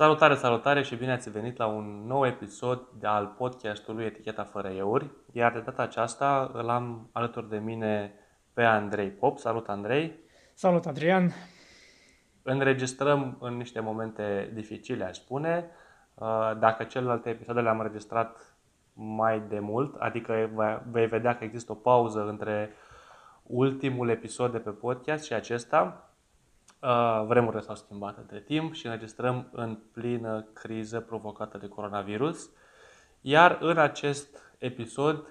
Salutare, 0.00 0.34
salutare 0.34 0.82
și 0.82 0.96
bine 0.96 1.12
ați 1.12 1.30
venit 1.30 1.56
la 1.56 1.66
un 1.66 2.06
nou 2.06 2.26
episod 2.26 2.86
al 3.02 3.34
podcastului 3.38 4.04
Eticheta 4.04 4.44
fără 4.44 4.68
euri. 4.68 5.10
Iar 5.32 5.52
de 5.52 5.60
data 5.60 5.82
aceasta 5.82 6.50
îl 6.52 6.68
am 6.68 7.08
alături 7.12 7.48
de 7.48 7.58
mine 7.58 8.14
pe 8.52 8.62
Andrei 8.62 9.08
Pop. 9.10 9.38
Salut, 9.38 9.68
Andrei! 9.68 10.18
Salut, 10.54 10.86
Adrian! 10.86 11.30
Înregistrăm 12.42 13.36
în 13.40 13.56
niște 13.56 13.80
momente 13.80 14.50
dificile, 14.54 15.04
aș 15.04 15.16
spune. 15.16 15.70
Uh, 16.14 16.52
dacă 16.58 16.84
celelalte 16.84 17.28
episoade 17.28 17.60
le-am 17.60 17.78
înregistrat 17.78 18.56
mai 18.92 19.42
de 19.48 19.58
mult, 19.58 19.94
adică 19.98 20.50
vei 20.90 21.06
vedea 21.06 21.36
că 21.36 21.44
există 21.44 21.72
o 21.72 21.74
pauză 21.74 22.26
între 22.28 22.72
ultimul 23.42 24.08
episod 24.08 24.52
de 24.52 24.58
pe 24.58 24.70
podcast 24.70 25.24
și 25.24 25.32
acesta, 25.32 26.04
Uh, 26.04 26.09
vremurile 27.26 27.60
s-au 27.60 27.74
schimbat 27.74 28.16
între 28.16 28.40
timp 28.40 28.74
și 28.74 28.86
înregistrăm 28.86 29.48
în 29.52 29.78
plină 29.92 30.42
criză 30.52 31.00
provocată 31.00 31.58
de 31.58 31.68
coronavirus. 31.68 32.50
Iar 33.20 33.58
în 33.60 33.78
acest 33.78 34.54
episod 34.58 35.24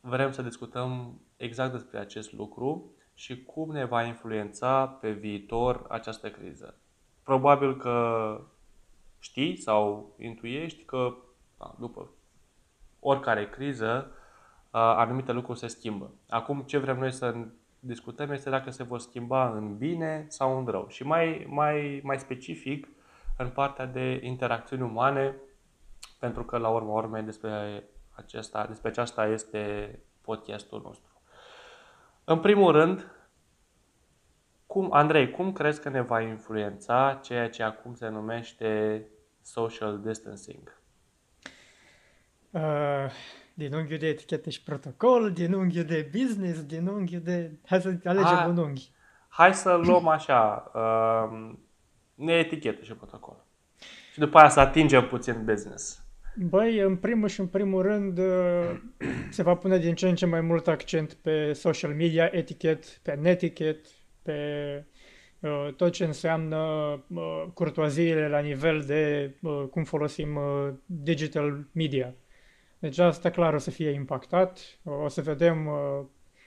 vrem 0.00 0.32
să 0.32 0.42
discutăm 0.42 1.20
exact 1.36 1.72
despre 1.72 1.98
acest 1.98 2.32
lucru 2.32 2.92
și 3.14 3.44
cum 3.44 3.70
ne 3.72 3.84
va 3.84 4.02
influența 4.02 4.86
pe 4.86 5.10
viitor 5.10 5.84
această 5.88 6.30
criză. 6.30 6.74
Probabil 7.22 7.76
că 7.76 8.40
știi 9.18 9.56
sau 9.56 10.14
intuiești 10.18 10.84
că 10.84 11.14
da, 11.58 11.74
după 11.78 12.10
oricare 13.00 13.48
criză, 13.48 14.10
uh, 14.10 14.80
anumite 14.80 15.32
lucruri 15.32 15.58
se 15.58 15.66
schimbă. 15.66 16.10
Acum, 16.28 16.60
ce 16.60 16.78
vrem 16.78 16.98
noi 16.98 17.12
să 17.12 17.34
discutăm 17.84 18.30
este 18.30 18.50
dacă 18.50 18.70
se 18.70 18.82
vor 18.82 18.98
schimba 18.98 19.50
în 19.50 19.76
bine 19.76 20.24
sau 20.28 20.58
în 20.58 20.66
rău. 20.66 20.88
Și 20.88 21.02
mai, 21.04 21.46
mai, 21.48 22.00
mai 22.02 22.18
specific, 22.18 22.88
în 23.38 23.48
partea 23.48 23.86
de 23.86 24.20
interacțiuni 24.22 24.82
umane, 24.82 25.36
pentru 26.18 26.44
că 26.44 26.56
la 26.56 26.68
urma 26.68 26.92
urmei 26.92 27.22
despre, 27.22 27.84
acesta, 28.10 28.66
despre 28.66 28.88
aceasta 28.88 29.26
este 29.26 29.98
podcastul 30.20 30.80
nostru. 30.84 31.22
În 32.24 32.40
primul 32.40 32.72
rând, 32.72 33.12
cum, 34.66 34.92
Andrei, 34.92 35.30
cum 35.30 35.52
crezi 35.52 35.80
că 35.80 35.88
ne 35.88 36.00
va 36.00 36.20
influența 36.20 37.20
ceea 37.22 37.50
ce 37.50 37.62
acum 37.62 37.94
se 37.94 38.08
numește 38.08 39.04
social 39.40 40.00
distancing? 40.00 40.80
Uh, 42.50 43.10
din 43.54 43.72
unghiul 43.72 43.98
de 43.98 44.06
etichetă 44.06 44.50
și 44.50 44.62
protocol, 44.62 45.32
din 45.32 45.52
unghiul 45.52 45.84
de 45.84 46.10
business, 46.12 46.62
din 46.62 46.86
unghiul 46.86 47.20
de... 47.20 47.50
Hai 47.66 47.80
să 47.80 47.98
alegem 48.04 48.36
hai, 48.36 48.48
un 48.48 48.56
unghi. 48.56 48.90
Hai 49.28 49.54
să 49.54 49.80
luăm 49.84 50.08
așa, 50.08 50.70
uh, 50.74 51.54
ne 52.14 52.32
etichetă 52.32 52.84
și 52.84 52.92
protocol. 52.92 53.44
Și 54.12 54.18
după 54.18 54.38
aia 54.38 54.48
să 54.48 54.60
atingem 54.60 55.06
puțin 55.06 55.44
business. 55.44 56.04
Băi, 56.36 56.78
în 56.78 56.96
primul 56.96 57.28
și 57.28 57.40
în 57.40 57.46
primul 57.46 57.82
rând 57.82 58.18
uh, 58.18 58.80
se 59.30 59.42
va 59.42 59.54
pune 59.54 59.78
din 59.78 59.94
ce 59.94 60.08
în 60.08 60.14
ce 60.14 60.26
mai 60.26 60.40
mult 60.40 60.68
accent 60.68 61.12
pe 61.12 61.52
social 61.52 61.94
media 61.94 62.28
etichet, 62.32 62.84
pe 62.84 63.14
netichet, 63.14 63.86
pe 64.22 64.34
uh, 65.40 65.68
tot 65.76 65.92
ce 65.92 66.04
înseamnă 66.04 66.56
uh, 67.06 67.44
curtoaziile 67.54 68.28
la 68.28 68.38
nivel 68.38 68.80
de 68.86 69.34
uh, 69.42 69.64
cum 69.70 69.84
folosim 69.84 70.36
uh, 70.36 70.68
digital 70.86 71.66
media. 71.72 72.14
Deci 72.82 72.98
asta 72.98 73.30
clar 73.30 73.54
o 73.54 73.58
să 73.58 73.70
fie 73.70 73.90
impactat. 73.90 74.58
O 74.84 75.08
să 75.08 75.22
vedem 75.22 75.66
uh, 75.66 76.04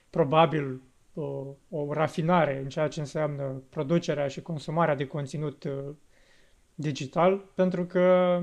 probabil 0.10 0.82
o, 1.14 1.46
o 1.70 1.94
rafinare 1.94 2.60
în 2.64 2.70
ceea 2.70 2.88
ce 2.88 3.00
înseamnă 3.00 3.64
producerea 3.70 4.28
și 4.28 4.42
consumarea 4.42 4.96
de 4.96 5.08
conținut 5.08 5.64
uh, 5.64 5.74
digital, 6.74 7.46
pentru 7.54 7.86
că 7.86 8.42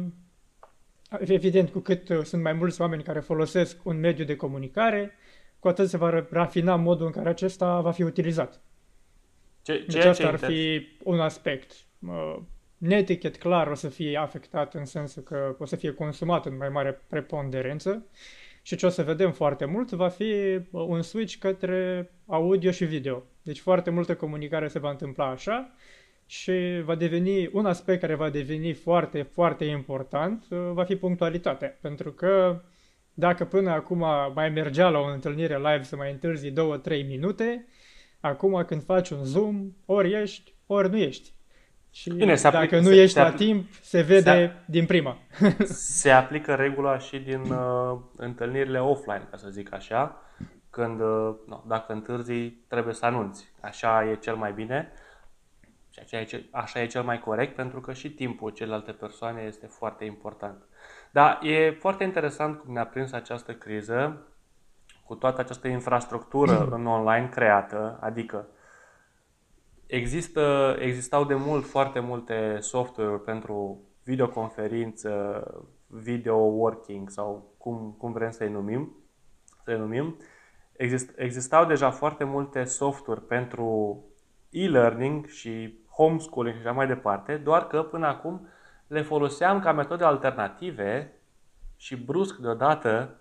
evident 1.20 1.70
cu 1.70 1.78
cât 1.78 2.08
uh, 2.08 2.22
sunt 2.22 2.42
mai 2.42 2.52
mulți 2.52 2.80
oameni 2.80 3.02
care 3.02 3.20
folosesc 3.20 3.84
un 3.84 4.00
mediu 4.00 4.24
de 4.24 4.36
comunicare, 4.36 5.12
cu 5.58 5.68
atât 5.68 5.88
se 5.88 5.96
va 5.96 6.26
rafina 6.30 6.76
modul 6.76 7.06
în 7.06 7.12
care 7.12 7.28
acesta 7.28 7.80
va 7.80 7.90
fi 7.90 8.02
utilizat. 8.02 8.60
Ce, 9.62 9.84
deci 9.88 10.04
asta 10.04 10.28
ar 10.28 10.36
fi 10.36 10.86
un 11.02 11.20
aspect 11.20 11.72
netichet 12.82 13.38
clar 13.38 13.66
o 13.66 13.74
să 13.74 13.88
fie 13.88 14.16
afectat 14.18 14.74
în 14.74 14.84
sensul 14.84 15.22
că 15.22 15.56
o 15.58 15.64
să 15.64 15.76
fie 15.76 15.92
consumat 15.92 16.46
în 16.46 16.56
mai 16.56 16.68
mare 16.68 17.00
preponderență 17.08 18.06
și 18.62 18.76
ce 18.76 18.86
o 18.86 18.88
să 18.88 19.02
vedem 19.02 19.32
foarte 19.32 19.64
mult 19.64 19.90
va 19.90 20.08
fi 20.08 20.60
un 20.70 21.02
switch 21.02 21.34
către 21.38 22.10
audio 22.26 22.70
și 22.70 22.84
video. 22.84 23.22
Deci 23.42 23.60
foarte 23.60 23.90
multă 23.90 24.16
comunicare 24.16 24.68
se 24.68 24.78
va 24.78 24.90
întâmpla 24.90 25.28
așa 25.28 25.74
și 26.26 26.80
va 26.84 26.94
deveni 26.94 27.48
un 27.52 27.66
aspect 27.66 28.00
care 28.00 28.14
va 28.14 28.30
deveni 28.30 28.72
foarte, 28.72 29.22
foarte 29.22 29.64
important, 29.64 30.44
uh, 30.50 30.58
va 30.72 30.84
fi 30.84 30.96
punctualitatea. 30.96 31.78
Pentru 31.80 32.12
că 32.12 32.62
dacă 33.14 33.44
până 33.44 33.70
acum 33.70 34.04
mai 34.34 34.50
mergea 34.50 34.88
la 34.88 34.98
o 34.98 35.12
întâlnire 35.12 35.56
live 35.56 35.82
să 35.82 35.96
mai 35.96 36.10
întârzi 36.10 36.50
2-3 36.50 36.54
minute, 37.06 37.66
acum 38.20 38.64
când 38.64 38.84
faci 38.84 39.10
un 39.10 39.24
Zoom, 39.24 39.72
ori 39.84 40.12
ești, 40.12 40.54
ori 40.66 40.90
nu 40.90 40.96
ești. 40.96 41.32
Și 41.94 42.10
Bine, 42.12 42.34
se 42.34 42.46
aplică, 42.46 42.76
dacă 42.76 42.88
nu 42.88 42.94
ești 42.94 43.14
se, 43.14 43.20
la 43.20 43.32
timp, 43.32 43.72
se 43.82 44.00
vede 44.00 44.30
se, 44.30 44.52
din 44.64 44.86
prima. 44.86 45.18
se 45.98 46.10
aplică 46.10 46.54
regula 46.54 46.98
și 46.98 47.18
din 47.18 47.40
uh, 47.40 47.98
întâlnirile 48.16 48.80
offline, 48.80 49.26
ca 49.30 49.36
să 49.36 49.48
zic 49.48 49.72
așa, 49.72 50.22
când, 50.70 51.00
uh, 51.00 51.34
no, 51.46 51.62
dacă 51.66 51.92
întârzi, 51.92 52.48
trebuie 52.48 52.94
să 52.94 53.06
anunți. 53.06 53.52
Așa 53.60 54.04
e 54.10 54.14
cel 54.14 54.34
mai 54.34 54.52
bine 54.52 54.92
și 55.90 55.98
așa 56.02 56.18
e, 56.18 56.46
așa 56.50 56.80
e 56.82 56.86
cel 56.86 57.02
mai 57.02 57.20
corect, 57.20 57.54
pentru 57.54 57.80
că 57.80 57.92
și 57.92 58.10
timpul 58.10 58.50
celelalte 58.50 58.92
persoane 58.92 59.42
este 59.42 59.66
foarte 59.66 60.04
important. 60.04 60.62
Dar 61.10 61.38
e 61.42 61.70
foarte 61.70 62.04
interesant 62.04 62.58
cum 62.58 62.72
ne-a 62.72 62.86
prins 62.86 63.12
această 63.12 63.52
criză 63.52 64.26
cu 65.04 65.14
toată 65.14 65.40
această 65.40 65.68
infrastructură 65.68 66.66
în 66.76 66.86
online 66.86 67.28
creată, 67.28 67.98
adică 68.00 68.46
Există, 69.92 70.76
existau 70.78 71.24
de 71.24 71.34
mult 71.34 71.64
foarte 71.64 72.00
multe 72.00 72.58
software 72.60 73.16
pentru 73.16 73.80
videoconferință, 74.04 75.44
video 75.86 76.36
working 76.36 77.10
sau 77.10 77.54
cum, 77.58 77.94
cum 77.98 78.12
vrem 78.12 78.30
să-i 78.30 78.48
numim. 78.48 78.96
Să-i 79.64 79.78
numim. 79.78 80.16
Exist, 80.72 81.12
existau 81.16 81.64
deja 81.64 81.90
foarte 81.90 82.24
multe 82.24 82.64
software 82.64 83.20
pentru 83.20 83.98
e-learning 84.50 85.26
și 85.26 85.78
homeschooling 85.88 86.54
și 86.54 86.60
așa 86.60 86.72
mai 86.72 86.86
departe, 86.86 87.36
doar 87.36 87.66
că 87.66 87.82
până 87.82 88.06
acum 88.06 88.48
le 88.86 89.02
foloseam 89.02 89.60
ca 89.60 89.72
metode 89.72 90.04
alternative 90.04 91.12
și 91.76 91.96
brusc 91.96 92.36
deodată 92.36 93.20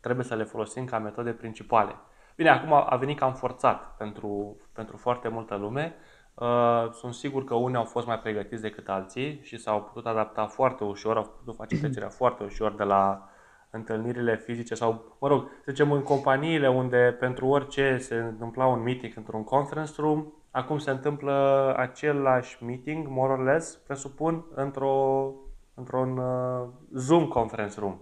trebuie 0.00 0.24
să 0.24 0.34
le 0.34 0.44
folosim 0.44 0.84
ca 0.84 0.98
metode 0.98 1.30
principale. 1.30 1.94
Bine, 2.38 2.50
acum 2.50 2.72
a 2.72 2.96
venit 2.96 3.18
cam 3.18 3.34
forțat 3.34 3.96
pentru, 3.96 4.56
pentru 4.78 4.96
foarte 4.96 5.28
multă 5.28 5.56
lume. 5.56 5.94
Uh, 6.34 6.90
sunt 6.92 7.14
sigur 7.14 7.44
că 7.44 7.54
unii 7.54 7.76
au 7.76 7.84
fost 7.84 8.06
mai 8.06 8.18
pregătiți 8.18 8.62
decât 8.62 8.88
alții 8.88 9.40
și 9.42 9.58
s-au 9.58 9.82
putut 9.82 10.06
adapta 10.06 10.46
foarte 10.46 10.84
ușor, 10.84 11.16
au 11.16 11.34
putut 11.38 11.56
face 11.56 11.78
trecerea 11.78 12.08
foarte 12.08 12.44
ușor 12.44 12.74
de 12.74 12.82
la 12.82 13.28
întâlnirile 13.70 14.36
fizice 14.36 14.74
sau, 14.74 15.16
mă 15.20 15.28
rog, 15.28 15.48
să 15.64 15.70
zicem 15.70 15.92
în 15.92 16.02
companiile 16.02 16.68
unde 16.68 17.16
pentru 17.20 17.46
orice 17.46 17.96
se 17.98 18.14
întâmpla 18.14 18.66
un 18.66 18.82
meeting 18.82 19.12
într-un 19.16 19.44
conference 19.44 19.92
room, 19.96 20.26
acum 20.50 20.78
se 20.78 20.90
întâmplă 20.90 21.74
același 21.76 22.64
meeting, 22.64 23.06
more 23.08 23.32
or 23.32 23.44
less, 23.44 23.76
presupun, 23.76 24.44
într-o, 24.54 25.30
într-un 25.74 26.18
uh, 26.18 26.68
Zoom 26.94 27.26
conference 27.26 27.80
room. 27.80 27.98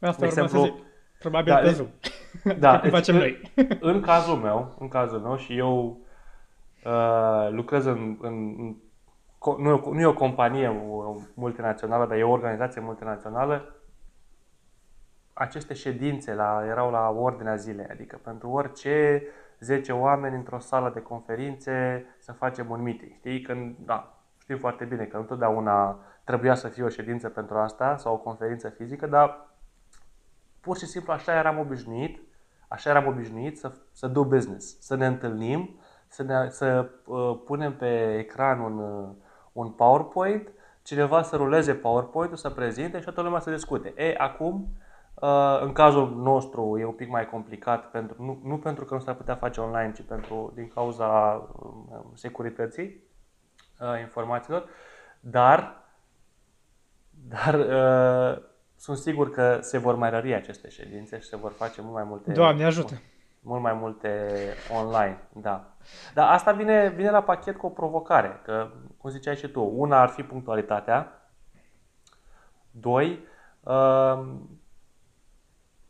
Asta 0.00 0.20
de 0.20 0.26
exemplu, 0.26 0.80
Probabil 1.22 1.52
da, 1.52 1.58
pe 1.58 1.70
Zoom. 1.70 1.88
Da, 2.58 2.78
cum 2.80 2.90
facem 2.90 3.14
noi. 3.14 3.40
în 3.80 4.00
cazul 4.00 4.36
meu, 4.36 4.76
în 4.78 4.88
cazul 4.88 5.18
meu 5.18 5.36
și 5.36 5.56
eu 5.56 6.00
uh, 6.84 7.48
lucrez 7.50 7.84
în, 7.84 8.16
în, 8.20 8.54
în 8.58 8.76
nu, 9.58 9.90
nu 9.92 10.00
e 10.00 10.06
o 10.06 10.14
companie 10.14 10.82
multinațională, 11.34 12.06
dar 12.06 12.16
e 12.16 12.22
o 12.22 12.30
organizație 12.30 12.80
multinațională, 12.80 13.74
aceste 15.32 15.74
ședințe 15.74 16.34
la, 16.34 16.62
erau 16.66 16.90
la 16.90 17.08
ordinea 17.08 17.56
zilei, 17.56 17.86
adică 17.90 18.20
pentru 18.22 18.50
orice 18.50 19.22
10 19.58 19.92
oameni 19.92 20.36
într-o 20.36 20.58
sală 20.58 20.90
de 20.94 21.00
conferințe 21.00 22.04
să 22.18 22.32
facem 22.32 22.70
un 22.70 22.82
meeting. 22.82 23.12
Știi? 23.12 23.40
Când, 23.40 23.76
da, 23.78 24.18
știu 24.38 24.58
foarte 24.58 24.84
bine 24.84 25.04
că 25.04 25.16
nu 25.16 25.22
întotdeauna 25.22 25.98
trebuia 26.24 26.54
să 26.54 26.68
fie 26.68 26.82
o 26.82 26.88
ședință 26.88 27.28
pentru 27.28 27.58
asta 27.58 27.96
sau 27.96 28.14
o 28.14 28.18
conferință 28.18 28.68
fizică, 28.68 29.06
dar 29.06 29.54
pur 30.60 30.76
și 30.76 30.86
simplu 30.86 31.12
așa 31.12 31.34
eram 31.34 31.58
obișnuit, 31.58 32.22
așa 32.68 32.90
eram 32.90 33.06
obișnuit 33.06 33.58
să, 33.58 33.72
să 33.92 34.06
do 34.06 34.24
business, 34.24 34.80
să 34.80 34.94
ne 34.94 35.06
întâlnim, 35.06 35.80
să, 36.12 36.22
ne, 36.22 36.48
să 36.48 36.90
uh, 37.04 37.38
punem 37.44 37.76
pe 37.76 38.16
ecran 38.18 38.60
un, 38.60 38.78
uh, 38.78 39.08
un 39.52 39.70
PowerPoint, 39.70 40.52
cineva 40.82 41.22
să 41.22 41.36
ruleze 41.36 41.74
PowerPoint-ul, 41.74 42.36
să 42.36 42.50
prezinte 42.50 42.98
și 42.98 43.04
toată 43.04 43.20
lumea 43.20 43.40
să 43.40 43.50
discute. 43.50 43.92
E, 43.96 44.14
acum, 44.18 44.68
uh, 45.14 45.60
în 45.60 45.72
cazul 45.72 46.14
nostru 46.16 46.78
e 46.78 46.84
un 46.84 46.92
pic 46.92 47.08
mai 47.08 47.26
complicat, 47.26 47.90
pentru, 47.90 48.22
nu, 48.22 48.40
nu 48.44 48.58
pentru 48.58 48.84
că 48.84 48.94
nu 48.94 49.00
s-ar 49.00 49.14
putea 49.14 49.34
face 49.34 49.60
online, 49.60 49.92
ci 49.92 50.02
pentru 50.02 50.52
din 50.54 50.68
cauza 50.68 51.06
uh, 51.52 52.00
securității 52.14 53.02
uh, 53.80 54.00
informațiilor. 54.00 54.68
Dar, 55.20 55.84
dar 57.10 57.54
uh, 57.54 58.42
sunt 58.76 58.96
sigur 58.96 59.30
că 59.30 59.58
se 59.60 59.78
vor 59.78 59.94
mai 59.94 60.10
rări 60.10 60.34
aceste 60.34 60.68
ședințe 60.68 61.20
și 61.20 61.28
se 61.28 61.36
vor 61.36 61.52
face 61.52 61.80
mult 61.80 61.94
mai 61.94 62.04
multe. 62.04 62.32
Doamne 62.32 62.64
ajută! 62.64 63.00
Mult 63.44 63.62
mai 63.62 63.72
multe 63.72 64.28
online, 64.76 65.28
da. 65.32 65.74
Dar 66.14 66.32
asta 66.32 66.52
vine, 66.52 66.88
vine 66.88 67.10
la 67.10 67.22
pachet 67.22 67.56
cu 67.56 67.66
o 67.66 67.70
provocare, 67.70 68.40
că, 68.44 68.70
cum 68.96 69.10
ziceai 69.10 69.36
și 69.36 69.48
tu, 69.48 69.72
una 69.74 70.00
ar 70.00 70.08
fi 70.08 70.22
punctualitatea, 70.22 71.30
doi, 72.70 73.18
uh, 73.60 74.24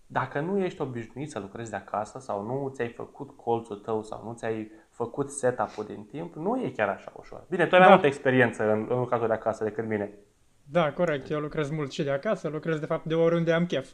dacă 0.06 0.40
nu 0.40 0.58
ești 0.58 0.81
obișnuit 0.81 1.31
să 1.31 1.38
lucrezi 1.38 1.70
de 1.70 1.76
acasă 1.76 2.19
sau 2.19 2.43
nu 2.43 2.69
ți-ai 2.75 2.88
făcut 2.88 3.37
colțul 3.37 3.76
tău 3.76 4.02
sau 4.02 4.25
nu 4.25 4.32
ți-ai 4.32 4.70
făcut 4.90 5.31
setup-ul 5.31 5.84
din 5.84 6.04
timp, 6.04 6.34
nu 6.34 6.62
e 6.62 6.70
chiar 6.70 6.88
așa 6.88 7.12
ușor. 7.16 7.44
Bine, 7.49 7.66
tu 7.66 7.75
ai 7.75 7.81
da. 7.81 7.87
mai 7.87 7.94
multă 7.94 8.06
experiență 8.06 8.70
în, 8.70 8.87
în 8.88 8.99
lucratul 8.99 9.26
de 9.26 9.32
acasă 9.32 9.64
decât 9.64 9.87
mine. 9.87 10.10
Da, 10.64 10.93
corect. 10.93 11.31
Eu 11.31 11.40
lucrez 11.40 11.70
mult 11.70 11.93
și 11.93 12.02
de 12.02 12.10
acasă, 12.10 12.49
lucrez 12.49 12.78
de 12.78 12.87
fapt 12.87 13.04
de 13.04 13.14
oriunde 13.14 13.52
am 13.52 13.66
chef. 13.66 13.90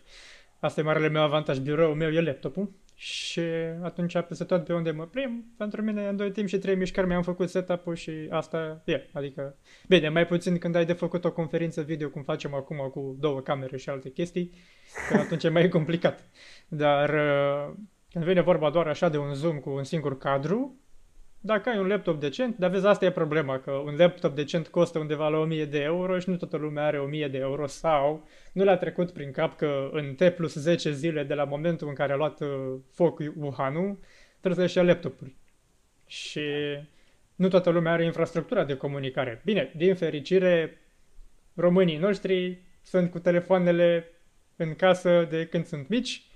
Asta 0.60 0.81
e 0.81 0.84
marele 0.84 1.08
meu 1.08 1.22
avantaj. 1.22 1.58
Biroul 1.58 1.94
meu 1.94 2.10
e 2.10 2.20
laptopul 2.20 2.70
și 3.00 3.41
atunci 3.83 4.21
peste 4.29 4.45
tot 4.45 4.65
pe 4.65 4.73
unde 4.73 4.91
mă 4.91 5.06
prim, 5.06 5.45
pentru 5.56 5.83
mine 5.83 6.09
în 6.09 6.17
2 6.17 6.31
timp 6.31 6.49
și 6.49 6.59
3 6.59 6.77
mișcări 6.77 7.06
mi-am 7.06 7.23
făcut 7.23 7.49
setup-ul 7.49 7.95
și 7.95 8.11
asta 8.31 8.83
e. 8.85 9.09
Adică, 9.12 9.56
bine, 9.89 10.09
mai 10.09 10.27
puțin 10.27 10.59
când 10.59 10.75
ai 10.75 10.87
de 10.87 10.93
făcut 10.93 11.25
o 11.25 11.33
conferință 11.33 11.83
video, 11.83 12.09
cum 12.09 12.23
facem 12.23 12.55
acum 12.55 12.77
cu 12.77 13.17
două 13.21 13.41
camere 13.41 13.77
și 13.77 13.89
alte 13.89 14.11
chestii, 14.11 14.50
că 15.09 15.17
atunci 15.17 15.45
e 15.45 15.49
mai 15.49 15.69
complicat. 15.69 16.29
Dar 16.69 17.11
uh, 17.11 17.75
când 18.11 18.25
vine 18.25 18.41
vorba 18.41 18.71
doar 18.71 18.87
așa 18.87 19.09
de 19.09 19.19
un 19.19 19.35
zoom 19.35 19.59
cu 19.59 19.71
un 19.71 19.85
singur 19.85 20.19
cadru, 20.19 20.77
dacă 21.40 21.69
ai 21.69 21.79
un 21.79 21.87
laptop 21.87 22.20
decent, 22.20 22.56
dar 22.56 22.70
vezi, 22.70 22.87
asta 22.87 23.05
e 23.05 23.11
problema, 23.11 23.58
că 23.58 23.70
un 23.70 23.94
laptop 23.96 24.35
decent 24.35 24.69
costă 24.69 24.99
undeva 24.99 25.29
la 25.29 25.38
1000 25.38 25.64
de 25.64 25.79
euro 25.79 26.19
și 26.19 26.29
nu 26.29 26.37
toată 26.37 26.56
lumea 26.56 26.85
are 26.85 26.99
1000 26.99 27.29
de 27.29 27.38
euro 27.38 27.67
sau 27.67 28.29
nu 28.52 28.64
le-a 28.64 28.76
trecut 28.76 29.11
prin 29.11 29.31
cap 29.31 29.56
că 29.56 29.88
în 29.93 30.14
T 30.14 30.29
plus 30.29 30.55
10 30.55 30.93
zile 30.93 31.25
de 31.25 31.35
la 31.35 31.44
momentul 31.44 31.88
în 31.88 31.94
care 31.94 32.12
a 32.12 32.17
luat 32.17 32.40
uh, 32.40 32.49
foc 32.93 33.19
Wuhan-ul, 33.37 33.99
trebuie 34.40 34.67
să-și 34.67 34.79
ia 34.79 34.85
laptopuri. 34.85 35.37
Și 36.06 36.43
nu 37.35 37.49
toată 37.49 37.70
lumea 37.70 37.93
are 37.93 38.05
infrastructura 38.05 38.64
de 38.64 38.76
comunicare. 38.76 39.41
Bine, 39.44 39.73
din 39.76 39.94
fericire, 39.94 40.81
românii 41.55 41.96
noștri 41.96 42.62
sunt 42.82 43.11
cu 43.11 43.19
telefoanele 43.19 44.11
în 44.56 44.75
casă 44.75 45.26
de 45.31 45.46
când 45.46 45.67
sunt 45.67 45.88
mici 45.88 46.28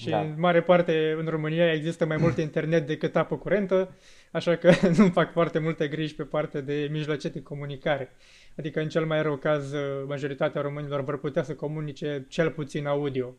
și 0.00 0.08
da. 0.08 0.20
în 0.20 0.34
mare 0.36 0.62
parte 0.62 1.14
în 1.18 1.26
România 1.26 1.72
există 1.72 2.06
mai 2.06 2.16
mult 2.16 2.38
internet 2.38 2.86
decât 2.86 3.16
apă 3.16 3.36
curentă, 3.36 3.94
așa 4.30 4.56
că 4.56 4.72
nu 4.98 5.08
fac 5.08 5.32
foarte 5.32 5.58
multe 5.58 5.88
griji 5.88 6.14
pe 6.14 6.22
partea 6.22 6.60
de 6.60 6.88
mijloace 6.90 7.28
de 7.28 7.42
comunicare. 7.42 8.16
Adică 8.58 8.80
în 8.80 8.88
cel 8.88 9.06
mai 9.06 9.22
rău 9.22 9.36
caz 9.36 9.72
majoritatea 10.06 10.60
românilor 10.60 11.04
vor 11.04 11.18
putea 11.18 11.42
să 11.42 11.54
comunice 11.54 12.26
cel 12.28 12.50
puțin 12.50 12.86
audio. 12.86 13.34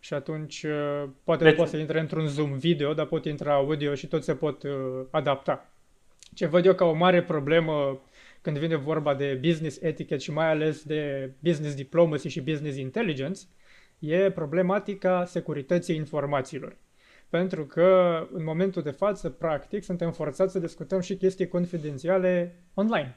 Și 0.00 0.14
atunci 0.14 0.66
poate 1.24 1.42
deci... 1.44 1.52
nu 1.52 1.56
poate 1.56 1.70
să 1.70 1.76
intre 1.76 2.00
într-un 2.00 2.26
Zoom 2.26 2.58
video, 2.58 2.94
dar 2.94 3.06
pot 3.06 3.24
intra 3.24 3.54
audio 3.54 3.94
și 3.94 4.06
tot 4.06 4.24
se 4.24 4.34
pot 4.34 4.62
uh, 4.62 4.70
adapta. 5.10 5.72
Ce 6.34 6.46
văd 6.46 6.66
eu 6.66 6.74
ca 6.74 6.84
o 6.84 6.92
mare 6.92 7.22
problemă 7.22 8.02
când 8.40 8.58
vine 8.58 8.76
vorba 8.76 9.14
de 9.14 9.38
business 9.40 9.80
etiquette 9.80 10.24
și 10.24 10.32
mai 10.32 10.50
ales 10.50 10.82
de 10.82 11.30
business 11.38 11.74
diplomacy 11.74 12.28
și 12.28 12.40
business 12.40 12.76
intelligence, 12.76 13.40
e 14.00 14.30
problematica 14.30 15.24
securității 15.24 15.96
informațiilor. 15.96 16.76
Pentru 17.28 17.66
că 17.66 18.20
în 18.32 18.44
momentul 18.44 18.82
de 18.82 18.90
față, 18.90 19.30
practic, 19.30 19.82
suntem 19.82 20.12
forțați 20.12 20.52
să 20.52 20.58
discutăm 20.58 21.00
și 21.00 21.16
chestii 21.16 21.48
confidențiale 21.48 22.62
online. 22.74 23.16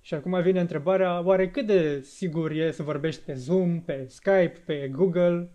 Și 0.00 0.14
acum 0.14 0.42
vine 0.42 0.60
întrebarea, 0.60 1.24
oare 1.24 1.50
cât 1.50 1.66
de 1.66 2.00
sigur 2.00 2.50
e 2.50 2.70
să 2.70 2.82
vorbești 2.82 3.22
pe 3.24 3.34
Zoom, 3.34 3.80
pe 3.80 4.06
Skype, 4.08 4.62
pe 4.64 4.88
Google 4.92 5.50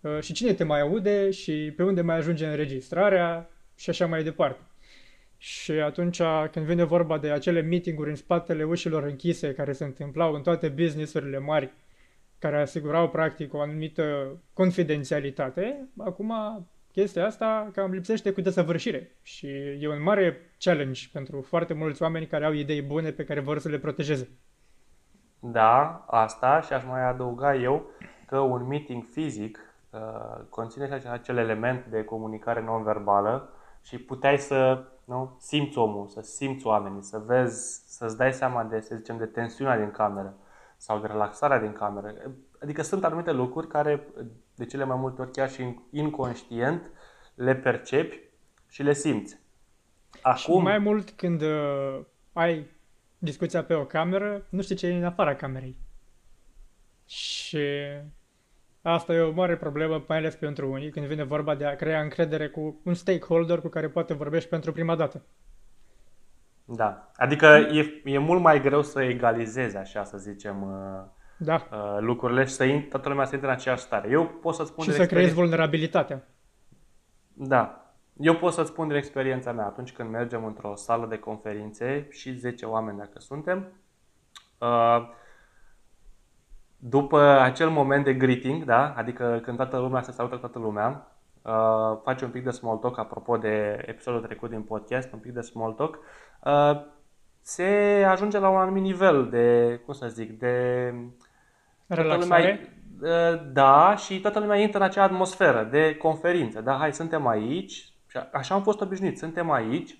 uh, 0.00 0.18
și 0.20 0.32
cine 0.32 0.52
te 0.52 0.64
mai 0.64 0.80
aude 0.80 1.30
și 1.30 1.72
pe 1.76 1.82
unde 1.82 2.00
mai 2.00 2.16
ajunge 2.16 2.46
înregistrarea 2.46 3.50
și 3.76 3.90
așa 3.90 4.06
mai 4.06 4.22
departe. 4.22 4.60
Și 5.36 5.72
atunci 5.72 6.20
când 6.50 6.66
vine 6.66 6.84
vorba 6.84 7.18
de 7.18 7.30
acele 7.30 7.60
meeting-uri 7.60 8.10
în 8.10 8.16
spatele 8.16 8.64
ușilor 8.64 9.02
închise 9.02 9.52
care 9.52 9.72
se 9.72 9.84
întâmplau 9.84 10.34
în 10.34 10.42
toate 10.42 10.68
businessurile 10.68 11.38
mari, 11.38 11.72
care 12.40 12.60
asigurau 12.60 13.08
practic 13.08 13.54
o 13.54 13.60
anumită 13.60 14.36
confidențialitate, 14.52 15.88
acum 15.98 16.32
chestia 16.92 17.26
asta 17.26 17.70
cam 17.72 17.90
lipsește 17.90 18.32
cu 18.32 18.40
desăvârșire 18.40 19.16
și 19.22 19.46
e 19.80 19.88
un 19.88 20.02
mare 20.02 20.50
challenge 20.58 21.00
pentru 21.12 21.40
foarte 21.40 21.74
mulți 21.74 22.02
oameni 22.02 22.26
care 22.26 22.44
au 22.44 22.52
idei 22.52 22.82
bune 22.82 23.10
pe 23.10 23.24
care 23.24 23.40
vor 23.40 23.58
să 23.58 23.68
le 23.68 23.78
protejeze. 23.78 24.28
Da, 25.40 26.04
asta 26.06 26.60
și 26.60 26.72
aș 26.72 26.84
mai 26.84 27.08
adăuga 27.08 27.54
eu 27.54 27.90
că 28.26 28.38
un 28.38 28.66
meeting 28.66 29.04
fizic 29.04 29.58
uh, 29.90 30.00
conține 30.48 31.00
și 31.00 31.06
acel 31.06 31.36
element 31.36 31.86
de 31.86 32.04
comunicare 32.04 32.62
non-verbală 32.62 33.48
și 33.82 33.98
puteai 33.98 34.38
să 34.38 34.84
nu, 35.04 35.36
simți 35.38 35.78
omul, 35.78 36.08
să 36.08 36.20
simți 36.20 36.66
oamenii, 36.66 37.02
să 37.02 37.22
vezi, 37.26 37.82
să-ți 37.96 38.16
dai 38.16 38.32
seama 38.32 38.64
de, 38.64 38.80
să 38.80 38.96
zicem, 38.96 39.16
de 39.16 39.26
tensiunea 39.26 39.78
din 39.78 39.90
cameră 39.90 40.34
sau 40.80 41.00
de 41.00 41.06
relaxarea 41.06 41.58
din 41.58 41.72
cameră. 41.72 42.14
Adică 42.62 42.82
sunt 42.82 43.04
anumite 43.04 43.32
lucruri 43.32 43.66
care, 43.66 44.06
de 44.54 44.66
cele 44.66 44.84
mai 44.84 44.96
multe 44.96 45.20
ori, 45.20 45.30
chiar 45.30 45.50
și 45.50 45.78
inconștient, 45.90 46.90
le 47.34 47.54
percepi 47.54 48.20
și 48.68 48.82
le 48.82 48.92
simți. 48.92 49.38
Acum... 50.22 50.58
Și 50.58 50.62
mai 50.62 50.78
mult 50.78 51.10
când 51.10 51.42
uh, 51.42 52.00
ai 52.32 52.66
discuția 53.18 53.64
pe 53.64 53.74
o 53.74 53.84
cameră, 53.84 54.46
nu 54.48 54.62
știi 54.62 54.74
ce 54.74 54.86
e 54.86 54.96
în 54.96 55.04
afara 55.04 55.34
camerei. 55.34 55.78
Și 57.06 57.66
asta 58.82 59.12
e 59.14 59.20
o 59.20 59.32
mare 59.32 59.56
problemă, 59.56 60.04
mai 60.08 60.18
ales 60.18 60.34
pentru 60.34 60.70
unii, 60.70 60.90
când 60.90 61.06
vine 61.06 61.24
vorba 61.24 61.54
de 61.54 61.64
a 61.66 61.76
crea 61.76 62.00
încredere 62.00 62.48
cu 62.48 62.80
un 62.84 62.94
stakeholder 62.94 63.60
cu 63.60 63.68
care 63.68 63.88
poate 63.88 64.14
vorbești 64.14 64.48
pentru 64.48 64.72
prima 64.72 64.96
dată. 64.96 65.22
Da, 66.72 67.10
adică 67.16 67.46
e, 67.46 68.02
e 68.04 68.18
mult 68.18 68.40
mai 68.40 68.60
greu 68.60 68.82
să 68.82 69.02
egalizezi, 69.02 69.76
așa 69.76 70.04
să 70.04 70.18
zicem, 70.18 70.62
uh, 70.62 71.02
da. 71.36 71.54
uh, 71.54 71.96
lucrurile 72.00 72.44
și 72.44 72.52
să 72.52 72.64
in, 72.64 72.88
toată 72.88 73.08
lumea 73.08 73.24
să 73.24 73.34
intre 73.34 73.48
în 73.50 73.54
aceeași 73.54 73.82
stare. 73.82 74.08
Eu 74.10 74.26
pot 74.26 74.54
să 74.54 74.64
spun 74.64 74.84
și 74.84 74.92
să 74.92 75.06
creezi 75.06 75.34
vulnerabilitatea. 75.34 76.28
Da. 77.32 77.92
Eu 78.16 78.34
pot 78.34 78.52
să-ți 78.52 78.68
spun 78.68 78.88
din 78.88 78.96
experiența 78.96 79.52
mea, 79.52 79.64
atunci 79.64 79.92
când 79.92 80.10
mergem 80.10 80.44
într-o 80.44 80.74
sală 80.74 81.06
de 81.06 81.18
conferințe 81.18 82.06
și 82.10 82.32
10 82.32 82.66
oameni 82.66 82.98
dacă 82.98 83.18
suntem, 83.18 83.66
uh, 84.58 85.08
după 86.76 87.20
acel 87.20 87.70
moment 87.70 88.04
de 88.04 88.14
greeting, 88.14 88.64
da? 88.64 88.94
adică 88.96 89.40
când 89.42 89.56
toată 89.56 89.78
lumea 89.78 90.02
se 90.02 90.12
salută 90.12 90.36
toată 90.36 90.58
lumea, 90.58 91.16
uh, 91.42 91.98
face 92.02 92.24
un 92.24 92.30
pic 92.30 92.44
de 92.44 92.50
small 92.50 92.76
talk, 92.76 92.98
apropo 92.98 93.36
de 93.36 93.82
episodul 93.86 94.20
trecut 94.20 94.50
din 94.50 94.62
podcast, 94.62 95.12
un 95.12 95.18
pic 95.18 95.32
de 95.32 95.40
small 95.40 95.72
talk, 95.72 95.94
uh, 95.94 96.00
se 97.40 98.04
ajunge 98.08 98.38
la 98.38 98.48
un 98.48 98.56
anumit 98.56 98.82
nivel 98.82 99.28
de, 99.28 99.80
cum 99.84 99.94
să 99.94 100.08
zic, 100.08 100.38
de... 100.38 100.94
Relaxare? 101.86 102.70
Lumea, 102.98 103.32
uh, 103.32 103.40
da, 103.52 103.96
și 103.96 104.20
toată 104.20 104.38
lumea 104.38 104.56
intră 104.56 104.78
în 104.78 104.84
acea 104.84 105.02
atmosferă 105.02 105.62
de 105.62 105.96
conferință. 105.96 106.60
Da, 106.60 106.76
hai, 106.76 106.92
suntem 106.92 107.26
aici, 107.26 107.92
așa 108.32 108.54
am 108.54 108.62
fost 108.62 108.80
obișnuit, 108.80 109.18
suntem 109.18 109.50
aici, 109.50 109.98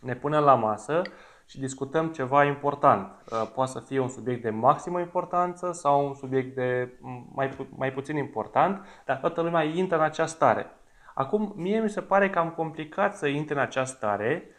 ne 0.00 0.14
punem 0.14 0.42
la 0.42 0.54
masă 0.54 1.02
și 1.46 1.60
discutăm 1.60 2.08
ceva 2.08 2.44
important. 2.44 3.12
Uh, 3.30 3.50
poate 3.54 3.70
să 3.70 3.80
fie 3.80 3.98
un 3.98 4.08
subiect 4.08 4.42
de 4.42 4.50
maximă 4.50 5.00
importanță 5.00 5.72
sau 5.72 6.06
un 6.06 6.14
subiect 6.14 6.54
de 6.54 6.98
mai, 7.34 7.48
pu- 7.48 7.68
mai 7.76 7.92
puțin 7.92 8.16
important, 8.16 8.86
dar 9.04 9.16
toată 9.16 9.40
lumea 9.40 9.62
intră 9.62 9.96
în 9.96 10.02
această 10.02 10.36
stare. 10.36 10.66
Acum, 11.14 11.52
mie 11.56 11.80
mi 11.80 11.90
se 11.90 12.00
pare 12.00 12.30
cam 12.30 12.50
complicat 12.50 13.16
să 13.16 13.26
intre 13.26 13.54
în 13.54 13.60
această 13.60 13.96
stare 13.96 14.50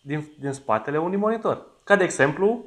din, 0.00 0.30
din 0.38 0.52
spatele 0.52 0.98
unui 0.98 1.16
monitor. 1.16 1.66
Ca 1.84 1.96
de 1.96 2.04
exemplu, 2.04 2.64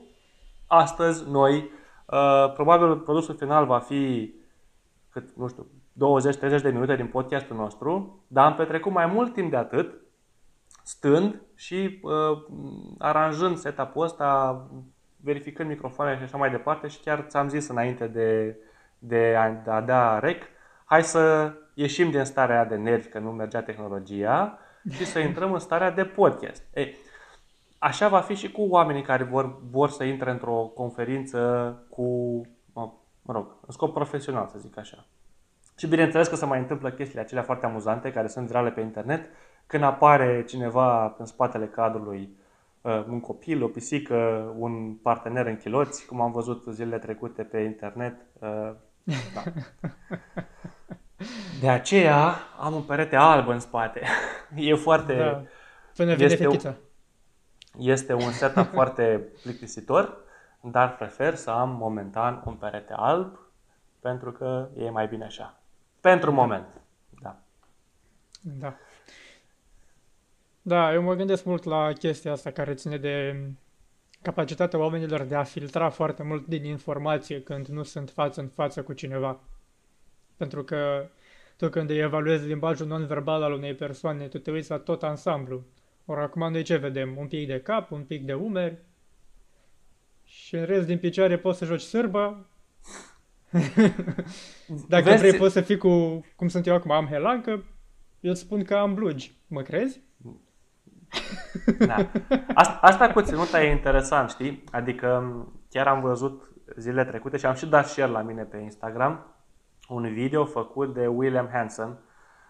astăzi 0.67 1.29
noi, 1.29 1.69
uh, 2.05 2.53
probabil 2.53 2.97
produsul 2.97 3.35
final 3.35 3.65
va 3.65 3.79
fi, 3.79 4.33
cât, 5.09 5.35
nu 5.35 5.47
știu, 5.47 5.67
20-30 6.59 6.61
de 6.61 6.69
minute 6.69 6.95
din 6.95 7.07
podcastul 7.07 7.55
nostru, 7.55 8.23
dar 8.27 8.45
am 8.45 8.55
petrecut 8.55 8.91
mai 8.91 9.05
mult 9.05 9.33
timp 9.33 9.49
de 9.49 9.57
atât 9.57 9.93
stând 10.83 11.41
și 11.55 11.99
uh, 12.01 12.43
aranjând 12.97 13.57
setup-ul 13.57 14.03
ăsta, 14.03 14.61
verificând 15.21 15.69
microfoanele 15.69 16.17
și 16.17 16.23
așa 16.23 16.37
mai 16.37 16.49
departe 16.49 16.87
și 16.87 16.99
chiar 16.99 17.25
ți-am 17.27 17.49
zis 17.49 17.67
înainte 17.67 18.07
de, 18.07 18.57
de, 18.99 19.35
a, 19.37 19.49
de 19.49 19.71
a 19.71 19.81
da 19.81 20.19
rec, 20.19 20.43
hai 20.85 21.03
să 21.03 21.53
ieșim 21.73 22.11
din 22.11 22.23
starea 22.23 22.65
de 22.65 22.75
nervi 22.75 23.07
că 23.07 23.19
nu 23.19 23.31
mergea 23.31 23.61
tehnologia 23.61 24.59
și 24.89 25.05
să 25.05 25.19
intrăm 25.19 25.53
în 25.53 25.59
starea 25.59 25.91
de 25.91 26.05
podcast. 26.05 26.63
Ei, 26.73 26.95
așa 27.83 28.07
va 28.07 28.19
fi 28.19 28.35
și 28.35 28.51
cu 28.51 28.61
oamenii 28.69 29.01
care 29.01 29.23
vor, 29.23 29.59
vor 29.69 29.89
să 29.89 30.03
intre 30.03 30.31
într-o 30.31 30.71
conferință 30.75 31.39
cu, 31.89 32.03
mă, 32.73 32.91
mă 33.21 33.33
rog, 33.33 33.45
în 33.65 33.73
scop 33.73 33.93
profesional, 33.93 34.47
să 34.47 34.59
zic 34.59 34.77
așa. 34.77 35.05
Și 35.77 35.87
bineînțeles 35.87 36.27
că 36.27 36.35
se 36.35 36.45
mai 36.45 36.59
întâmplă 36.59 36.91
chestiile 36.91 37.21
acelea 37.21 37.43
foarte 37.43 37.65
amuzante 37.65 38.11
care 38.11 38.27
sunt 38.27 38.47
virale 38.47 38.71
pe 38.71 38.81
internet, 38.81 39.29
când 39.67 39.83
apare 39.83 40.43
cineva 40.47 41.15
în 41.17 41.25
spatele 41.25 41.65
cadrului 41.65 42.37
uh, 42.81 43.05
un 43.09 43.19
copil, 43.19 43.63
o 43.63 43.67
pisică, 43.67 44.51
un 44.57 44.93
partener 44.93 45.45
în 45.45 45.57
chiloți, 45.57 46.05
cum 46.05 46.21
am 46.21 46.31
văzut 46.31 46.63
zilele 46.71 46.99
trecute 46.99 47.43
pe 47.43 47.59
internet. 47.59 48.15
Uh, 48.39 48.71
da. 49.03 49.43
De 51.61 51.69
aceea 51.69 52.33
am 52.59 52.73
un 52.73 52.81
perete 52.81 53.15
alb 53.15 53.47
în 53.47 53.59
spate. 53.59 54.01
E 54.55 54.75
foarte... 54.75 55.15
Da. 55.15 55.43
Până 55.95 56.13
vine 56.13 56.25
este, 56.25 56.47
un, 56.47 56.57
este 57.77 58.13
un 58.13 58.31
setup 58.31 58.65
foarte 58.77 59.27
plictisitor, 59.41 60.17
dar 60.61 60.95
prefer 60.95 61.35
să 61.35 61.49
am 61.49 61.69
momentan 61.69 62.43
un 62.45 62.53
perete 62.53 62.93
alb 62.95 63.39
pentru 63.99 64.31
că 64.31 64.69
e 64.77 64.89
mai 64.89 65.07
bine 65.07 65.25
așa. 65.25 65.61
Pentru 66.01 66.31
moment. 66.31 66.81
Da. 67.21 67.35
Da. 68.41 68.75
Da, 70.61 70.93
eu 70.93 71.01
mă 71.01 71.13
gândesc 71.13 71.43
mult 71.43 71.63
la 71.63 71.93
chestia 71.93 72.31
asta 72.31 72.51
care 72.51 72.73
ține 72.73 72.97
de 72.97 73.45
capacitatea 74.21 74.79
oamenilor 74.79 75.21
de 75.21 75.35
a 75.35 75.43
filtra 75.43 75.89
foarte 75.89 76.23
mult 76.23 76.47
din 76.47 76.65
informație 76.65 77.41
când 77.41 77.67
nu 77.67 77.83
sunt 77.83 78.09
față 78.09 78.41
în 78.41 78.47
față 78.47 78.83
cu 78.83 78.93
cineva. 78.93 79.39
Pentru 80.37 80.63
că 80.63 81.09
tu 81.57 81.69
când 81.69 81.89
îi 81.89 81.97
evaluezi 81.97 82.47
limbajul 82.47 82.87
non-verbal 82.87 83.43
al 83.43 83.51
unei 83.51 83.75
persoane, 83.75 84.27
tu 84.27 84.37
te 84.37 84.51
uiți 84.51 84.69
la 84.69 84.77
tot 84.77 85.03
ansamblu. 85.03 85.63
Ori 86.05 86.21
acum 86.21 86.51
noi 86.51 86.63
ce 86.63 86.75
vedem? 86.75 87.17
Un 87.17 87.27
pic 87.27 87.47
de 87.47 87.61
cap, 87.61 87.91
un 87.91 88.03
pic 88.03 88.25
de 88.25 88.33
umeri 88.33 88.77
și 90.23 90.55
în 90.55 90.65
rest 90.65 90.85
din 90.85 90.97
picioare 90.97 91.37
poți 91.37 91.57
să 91.57 91.65
joci 91.65 91.81
sârbă. 91.81 92.45
Dacă 94.87 95.03
Vezi... 95.03 95.17
vrei 95.17 95.37
poți 95.37 95.53
să 95.53 95.61
fii 95.61 95.77
cu, 95.77 96.25
cum 96.35 96.47
sunt 96.47 96.67
eu 96.67 96.75
acum, 96.75 96.91
am 96.91 97.07
helancă, 97.07 97.63
eu 98.19 98.33
spun 98.33 98.63
că 98.63 98.75
am 98.75 98.93
blugi. 98.93 99.33
Mă 99.47 99.61
crezi? 99.61 100.01
Da. 101.79 102.11
Asta, 102.53 102.79
asta 102.81 103.11
cu 103.11 103.21
ținuta 103.21 103.63
e 103.63 103.71
interesant, 103.71 104.29
știi? 104.29 104.63
Adică 104.71 105.35
chiar 105.69 105.87
am 105.87 106.01
văzut 106.01 106.51
zilele 106.77 107.05
trecute 107.05 107.37
și 107.37 107.45
am 107.45 107.53
și 107.53 107.65
dat 107.65 107.87
share 107.87 108.11
la 108.11 108.21
mine 108.21 108.43
pe 108.43 108.57
Instagram 108.57 109.33
un 109.89 110.13
video 110.13 110.45
făcut 110.45 110.93
de 110.93 111.07
William 111.07 111.49
Hansen, 111.51 111.97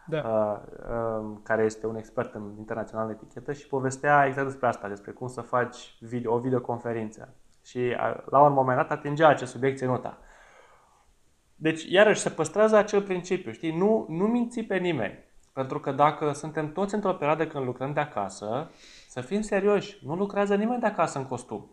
da. 0.05 0.17
uh, 0.17 0.57
uh, 0.89 1.38
care 1.43 1.63
este 1.63 1.88
un 1.88 1.95
expert 1.95 2.33
în 2.33 2.53
internațional 2.57 3.10
etichetă 3.10 3.53
și 3.53 3.67
povestea 3.67 4.25
exact 4.25 4.48
despre 4.48 4.67
asta, 4.67 4.88
despre 4.88 5.12
cum 5.12 5.27
să 5.27 5.41
faci 5.41 5.95
video, 6.00 6.33
o 6.33 6.39
videoconferință. 6.39 7.36
Și 7.65 7.77
uh, 7.77 8.24
la 8.25 8.39
un 8.39 8.53
moment 8.53 8.77
dat 8.77 8.91
atingea 8.91 9.27
acest 9.27 9.51
subiect 9.51 9.77
ținuta. 9.77 10.17
Deci, 11.55 11.83
iarăși, 11.83 12.22
se 12.22 12.29
păstrează 12.29 12.75
acel 12.75 13.01
principiu, 13.01 13.51
știi? 13.51 13.77
Nu, 13.77 14.05
nu 14.10 14.25
minți 14.25 14.62
pe 14.62 14.77
nimeni. 14.77 15.19
Pentru 15.53 15.79
că 15.79 15.91
dacă 15.91 16.31
suntem 16.31 16.72
toți 16.72 16.93
într-o 16.93 17.13
perioadă 17.13 17.48
când 17.48 17.65
lucrăm 17.65 17.93
de 17.93 18.00
acasă, 18.00 18.72
să 19.07 19.22
fim 19.22 19.41
serioși, 19.41 19.98
nu 20.05 20.15
lucrează 20.15 20.55
nimeni 20.55 20.79
de 20.79 20.86
acasă 20.86 21.17
în 21.17 21.25
costum. 21.25 21.69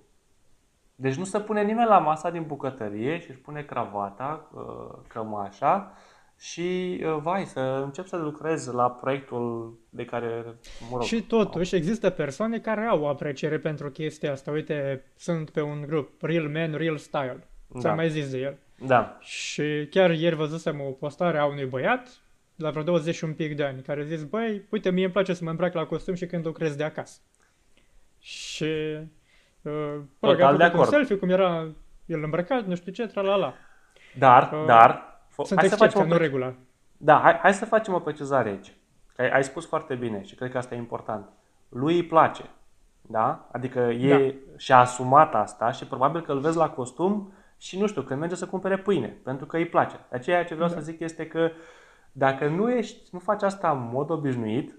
Deci 0.94 1.16
nu 1.16 1.24
se 1.24 1.40
pune 1.40 1.62
nimeni 1.62 1.88
la 1.88 1.98
masa 1.98 2.30
din 2.30 2.46
bucătărie 2.46 3.18
și 3.18 3.30
își 3.30 3.38
pune 3.38 3.62
cravata, 3.62 4.48
uh, 4.52 4.98
cămașa 5.08 5.92
și 6.40 7.00
uh, 7.04 7.16
vai 7.22 7.44
să 7.44 7.60
încep 7.60 8.06
să 8.06 8.16
lucrez 8.16 8.66
la 8.72 8.90
proiectul 8.90 9.74
de 9.88 10.04
care, 10.04 10.44
mă 10.90 10.96
rog... 10.96 11.02
Și 11.02 11.22
totuși 11.22 11.74
există 11.76 12.10
persoane 12.10 12.58
care 12.58 12.84
au 12.84 13.08
apreciere 13.08 13.58
pentru 13.58 13.90
chestia 13.90 14.32
asta. 14.32 14.50
Uite, 14.50 15.04
sunt 15.16 15.50
pe 15.50 15.60
un 15.60 15.84
grup, 15.86 16.22
Real 16.22 16.48
Man, 16.48 16.74
Real 16.74 16.96
Style. 16.96 17.48
Da. 17.66 17.80
Ți-am 17.80 17.96
mai 17.96 18.10
zis 18.10 18.30
de 18.30 18.38
el. 18.38 18.56
Da. 18.86 19.16
Și 19.20 19.86
chiar 19.90 20.10
ieri 20.10 20.34
văzusem 20.34 20.80
o 20.80 20.90
postare 20.90 21.38
a 21.38 21.44
unui 21.44 21.64
băiat 21.64 22.08
la 22.56 22.70
vreo 22.70 22.82
20 22.82 23.20
un 23.20 23.32
pic 23.32 23.56
de 23.56 23.64
ani, 23.64 23.82
care 23.82 24.00
a 24.00 24.04
zis, 24.04 24.24
băi, 24.24 24.66
uite, 24.70 24.90
mie 24.90 25.04
îmi 25.04 25.12
place 25.12 25.34
să 25.34 25.44
mă 25.44 25.50
îmbrac 25.50 25.74
la 25.74 25.86
costum 25.86 26.14
și 26.14 26.26
când 26.26 26.46
lucrez 26.46 26.74
de 26.74 26.84
acasă. 26.84 27.20
Și 28.18 28.98
uh, 29.62 29.96
Total 30.20 30.56
de 30.56 30.64
acord. 30.64 30.84
un 30.84 30.90
selfie 30.90 31.16
cum 31.16 31.30
era 31.30 31.68
el 32.06 32.22
îmbrăcat, 32.22 32.66
nu 32.66 32.74
știu 32.74 32.92
ce, 32.92 33.06
tralala. 33.06 33.54
Dar, 34.18 34.52
uh, 34.52 34.64
dar... 34.66 35.09
Sunt 35.44 35.58
hai 35.58 35.68
să 35.68 35.76
facem 35.76 36.08
nu 36.08 36.16
regula. 36.16 36.54
Da, 36.96 37.20
hai, 37.20 37.34
hai 37.34 37.54
să 37.54 37.64
facem 37.64 37.94
o 37.94 37.98
precizare 37.98 38.48
aici. 38.48 38.72
Ai, 39.16 39.30
ai 39.30 39.44
spus 39.44 39.66
foarte 39.66 39.94
bine 39.94 40.22
și 40.22 40.34
cred 40.34 40.50
că 40.50 40.58
asta 40.58 40.74
e 40.74 40.78
important. 40.78 41.28
Lui 41.68 41.94
îi 41.94 42.06
place. 42.06 42.44
Da? 43.02 43.48
Adică 43.52 43.78
e 43.78 44.30
da. 44.30 44.56
și-a 44.56 44.78
asumat 44.78 45.34
asta 45.34 45.70
și 45.70 45.86
probabil 45.86 46.22
că 46.22 46.32
îl 46.32 46.40
vezi 46.40 46.56
la 46.56 46.70
costum 46.70 47.32
și 47.58 47.78
nu 47.78 47.86
știu, 47.86 48.02
când 48.02 48.20
merge 48.20 48.34
să 48.34 48.46
cumpere 48.46 48.78
pâine, 48.78 49.06
pentru 49.06 49.46
că 49.46 49.56
îi 49.56 49.66
place. 49.66 49.96
De 50.10 50.16
aceea 50.16 50.44
ce 50.44 50.54
vreau 50.54 50.68
da. 50.68 50.74
să 50.74 50.80
zic 50.80 51.00
este 51.00 51.26
că 51.26 51.40
uh, 51.40 51.50
dacă 52.12 52.48
nu 52.48 52.70
ești, 52.70 53.08
nu 53.10 53.18
faci 53.18 53.42
asta 53.42 53.70
în 53.70 53.88
mod 53.92 54.10
obișnuit, 54.10 54.74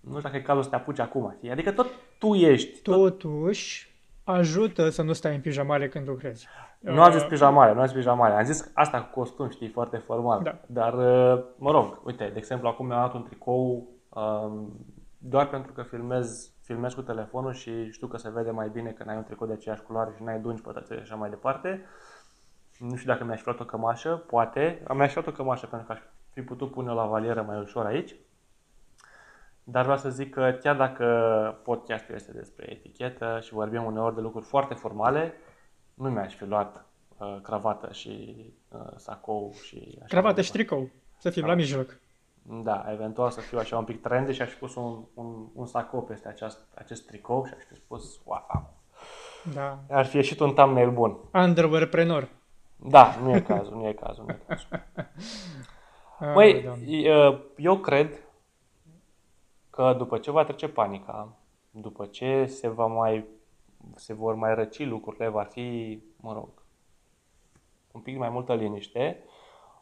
nu 0.00 0.10
știu 0.10 0.20
dacă 0.20 0.36
e 0.36 0.42
cazul 0.42 0.62
să 0.62 0.68
te 0.68 0.74
apuci 0.74 0.98
acum, 0.98 1.32
știi? 1.36 1.50
Adică 1.50 1.72
tot 1.72 1.86
tu 2.18 2.34
ești. 2.34 2.80
Tot... 2.80 2.94
Totuși, 2.94 3.89
ajută 4.24 4.88
să 4.88 5.02
nu 5.02 5.12
stai 5.12 5.34
în 5.34 5.40
pijamale 5.40 5.88
când 5.88 6.08
lucrezi. 6.08 6.48
Nu 6.78 7.02
am 7.02 7.12
zis 7.12 7.22
uh, 7.22 7.28
pijamale, 7.28 7.72
nu 7.72 7.80
am 7.80 7.86
zis 7.86 7.96
pijamale. 7.96 8.34
Am 8.34 8.44
zis 8.44 8.70
asta 8.74 9.02
cu 9.02 9.20
costum, 9.20 9.48
știi, 9.48 9.68
foarte 9.68 9.96
formal. 9.96 10.42
Da. 10.42 10.60
Dar, 10.66 10.92
uh, 10.94 11.44
mă 11.56 11.70
rog, 11.70 12.00
uite, 12.04 12.24
de 12.24 12.38
exemplu, 12.38 12.68
acum 12.68 12.86
mi-am 12.86 12.98
luat 12.98 13.14
un 13.14 13.22
tricou 13.22 13.88
um, 14.08 14.72
doar 15.18 15.48
pentru 15.48 15.72
că 15.72 15.82
filmez, 15.82 16.52
filmez 16.62 16.92
cu 16.92 17.02
telefonul 17.02 17.52
și 17.52 17.90
știu 17.90 18.06
că 18.06 18.16
se 18.16 18.30
vede 18.30 18.50
mai 18.50 18.68
bine 18.68 18.90
când 18.90 19.08
ai 19.08 19.16
un 19.16 19.22
tricou 19.22 19.46
de 19.46 19.52
aceeași 19.52 19.82
culoare 19.82 20.12
și 20.16 20.22
n-ai 20.22 20.40
dungi 20.40 20.62
pătățele 20.62 20.98
și 20.98 21.04
așa 21.04 21.14
mai 21.14 21.30
departe. 21.30 21.84
Nu 22.78 22.96
știu 22.96 23.12
dacă 23.12 23.24
mi-aș 23.24 23.40
fi 23.40 23.46
luat 23.46 23.60
o 23.60 23.64
cămașă, 23.64 24.24
poate. 24.26 24.82
Mi-aș 24.94 25.08
fi 25.08 25.14
luat 25.14 25.26
o 25.26 25.32
cămașă 25.32 25.66
pentru 25.66 25.86
că 25.86 25.92
aș 25.92 26.00
fi 26.32 26.42
putut 26.42 26.70
pune 26.70 26.92
la 26.92 27.06
valieră 27.06 27.42
mai 27.42 27.60
ușor 27.60 27.86
aici. 27.86 28.14
Dar 29.70 29.82
vreau 29.82 29.98
să 29.98 30.10
zic 30.10 30.30
că 30.30 30.58
chiar 30.62 30.76
dacă 30.76 31.04
podcastul 31.64 32.14
este 32.14 32.32
despre 32.32 32.70
etichetă 32.70 33.38
și 33.42 33.52
vorbim 33.52 33.84
uneori 33.84 34.14
de 34.14 34.20
lucruri 34.20 34.44
foarte 34.44 34.74
formale, 34.74 35.34
nu 35.94 36.10
mi-aș 36.10 36.34
fi 36.34 36.44
luat 36.44 36.84
uh, 37.18 37.38
cravată 37.42 37.92
și 37.92 38.44
uh, 38.68 38.80
sacou 38.96 39.52
și 39.64 39.98
așa. 39.98 40.06
Cravată 40.08 40.40
și 40.40 40.52
tricou, 40.52 40.90
să 41.18 41.30
fim 41.30 41.42
da. 41.42 41.48
la 41.48 41.54
mijloc. 41.54 42.00
Da, 42.42 42.86
eventual 42.92 43.30
să 43.30 43.40
fiu 43.40 43.58
așa 43.58 43.78
un 43.78 43.84
pic 43.84 44.02
trendy 44.02 44.32
și 44.32 44.42
aș 44.42 44.48
fi 44.48 44.58
pus 44.58 44.74
un, 44.74 45.04
un, 45.14 45.46
un 45.54 45.66
sacou 45.66 46.02
peste 46.02 46.28
acest, 46.28 46.58
acest 46.74 47.06
tricou 47.06 47.44
și 47.44 47.52
aș 47.56 47.62
fi 47.62 47.74
spus, 47.74 48.20
wow, 48.24 48.72
da. 49.54 49.78
Ar 49.90 50.06
fi 50.06 50.16
ieșit 50.16 50.40
un 50.40 50.54
thumbnail 50.54 50.90
bun. 50.90 51.16
Underwear-prenor. 51.32 52.28
Da, 52.76 53.16
nu 53.22 53.34
e 53.36 53.40
cazul, 53.40 53.76
nu 53.76 53.88
e 53.88 53.92
cazul, 53.92 54.24
nu 54.26 54.32
e 54.32 54.40
cazul. 54.46 54.68
Măi, 56.34 56.68
eu 57.56 57.76
cred 57.76 58.29
că 59.70 59.94
după 59.98 60.18
ce 60.18 60.30
va 60.30 60.44
trece 60.44 60.68
panica, 60.68 61.28
după 61.70 62.06
ce 62.06 62.46
se 62.46 62.68
va 62.68 62.86
mai 62.86 63.24
se 63.94 64.12
vor 64.12 64.34
mai 64.34 64.54
răci 64.54 64.84
lucrurile, 64.84 65.28
va 65.28 65.42
fi, 65.42 65.98
mă 66.16 66.32
rog, 66.32 66.48
un 67.92 68.00
pic 68.00 68.18
mai 68.18 68.28
multă 68.28 68.54
liniște, 68.54 69.24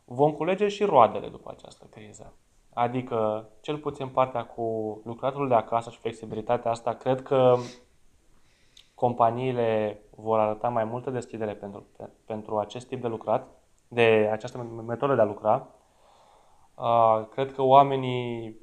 vom 0.04 0.32
culege 0.32 0.68
și 0.68 0.84
roadele 0.84 1.28
după 1.28 1.50
această 1.50 1.86
criză. 1.90 2.32
Adică, 2.72 3.48
cel 3.60 3.78
puțin 3.78 4.08
partea 4.08 4.44
cu 4.44 5.00
lucratul 5.04 5.48
de 5.48 5.54
acasă 5.54 5.90
și 5.90 5.98
flexibilitatea 5.98 6.70
asta, 6.70 6.94
cred 6.94 7.22
că 7.22 7.56
companiile 8.94 10.00
vor 10.10 10.38
arăta 10.38 10.68
mai 10.68 10.84
multă 10.84 11.10
deschidere 11.10 11.54
pentru, 11.54 11.86
pentru 12.24 12.58
acest 12.58 12.88
tip 12.88 13.00
de 13.00 13.08
lucrat, 13.08 13.48
de 13.88 14.28
această 14.32 14.58
metodă 14.86 15.14
de 15.14 15.20
a 15.20 15.24
lucra. 15.24 15.68
Cred 17.30 17.52
că 17.52 17.62
oamenii 17.62 18.56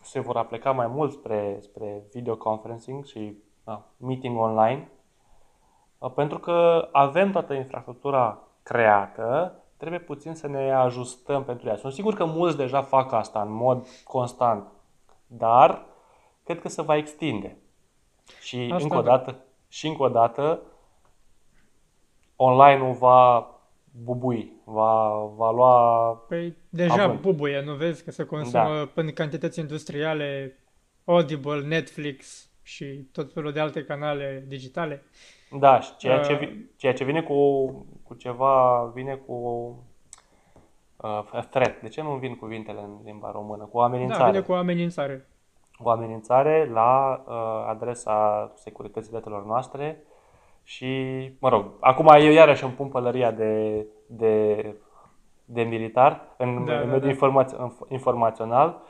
se 0.00 0.20
vor 0.20 0.36
apleca 0.36 0.72
mai 0.72 0.86
mult 0.86 1.12
spre, 1.12 1.58
spre 1.60 2.02
videoconferencing 2.12 3.04
și 3.04 3.36
meeting 3.96 4.38
online, 4.38 4.88
pentru 6.14 6.38
că 6.38 6.88
avem 6.92 7.30
toată 7.32 7.54
infrastructura 7.54 8.38
creată, 8.62 9.54
trebuie 9.76 10.00
puțin 10.00 10.34
să 10.34 10.46
ne 10.46 10.72
ajustăm 10.72 11.44
pentru 11.44 11.68
ea. 11.68 11.76
Sunt 11.76 11.92
sigur 11.92 12.14
că 12.14 12.24
mulți 12.24 12.56
deja 12.56 12.82
fac 12.82 13.12
asta 13.12 13.40
în 13.40 13.52
mod 13.52 13.86
constant, 14.04 14.66
dar 15.26 15.84
cred 16.44 16.60
că 16.60 16.68
se 16.68 16.82
va 16.82 16.96
extinde. 16.96 17.56
Și 18.40 18.70
Asta 18.72 18.82
încă 18.82 18.96
o 18.96 19.02
da. 19.02 19.16
dată, 19.16 19.36
și 19.68 19.86
încă 19.86 20.02
o 20.02 20.08
dată, 20.08 20.60
online-ul 22.36 22.92
va 22.92 23.50
bubui, 23.92 24.52
va, 24.64 25.24
va 25.36 25.50
lua... 25.50 26.12
Păi 26.28 26.56
deja 26.68 27.02
avânt. 27.02 27.20
bubuie, 27.20 27.62
nu 27.62 27.74
vezi 27.74 28.04
că 28.04 28.10
se 28.10 28.24
consumă 28.24 28.76
da. 28.76 28.90
până 28.94 29.10
cantități 29.10 29.60
industriale, 29.60 30.58
Audible, 31.04 31.60
Netflix 31.60 32.48
și 32.62 32.84
tot 33.12 33.32
felul 33.32 33.52
de 33.52 33.60
alte 33.60 33.84
canale 33.84 34.44
digitale. 34.46 35.02
Da, 35.58 35.80
și 35.80 35.96
ceea 35.96 36.20
ce, 36.20 36.32
uh, 36.32 36.58
ceea 36.76 36.92
ce 36.92 37.04
vine 37.04 37.22
cu, 37.22 37.66
cu 38.02 38.14
ceva, 38.14 38.84
vine 38.94 39.14
cu 39.14 39.34
uh, 40.96 41.44
threat. 41.50 41.80
De 41.82 41.88
ce 41.88 42.02
nu 42.02 42.16
vin 42.16 42.36
cuvintele 42.36 42.80
în 42.80 42.98
limba 43.04 43.30
română? 43.30 43.64
Cu 43.64 43.78
amenințare. 43.78 44.22
Da, 44.22 44.30
vine 44.30 44.42
cu 44.42 44.52
amenințare 44.52 45.28
o 45.78 45.90
amenințare 45.90 46.70
la 46.72 47.22
uh, 47.26 47.34
adresa 47.68 48.52
securității 48.54 49.12
datelor 49.12 49.44
noastre 49.44 50.02
și, 50.68 50.86
mă 51.38 51.48
rog, 51.48 51.72
acum 51.80 52.08
eu 52.08 52.30
iarăși 52.30 52.64
îmi 52.64 52.72
pun 52.72 52.88
pălăria 52.88 53.30
de, 53.30 53.86
de, 54.06 54.74
de 55.44 55.62
militar 55.62 56.34
în, 56.36 56.64
da, 56.64 56.80
în 56.80 56.88
da, 56.88 56.92
mediul 56.92 57.00
da. 57.00 57.08
Informaț- 57.08 57.88
informațional 57.88 58.82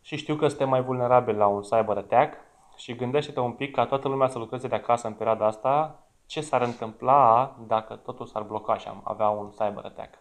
și 0.00 0.16
știu 0.16 0.34
că 0.34 0.48
suntem 0.48 0.68
mai 0.68 0.82
vulnerabili 0.82 1.36
la 1.36 1.46
un 1.46 1.60
cyber 1.60 1.96
attack 1.96 2.34
și 2.76 2.94
gândește-te 2.94 3.40
un 3.40 3.52
pic 3.52 3.74
ca 3.74 3.86
toată 3.86 4.08
lumea 4.08 4.28
să 4.28 4.38
lucreze 4.38 4.68
de 4.68 4.74
acasă 4.74 5.06
în 5.06 5.12
perioada 5.12 5.46
asta, 5.46 6.02
ce 6.26 6.40
s-ar 6.40 6.62
întâmpla 6.62 7.56
dacă 7.66 7.94
totul 7.94 8.26
s-ar 8.26 8.42
bloca 8.42 8.76
și 8.76 8.88
am 8.88 9.00
avea 9.04 9.28
un 9.28 9.48
cyber 9.50 9.84
attack. 9.84 10.18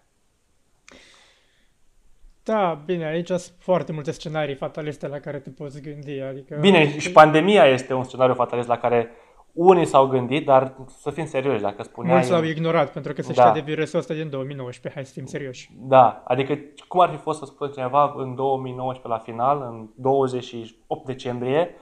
Da, 2.43 2.81
bine, 2.85 3.05
aici 3.05 3.27
sunt 3.27 3.53
foarte 3.59 3.91
multe 3.91 4.11
scenarii 4.11 4.55
fataliste 4.55 5.07
la 5.07 5.19
care 5.19 5.39
te 5.39 5.49
poți 5.49 5.81
gândi. 5.81 6.19
Adică... 6.19 6.57
Bine, 6.59 6.97
și 6.99 7.11
pandemia 7.11 7.65
este 7.65 7.93
un 7.93 8.03
scenariu 8.03 8.33
fatalist 8.33 8.67
la 8.67 8.77
care 8.77 9.09
unii 9.55 9.85
s-au 9.85 10.07
gândit, 10.07 10.45
dar 10.45 10.75
să 10.87 11.09
fim 11.09 11.25
serioși, 11.25 11.61
dacă 11.61 11.83
spuneai... 11.83 12.15
Mulți 12.15 12.31
l-au 12.31 12.43
ignorat, 12.43 12.91
pentru 12.91 13.13
că 13.13 13.21
se 13.21 13.33
da. 13.33 13.41
știa 13.41 13.53
de 13.53 13.59
virusul 13.71 13.99
ăsta 13.99 14.13
din 14.13 14.29
2019, 14.29 14.99
hai 14.99 15.05
să 15.05 15.13
fim 15.13 15.25
serioși. 15.25 15.71
Da, 15.77 16.23
adică 16.25 16.59
cum 16.87 16.99
ar 16.99 17.09
fi 17.09 17.17
fost 17.17 17.39
să 17.39 17.45
spun 17.45 17.71
cineva 17.71 18.13
în 18.17 18.35
2019 18.35 19.07
la 19.07 19.17
final, 19.17 19.61
în 19.61 19.89
28 19.95 21.05
decembrie, 21.05 21.75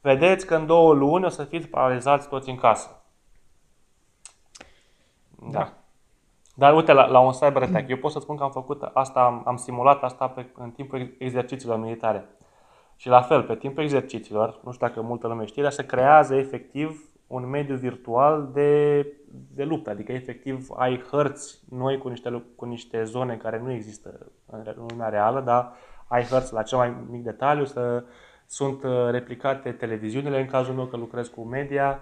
vedeți 0.00 0.46
că 0.46 0.54
în 0.54 0.66
două 0.66 0.94
luni 0.94 1.24
o 1.24 1.28
să 1.28 1.44
fiți 1.44 1.66
paralizați 1.66 2.28
toți 2.28 2.48
în 2.50 2.56
casă. 2.56 3.04
Da. 5.38 5.58
da. 5.58 5.72
Dar 6.54 6.74
uite, 6.74 6.92
la, 6.92 7.06
la 7.06 7.18
un 7.18 7.32
cyber 7.32 7.62
attack, 7.62 7.88
eu 7.88 7.96
pot 7.96 8.10
să 8.10 8.18
spun 8.18 8.36
că 8.36 8.42
am 8.42 8.50
făcut 8.50 8.82
asta, 8.82 9.20
am, 9.20 9.42
am 9.44 9.56
simulat 9.56 10.02
asta 10.02 10.28
pe, 10.28 10.46
în 10.54 10.70
timpul 10.70 11.14
exercițiilor 11.18 11.78
militare. 11.78 12.28
Și 13.00 13.08
la 13.08 13.20
fel, 13.20 13.42
pe 13.42 13.56
timpul 13.56 13.82
exercițiilor, 13.82 14.60
nu 14.64 14.72
știu 14.72 14.86
dacă 14.86 15.00
multă 15.00 15.26
lume 15.26 15.44
știe, 15.44 15.62
dar 15.62 15.72
se 15.72 15.86
creează 15.86 16.34
efectiv 16.34 17.10
un 17.26 17.48
mediu 17.48 17.76
virtual 17.76 18.50
de, 18.52 19.06
de 19.54 19.64
luptă. 19.64 19.90
Adică 19.90 20.12
efectiv 20.12 20.66
ai 20.76 21.02
hărți 21.10 21.62
noi 21.70 21.98
cu 21.98 22.08
niște, 22.08 22.44
cu 22.56 22.64
niște 22.64 23.04
zone 23.04 23.36
care 23.36 23.60
nu 23.60 23.72
există 23.72 24.32
în 24.46 24.74
lumea 24.88 25.08
reală, 25.08 25.40
dar 25.40 25.72
ai 26.06 26.22
hărți 26.22 26.52
la 26.52 26.62
cel 26.62 26.78
mai 26.78 26.96
mic 27.10 27.22
detaliu, 27.22 27.64
să, 27.64 28.04
sunt 28.46 28.82
uh, 28.82 29.10
replicate 29.10 29.72
televiziunile 29.72 30.40
în 30.40 30.46
cazul 30.46 30.74
meu 30.74 30.86
că 30.86 30.96
lucrez 30.96 31.28
cu 31.28 31.42
media. 31.42 32.00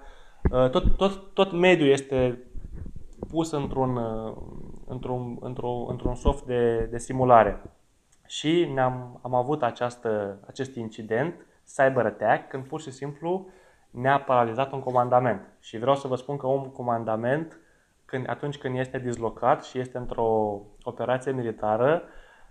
Uh, 0.52 0.70
tot, 0.70 0.96
tot, 0.96 1.34
tot 1.34 1.52
mediul 1.52 1.88
este 1.88 2.42
pus 3.30 3.50
într-un, 3.50 3.96
uh, 3.96 4.36
într-un, 4.86 5.36
într-un, 5.40 5.86
într-un 5.88 6.14
soft 6.14 6.44
de, 6.44 6.88
de 6.90 6.98
simulare. 6.98 7.62
Și 8.28 8.70
ne-am, 8.74 9.20
am 9.22 9.34
avut 9.34 9.62
această, 9.62 10.38
acest 10.46 10.74
incident, 10.74 11.46
cyber 11.76 12.06
attack, 12.06 12.48
când 12.48 12.64
pur 12.64 12.80
și 12.80 12.90
simplu 12.90 13.48
ne-a 13.90 14.20
paralizat 14.20 14.72
un 14.72 14.80
comandament. 14.80 15.40
Și 15.60 15.78
vreau 15.78 15.96
să 15.96 16.08
vă 16.08 16.16
spun 16.16 16.36
că 16.36 16.46
un 16.46 16.70
comandament, 16.70 17.58
când, 18.04 18.28
atunci 18.28 18.58
când 18.58 18.78
este 18.78 18.98
dislocat 18.98 19.64
și 19.64 19.78
este 19.78 19.98
într-o 19.98 20.60
operație 20.82 21.32
militară, 21.32 22.02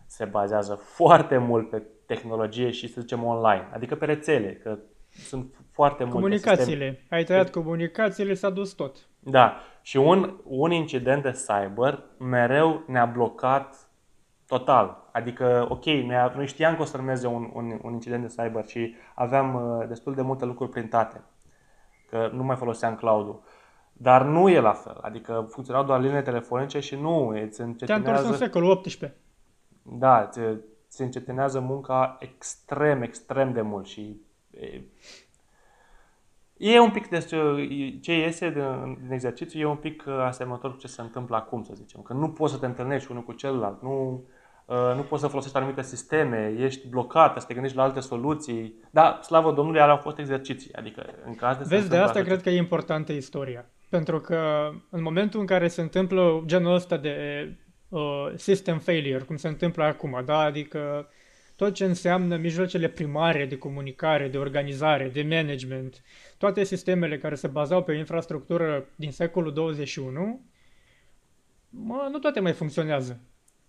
se 0.05 0.25
bazează 0.25 0.73
foarte 0.73 1.37
mult 1.37 1.69
pe 1.69 1.83
tehnologie 2.05 2.71
și, 2.71 2.87
să 2.87 3.01
zicem, 3.01 3.23
online, 3.23 3.69
adică 3.73 3.95
pe 3.95 4.05
rețele, 4.05 4.53
că 4.53 4.77
sunt 5.09 5.55
foarte 5.71 6.03
multe 6.03 6.19
Comunicațiile. 6.19 6.87
Sisteme. 6.87 7.05
Ai 7.09 7.23
tăiat 7.23 7.49
comunicațiile, 7.49 8.33
s-a 8.33 8.49
dus 8.49 8.71
tot. 8.71 8.97
Da. 9.19 9.61
Și 9.81 9.97
un, 9.97 10.39
un 10.43 10.71
incident 10.71 11.23
de 11.23 11.31
cyber 11.47 12.03
mereu 12.17 12.83
ne-a 12.87 13.05
blocat 13.05 13.89
total. 14.47 15.06
Adică, 15.17 15.65
ok, 15.69 15.85
noi 16.35 16.47
știam 16.47 16.75
că 16.75 16.81
o 16.81 16.85
să 16.85 16.97
urmeze 16.97 17.27
un, 17.27 17.49
un, 17.53 17.79
un 17.81 17.93
incident 17.93 18.21
de 18.21 18.43
cyber 18.43 18.65
și 18.65 18.95
aveam 19.13 19.53
uh, 19.53 19.87
destul 19.87 20.13
de 20.13 20.21
multe 20.21 20.45
lucruri 20.45 20.71
printate, 20.71 21.21
că 22.09 22.29
nu 22.33 22.43
mai 22.43 22.55
foloseam 22.55 22.95
cloud-ul. 22.95 23.41
Dar 23.93 24.23
nu 24.23 24.49
e 24.49 24.59
la 24.59 24.73
fel. 24.73 24.97
Adică 25.01 25.47
funcționau 25.49 25.83
doar 25.83 26.01
linii 26.01 26.21
telefonice 26.21 26.79
și 26.79 26.95
nu 26.95 27.27
îți 27.27 27.61
încetinează... 27.61 28.03
Te-a 28.03 28.13
întors 28.13 28.29
în 28.29 28.45
secolul 28.45 28.81
XVIII. 28.81 29.13
Da, 29.81 30.29
se 30.87 31.03
încetinează 31.03 31.59
munca 31.59 32.17
extrem, 32.19 33.01
extrem 33.01 33.53
de 33.53 33.61
mult 33.61 33.85
și 33.85 34.21
e, 34.49 34.81
e 36.57 36.79
un 36.79 36.91
pic 36.91 37.07
de 37.07 37.19
ce 38.01 38.13
iese 38.13 38.49
din, 38.49 38.97
din 39.01 39.11
exercițiu, 39.11 39.59
e 39.59 39.65
un 39.65 39.75
pic 39.75 40.03
uh, 40.07 40.13
asemănător 40.13 40.71
cu 40.71 40.77
ce 40.77 40.87
se 40.87 41.01
întâmplă 41.01 41.35
acum, 41.35 41.63
să 41.63 41.73
zicem. 41.75 42.01
Că 42.01 42.13
nu 42.13 42.29
poți 42.29 42.53
să 42.53 42.59
te 42.59 42.65
întâlnești 42.65 43.11
unul 43.11 43.23
cu 43.23 43.31
celălalt, 43.31 43.81
nu, 43.81 44.11
uh, 44.11 44.19
nu 44.95 45.01
poți 45.01 45.21
să 45.21 45.27
folosești 45.27 45.57
anumite 45.57 45.81
sisteme, 45.81 46.55
ești 46.59 46.87
blocat, 46.87 47.39
să 47.39 47.47
te 47.47 47.53
gândești 47.53 47.77
la 47.77 47.83
alte 47.83 47.99
soluții. 47.99 48.83
Da, 48.91 49.19
slavă 49.23 49.51
Domnului, 49.51 49.79
alea 49.79 49.93
au 49.93 49.99
fost 49.99 50.17
exerciții. 50.17 50.73
Adică, 50.73 51.05
în 51.25 51.35
caz 51.35 51.57
de 51.57 51.63
Vezi, 51.67 51.89
de 51.89 51.97
asta 51.97 52.21
cred 52.21 52.41
că 52.41 52.49
e 52.49 52.57
importantă 52.57 53.11
istoria. 53.11 53.65
Pentru 53.89 54.19
că 54.19 54.69
în 54.89 55.01
momentul 55.01 55.39
în 55.39 55.45
care 55.45 55.67
se 55.67 55.81
întâmplă 55.81 56.43
genul 56.45 56.73
ăsta 56.73 56.97
de 56.97 57.15
uh, 57.89 58.31
system 58.35 58.79
failure, 58.79 59.23
cum 59.23 59.35
se 59.35 59.47
întâmplă 59.47 59.83
acum, 59.83 60.21
da? 60.25 60.39
adică 60.39 61.09
tot 61.55 61.73
ce 61.73 61.85
înseamnă 61.85 62.35
mijloacele 62.35 62.87
primare 62.87 63.45
de 63.45 63.57
comunicare, 63.57 64.27
de 64.27 64.37
organizare, 64.37 65.09
de 65.09 65.21
management, 65.23 66.03
toate 66.37 66.63
sistemele 66.63 67.17
care 67.17 67.35
se 67.35 67.47
bazau 67.47 67.83
pe 67.83 67.93
infrastructură 67.93 68.85
din 68.95 69.11
secolul 69.11 69.53
21, 69.53 70.41
mă, 71.69 72.07
nu 72.11 72.17
toate 72.19 72.39
mai 72.39 72.53
funcționează. 72.53 73.19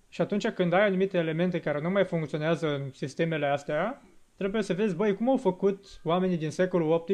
Și 0.09 0.21
atunci 0.21 0.49
când 0.49 0.73
ai 0.73 0.87
anumite 0.87 1.18
elemente 1.18 1.61
care 1.61 1.81
nu 1.81 1.90
mai 1.90 2.05
funcționează 2.05 2.75
în 2.75 2.90
sistemele 2.92 3.47
astea, 3.47 4.03
trebuie 4.37 4.62
să 4.62 4.75
vezi, 4.75 4.94
băi, 4.94 5.14
cum 5.14 5.29
au 5.29 5.37
făcut 5.37 6.01
oamenii 6.03 6.37
din 6.37 6.51
secolul 6.51 7.05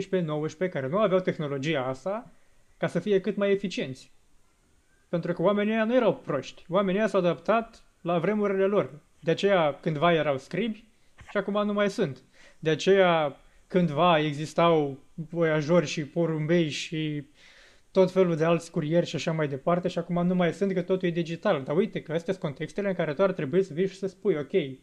18-19 0.66 0.70
care 0.70 0.88
nu 0.88 0.98
aveau 0.98 1.20
tehnologia 1.20 1.85
asta 1.85 2.33
ca 2.76 2.87
să 2.87 2.98
fie 2.98 3.20
cât 3.20 3.37
mai 3.37 3.50
eficienți. 3.50 4.12
Pentru 5.09 5.33
că 5.33 5.42
oamenii 5.42 5.72
ăia 5.72 5.85
nu 5.85 5.94
erau 5.94 6.14
proști. 6.14 6.64
Oamenii 6.68 7.00
ăia 7.00 7.09
s-au 7.09 7.20
adaptat 7.20 7.83
la 8.00 8.18
vremurile 8.18 8.64
lor. 8.64 8.90
De 9.20 9.30
aceea 9.30 9.78
cândva 9.80 10.12
erau 10.12 10.38
scribi 10.38 10.85
și 11.30 11.37
acum 11.37 11.66
nu 11.66 11.72
mai 11.72 11.90
sunt. 11.90 12.22
De 12.59 12.70
aceea 12.70 13.37
cândva 13.66 14.18
existau 14.18 14.98
voiajori 15.14 15.87
și 15.87 16.04
porumbei 16.07 16.68
și 16.68 17.24
tot 17.94 18.11
felul 18.11 18.37
de 18.37 18.44
alți 18.44 18.70
curieri 18.70 19.07
și 19.07 19.16
așa 19.16 19.33
mai 19.33 19.48
departe 19.48 19.88
și 19.88 19.98
acum 19.98 20.26
nu 20.26 20.35
mai 20.35 20.52
sunt 20.52 20.72
că 20.72 20.83
totul 20.83 21.09
e 21.09 21.11
digital. 21.11 21.62
Dar 21.62 21.76
uite 21.76 22.02
că 22.02 22.12
astea 22.12 22.33
sunt 22.33 22.44
contextele 22.44 22.88
în 22.88 22.94
care 22.94 23.14
tu 23.14 23.22
ar 23.22 23.33
trebui 23.33 23.62
să 23.62 23.74
vii 23.74 23.87
și 23.87 23.96
să 23.96 24.07
spui, 24.07 24.37
ok, 24.37 24.78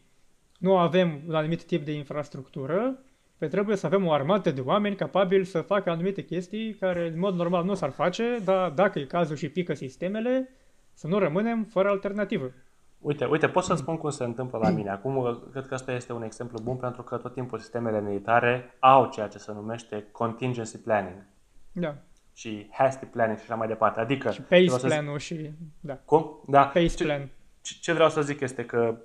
nu 0.58 0.76
avem 0.76 1.20
un 1.26 1.34
anumit 1.34 1.64
tip 1.64 1.84
de 1.84 1.92
infrastructură, 1.92 2.98
pe 3.38 3.46
trebuie 3.46 3.76
să 3.76 3.86
avem 3.86 4.06
o 4.06 4.12
armată 4.12 4.50
de 4.50 4.60
oameni 4.60 4.96
capabili 4.96 5.44
să 5.44 5.60
facă 5.60 5.90
anumite 5.90 6.24
chestii 6.24 6.74
care 6.74 7.06
în 7.06 7.18
mod 7.18 7.34
normal 7.34 7.64
nu 7.64 7.74
s-ar 7.74 7.90
face, 7.90 8.38
dar 8.44 8.70
dacă 8.70 8.98
e 8.98 9.04
cazul 9.04 9.36
și 9.36 9.48
pică 9.48 9.74
sistemele, 9.74 10.48
să 10.92 11.06
nu 11.06 11.18
rămânem 11.18 11.64
fără 11.64 11.88
alternativă. 11.88 12.52
Uite, 12.98 13.24
uite, 13.24 13.48
pot 13.48 13.64
să 13.64 13.74
spun 13.74 13.96
cum 13.96 14.10
se 14.10 14.24
întâmplă 14.24 14.58
la 14.58 14.70
mine. 14.70 14.90
Acum, 14.90 15.42
cred 15.50 15.66
că 15.66 15.74
asta 15.74 15.92
este 15.92 16.12
un 16.12 16.22
exemplu 16.22 16.58
bun 16.62 16.76
pentru 16.76 17.02
că 17.02 17.16
tot 17.16 17.32
timpul 17.32 17.58
sistemele 17.58 18.00
militare 18.00 18.76
au 18.78 19.08
ceea 19.08 19.28
ce 19.28 19.38
se 19.38 19.52
numește 19.52 20.06
contingency 20.12 20.78
planning. 20.78 21.26
Da. 21.72 21.96
Și 22.34 22.68
hasty 22.72 23.04
planning 23.04 23.38
și 23.38 23.44
așa 23.44 23.54
mai 23.54 23.68
departe. 23.68 24.00
Adică... 24.00 24.30
Și 24.30 24.42
pace 24.42 24.86
plan-ul 24.86 25.18
și... 25.18 25.50
Da. 25.80 25.98
Cum? 26.04 26.42
Da. 26.46 26.64
Pace 26.64 26.86
ce, 26.86 27.04
plan. 27.04 27.28
Ce, 27.60 27.74
ce 27.80 27.92
vreau 27.92 28.08
să 28.08 28.22
zic 28.22 28.40
este 28.40 28.64
că 28.64 28.96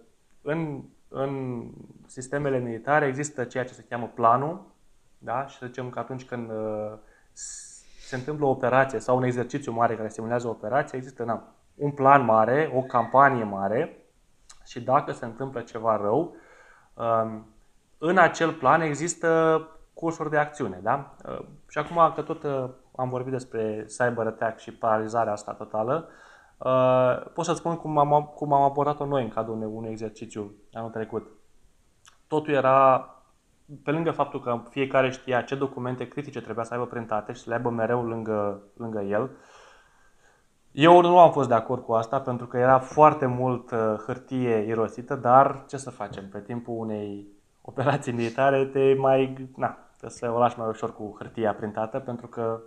în, 0.42 0.84
în 1.08 1.64
sistemele 2.06 2.60
militare 2.60 3.06
există 3.06 3.44
ceea 3.44 3.64
ce 3.64 3.74
se 3.74 3.86
cheamă 3.90 4.12
planul, 4.16 4.66
da? 5.18 5.46
Și 5.48 5.58
să 5.58 5.66
zicem 5.66 5.90
că 5.90 6.00
atunci 6.00 6.26
când 6.26 6.50
uh, 6.50 6.98
se 8.00 8.16
întâmplă 8.16 8.46
o 8.46 8.50
operație 8.50 9.00
sau 9.00 9.18
un 9.18 9.24
exercițiu 9.24 9.72
mare 9.72 9.96
care 9.96 10.10
simulează 10.10 10.48
o 10.48 10.50
operație, 10.50 10.98
există 10.98 11.24
na, 11.24 11.56
un 11.76 11.92
plan 11.92 12.26
mare, 12.26 12.72
o 12.76 12.82
campanie 12.82 13.44
mare 13.44 13.98
și 14.66 14.82
dacă 14.82 15.12
se 15.12 15.26
întâmplă 15.26 15.62
ceva 15.62 15.98
rău, 15.98 16.36
um, 16.94 17.46
în 17.98 18.18
acel 18.18 18.54
plan 18.54 18.82
există 18.82 19.62
cursuri 19.94 20.30
de 20.30 20.38
acțiune. 20.38 20.80
Da? 20.82 21.16
Uh, 21.26 21.46
și 21.70 21.78
acum 21.78 22.14
că 22.16 22.22
tot 22.22 22.44
uh, 22.44 22.70
am 22.98 23.10
vorbit 23.10 23.32
despre 23.32 23.86
cyber 23.98 24.28
attack 24.28 24.60
și 24.60 24.74
paralizarea 24.74 25.32
asta 25.32 25.54
totală, 25.54 26.08
uh, 26.58 27.32
pot 27.34 27.46
să 27.46 27.54
spun 27.54 27.76
cum 27.76 27.98
am, 27.98 28.24
cum 28.36 28.54
am 28.54 28.62
abordat-o 28.62 29.06
noi 29.06 29.24
în 29.24 29.30
cadrul 29.30 29.56
unui, 29.56 29.70
unui 29.74 29.90
exercițiu 29.90 30.52
anul 30.74 30.90
trecut. 30.90 31.28
Totul 32.28 32.54
era, 32.54 33.10
pe 33.84 33.92
lângă 33.92 34.12
faptul 34.12 34.42
că 34.42 34.62
fiecare 34.70 35.10
știa 35.10 35.42
ce 35.42 35.56
documente 35.56 36.08
critice 36.08 36.42
trebuia 36.42 36.64
să 36.64 36.74
aibă 36.74 36.86
printate 36.86 37.34
și 37.34 37.42
să 37.42 37.50
le 37.50 37.56
aibă 37.56 37.70
mereu 37.70 38.04
lângă, 38.04 38.62
lângă 38.74 39.02
el, 39.02 39.22
uh, 39.22 39.30
eu 40.78 41.02
nu 41.02 41.20
am 41.20 41.32
fost 41.32 41.48
de 41.48 41.54
acord 41.54 41.84
cu 41.84 41.94
asta 41.94 42.20
pentru 42.20 42.46
că 42.46 42.58
era 42.58 42.80
foarte 42.80 43.26
mult 43.26 43.72
uh, 43.72 43.96
hârtie 44.06 44.66
irosită, 44.68 45.16
dar 45.16 45.64
ce 45.68 45.78
să 45.78 45.90
facem? 45.90 46.30
Pe 46.30 46.40
timpul 46.40 46.76
unei 46.78 47.28
operații 47.62 48.12
militare 48.12 48.66
te 48.66 48.94
mai, 48.94 49.50
na, 49.56 49.78
trebuie 49.98 50.20
să 50.20 50.32
o 50.32 50.38
lași 50.38 50.60
mai 50.60 50.68
ușor 50.68 50.94
cu 50.94 51.16
hârtia 51.18 51.54
printată 51.54 52.00
pentru 52.00 52.28
că, 52.28 52.42
na, 52.42 52.60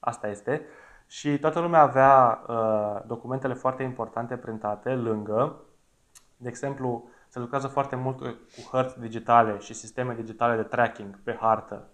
asta 0.00 0.28
este. 0.28 0.66
Și 1.06 1.38
toată 1.38 1.60
lumea 1.60 1.80
avea 1.80 2.44
uh, 2.46 3.00
documentele 3.06 3.54
foarte 3.54 3.82
importante 3.82 4.36
printate 4.36 4.94
lângă. 4.94 5.56
De 6.36 6.48
exemplu, 6.48 7.08
se 7.28 7.38
lucrează 7.38 7.66
foarte 7.66 7.96
mult 7.96 8.18
cu 8.18 8.68
hărți 8.70 9.00
digitale 9.00 9.58
și 9.58 9.74
sisteme 9.74 10.14
digitale 10.14 10.56
de 10.56 10.62
tracking 10.62 11.18
pe 11.22 11.36
hartă. 11.40 11.88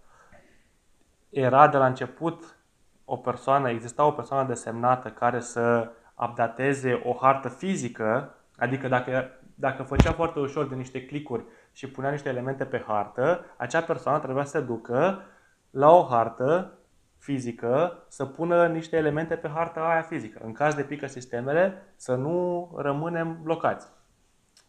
Era 1.30 1.68
de 1.68 1.76
la 1.76 1.86
început 1.86 2.56
o 3.04 3.16
persoană, 3.16 3.70
exista 3.70 4.04
o 4.04 4.10
persoană 4.10 4.48
desemnată 4.48 5.08
care 5.08 5.40
să 5.40 5.90
updateze 6.14 7.02
o 7.04 7.16
hartă 7.20 7.48
fizică, 7.48 8.34
adică 8.56 8.88
dacă, 8.88 9.30
dacă 9.54 9.82
făcea 9.82 10.12
foarte 10.12 10.38
ușor 10.38 10.68
de 10.68 10.74
niște 10.74 11.06
clicuri 11.06 11.44
și 11.72 11.90
punea 11.90 12.10
niște 12.10 12.28
elemente 12.28 12.64
pe 12.64 12.84
hartă, 12.86 13.44
acea 13.56 13.80
persoană 13.80 14.18
trebuia 14.18 14.44
să 14.44 14.58
se 14.58 14.64
ducă 14.64 15.22
la 15.70 15.90
o 15.90 16.06
hartă 16.06 16.78
fizică 17.18 18.04
să 18.08 18.24
pună 18.24 18.66
niște 18.66 18.96
elemente 18.96 19.34
pe 19.34 19.48
harta 19.48 19.80
aia 19.80 20.02
fizică. 20.02 20.40
În 20.44 20.52
caz 20.52 20.74
de 20.74 20.82
pică 20.82 21.06
sistemele, 21.06 21.82
să 21.96 22.14
nu 22.14 22.70
rămânem 22.76 23.38
blocați. 23.42 23.88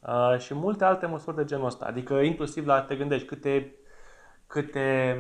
Uh, 0.08 0.38
și 0.38 0.54
multe 0.54 0.84
alte 0.84 1.06
măsuri 1.06 1.36
de 1.36 1.46
genul 1.46 1.66
ăsta. 1.66 1.86
Adică 1.86 2.14
inclusiv 2.14 2.66
la 2.66 2.82
te 2.82 2.96
gândești 2.96 3.28
câte, 3.28 3.76
câte 4.48 5.18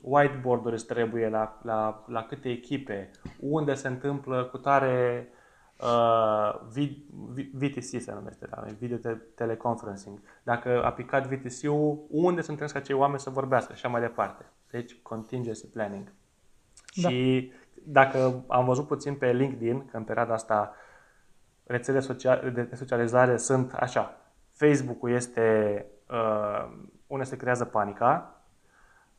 whiteboard-uri 0.00 0.74
îți 0.74 0.86
trebuie 0.86 1.28
la, 1.28 1.60
la, 1.62 2.04
la 2.06 2.22
câte 2.22 2.48
echipe, 2.48 3.10
unde 3.40 3.74
se 3.74 3.88
întâmplă 3.88 4.44
cu 4.44 4.58
tare 4.58 5.28
uh, 5.80 6.60
VTC 7.52 8.00
se 8.00 8.12
numește, 8.14 8.46
da? 8.50 8.64
Video 8.78 9.12
Teleconferencing. 9.34 10.20
Dacă 10.42 10.84
a 10.84 10.92
picat 10.92 11.26
VTC-ul, 11.26 12.06
unde 12.08 12.40
sunt 12.40 12.58
ca 12.58 12.66
acei 12.74 12.94
oameni 12.94 13.20
să 13.20 13.30
vorbească 13.30 13.72
și 13.72 13.78
așa 13.84 13.88
mai 13.88 14.00
departe. 14.00 14.44
Deci, 14.70 14.94
contingency 15.02 15.66
planning. 15.66 16.12
Da. 16.94 17.08
Și 17.08 17.52
dacă 17.84 18.44
am 18.46 18.64
văzut 18.64 18.86
puțin 18.86 19.14
pe 19.14 19.32
LinkedIn, 19.32 19.86
că 19.86 19.96
în 19.96 20.04
perioada 20.04 20.32
asta 20.32 20.74
rețele 21.64 22.00
sociale, 22.00 22.50
de 22.50 22.68
socializare 22.74 23.36
sunt 23.36 23.72
așa. 23.72 24.16
Facebook-ul 24.50 25.10
este 25.10 25.86
uh, 26.10 26.72
unde 27.06 27.24
se 27.24 27.36
creează 27.36 27.64
panica, 27.64 28.34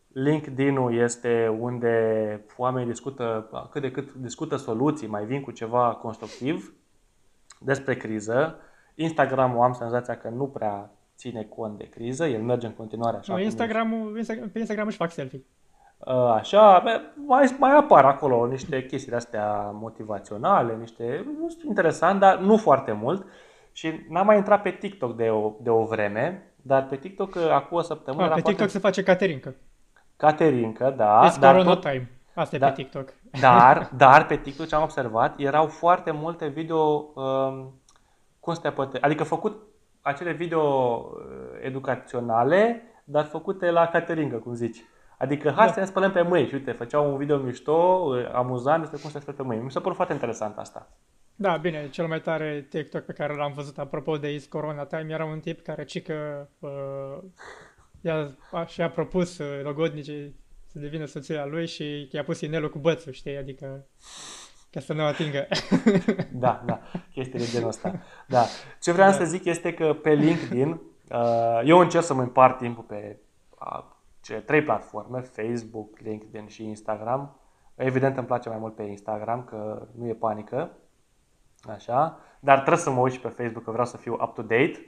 LinkedIn-ul 0.07 0.95
este 0.95 1.47
unde 1.59 2.45
oamenii 2.57 2.87
discută, 2.87 3.49
cât 3.71 3.81
de 3.81 3.91
cât 3.91 4.13
discută 4.13 4.55
soluții, 4.55 5.07
mai 5.07 5.25
vin 5.25 5.41
cu 5.41 5.51
ceva 5.51 5.93
constructiv 5.93 6.73
despre 7.59 7.95
criză. 7.95 8.59
Instagram-ul 8.95 9.63
am 9.63 9.73
senzația 9.73 10.17
că 10.17 10.29
nu 10.29 10.47
prea 10.47 10.91
ține 11.15 11.43
cont 11.43 11.77
de 11.77 11.89
criză, 11.89 12.25
el 12.25 12.41
merge 12.41 12.65
în 12.67 12.73
continuare 12.73 13.17
așa. 13.17 13.33
No, 13.33 13.39
Instagram-ul, 13.39 14.23
pe 14.51 14.59
Instagram 14.59 14.87
își 14.87 14.97
fac 14.97 15.11
selfie. 15.11 15.43
Uh, 15.97 16.13
așa, 16.13 16.83
mai, 17.15 17.55
mai 17.59 17.75
apar 17.75 18.05
acolo 18.05 18.47
niște 18.47 18.85
chestii 18.85 19.13
astea 19.13 19.71
motivaționale, 19.73 20.77
niște 20.79 21.25
interesant, 21.67 22.19
dar 22.19 22.37
nu 22.37 22.57
foarte 22.57 22.91
mult. 22.91 23.25
Și 23.71 24.05
n-am 24.09 24.25
mai 24.25 24.37
intrat 24.37 24.61
pe 24.61 24.69
TikTok 24.69 25.15
de 25.15 25.29
o, 25.29 25.51
de 25.61 25.69
o 25.69 25.83
vreme, 25.83 26.53
dar 26.61 26.87
pe 26.87 26.95
TikTok 26.95 27.35
uh, 27.35 27.49
acum 27.51 27.77
o 27.77 27.81
săptămână... 27.81 28.23
A, 28.23 28.27
ah, 28.27 28.33
pe 28.33 28.41
TikTok 28.41 28.57
poate... 28.57 28.71
se 28.71 28.79
face 28.79 29.03
caterincă. 29.03 29.55
Caterincă, 30.17 30.93
da. 30.97 31.29
It's 31.29 31.39
dar 31.39 31.63
tot... 31.63 31.81
time. 31.81 32.09
Asta 32.33 32.57
da, 32.57 32.67
e 32.67 32.69
pe 32.69 32.75
TikTok. 32.75 33.13
Dar, 33.41 33.89
dar 33.97 34.25
pe 34.25 34.35
TikTok 34.35 34.67
ce 34.67 34.75
am 34.75 34.83
observat, 34.83 35.39
erau 35.39 35.67
foarte 35.67 36.11
multe 36.11 36.47
video, 36.47 37.11
um, 37.15 37.81
cum 38.39 38.53
să 38.53 38.59
te 38.61 38.69
poate, 38.69 38.97
adică 39.01 39.23
făcut 39.23 39.61
acele 40.01 40.31
video 40.31 40.61
uh, 40.61 41.59
educaționale, 41.61 42.81
dar 43.03 43.23
făcute 43.23 43.71
la 43.71 43.87
cateringă, 43.87 44.35
cum 44.35 44.53
zici. 44.53 44.83
Adică 45.17 45.51
hai 45.55 45.65
da. 45.65 45.73
să 45.73 45.79
ne 45.79 45.85
spălăm 45.85 46.11
pe 46.11 46.21
mâini 46.21 46.47
și 46.47 46.53
uite, 46.53 46.71
făceau 46.71 47.11
un 47.11 47.17
video 47.17 47.37
mișto, 47.37 48.11
amuzant 48.33 48.79
despre 48.79 48.99
cum 48.99 49.09
să 49.09 49.19
spălăm 49.19 49.37
pe 49.37 49.43
mâini. 49.43 49.63
Mi 49.63 49.71
s-a 49.71 49.79
părut 49.79 49.95
foarte 49.95 50.13
interesant 50.13 50.57
asta. 50.57 50.87
Da, 51.35 51.57
bine, 51.57 51.89
cel 51.89 52.07
mai 52.07 52.21
tare 52.21 52.67
TikTok 52.69 53.05
pe 53.05 53.13
care 53.13 53.35
l-am 53.35 53.53
văzut 53.53 53.77
apropo 53.77 54.17
de 54.17 54.33
Is 54.33 54.45
Corona 54.45 54.85
Time 54.85 55.13
era 55.13 55.25
un 55.25 55.39
tip 55.39 55.61
care 55.61 55.83
cică 55.83 56.49
uh, 56.59 57.17
i-a, 58.01 58.35
și-a 58.65 58.89
propus 58.89 59.37
uh, 59.37 59.63
logodnicii 59.63 60.35
să 60.65 60.79
devină 60.79 61.05
soția 61.05 61.45
lui 61.45 61.67
și 61.67 62.09
i-a 62.11 62.23
pus 62.23 62.41
inelul 62.41 62.69
cu 62.69 62.79
bățul, 62.79 63.11
știi, 63.11 63.37
adică 63.37 63.87
ca 64.71 64.79
să 64.79 64.93
nu 64.93 65.03
atingă. 65.03 65.47
da, 66.45 66.63
da, 66.65 66.81
chestii 67.11 67.39
de 67.39 67.45
genul 67.51 67.67
ăsta. 67.67 68.01
Da. 68.27 68.45
Ce 68.81 68.91
vreau 68.91 69.09
da. 69.09 69.15
să 69.15 69.23
zic 69.23 69.45
este 69.45 69.73
că 69.73 69.93
pe 69.93 70.13
LinkedIn, 70.13 70.81
uh, 71.11 71.61
eu 71.65 71.79
încerc 71.79 72.03
să 72.03 72.13
mă 72.13 72.21
împart 72.21 72.57
timpul 72.57 72.83
pe 72.83 73.19
uh, 73.59 73.83
cele 74.25 74.39
trei 74.39 74.63
platforme, 74.63 75.19
Facebook, 75.19 75.99
LinkedIn 75.99 76.47
și 76.47 76.63
Instagram. 76.63 77.39
Evident 77.75 78.17
îmi 78.17 78.27
place 78.27 78.49
mai 78.49 78.57
mult 78.57 78.75
pe 78.75 78.83
Instagram, 78.83 79.43
că 79.43 79.87
nu 79.95 80.07
e 80.07 80.13
panică, 80.13 80.71
așa, 81.73 82.19
dar 82.39 82.57
trebuie 82.57 82.83
să 82.83 82.89
mă 82.89 82.99
uit 82.99 83.13
și 83.13 83.19
pe 83.19 83.27
Facebook, 83.27 83.63
că 83.63 83.71
vreau 83.71 83.85
să 83.85 83.97
fiu 83.97 84.13
up-to-date. 84.13 84.85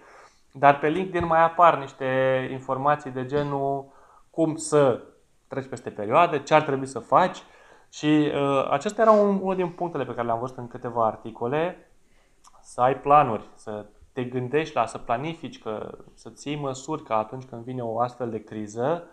Dar 0.52 0.80
pe 0.80 0.88
LinkedIn 0.88 1.26
mai 1.26 1.44
apar 1.44 1.78
niște 1.78 2.06
informații 2.52 3.12
de 3.12 3.26
genul 3.26 3.94
cum 4.30 4.56
să 4.56 5.04
treci 5.48 5.68
peste 5.70 5.90
perioade, 5.90 6.44
ce 6.44 6.54
ar 6.54 6.62
trebui 6.62 6.86
să 6.86 7.00
faci. 7.00 7.38
Și 7.90 8.32
uh, 8.36 8.68
acesta 8.72 9.02
era 9.02 9.12
un, 9.12 9.40
unul 9.42 9.56
din 9.56 9.70
punctele 9.70 10.06
pe 10.06 10.14
care 10.14 10.26
le-am 10.26 10.40
văzut 10.40 10.58
în 10.58 10.68
câteva 10.68 11.06
articole. 11.06 11.92
Să 12.62 12.82
ai 12.82 13.00
planuri, 13.00 13.50
să 13.56 13.86
te 14.14 14.24
gândești 14.24 14.76
la, 14.76 14.86
să 14.86 14.98
planifici, 14.98 15.62
că, 15.62 15.98
să 16.14 16.30
ții 16.30 16.56
măsuri 16.56 17.04
ca 17.04 17.18
atunci 17.18 17.46
când 17.46 17.64
vine 17.64 17.82
o 17.82 18.00
astfel 18.00 18.30
de 18.30 18.44
criză, 18.44 19.04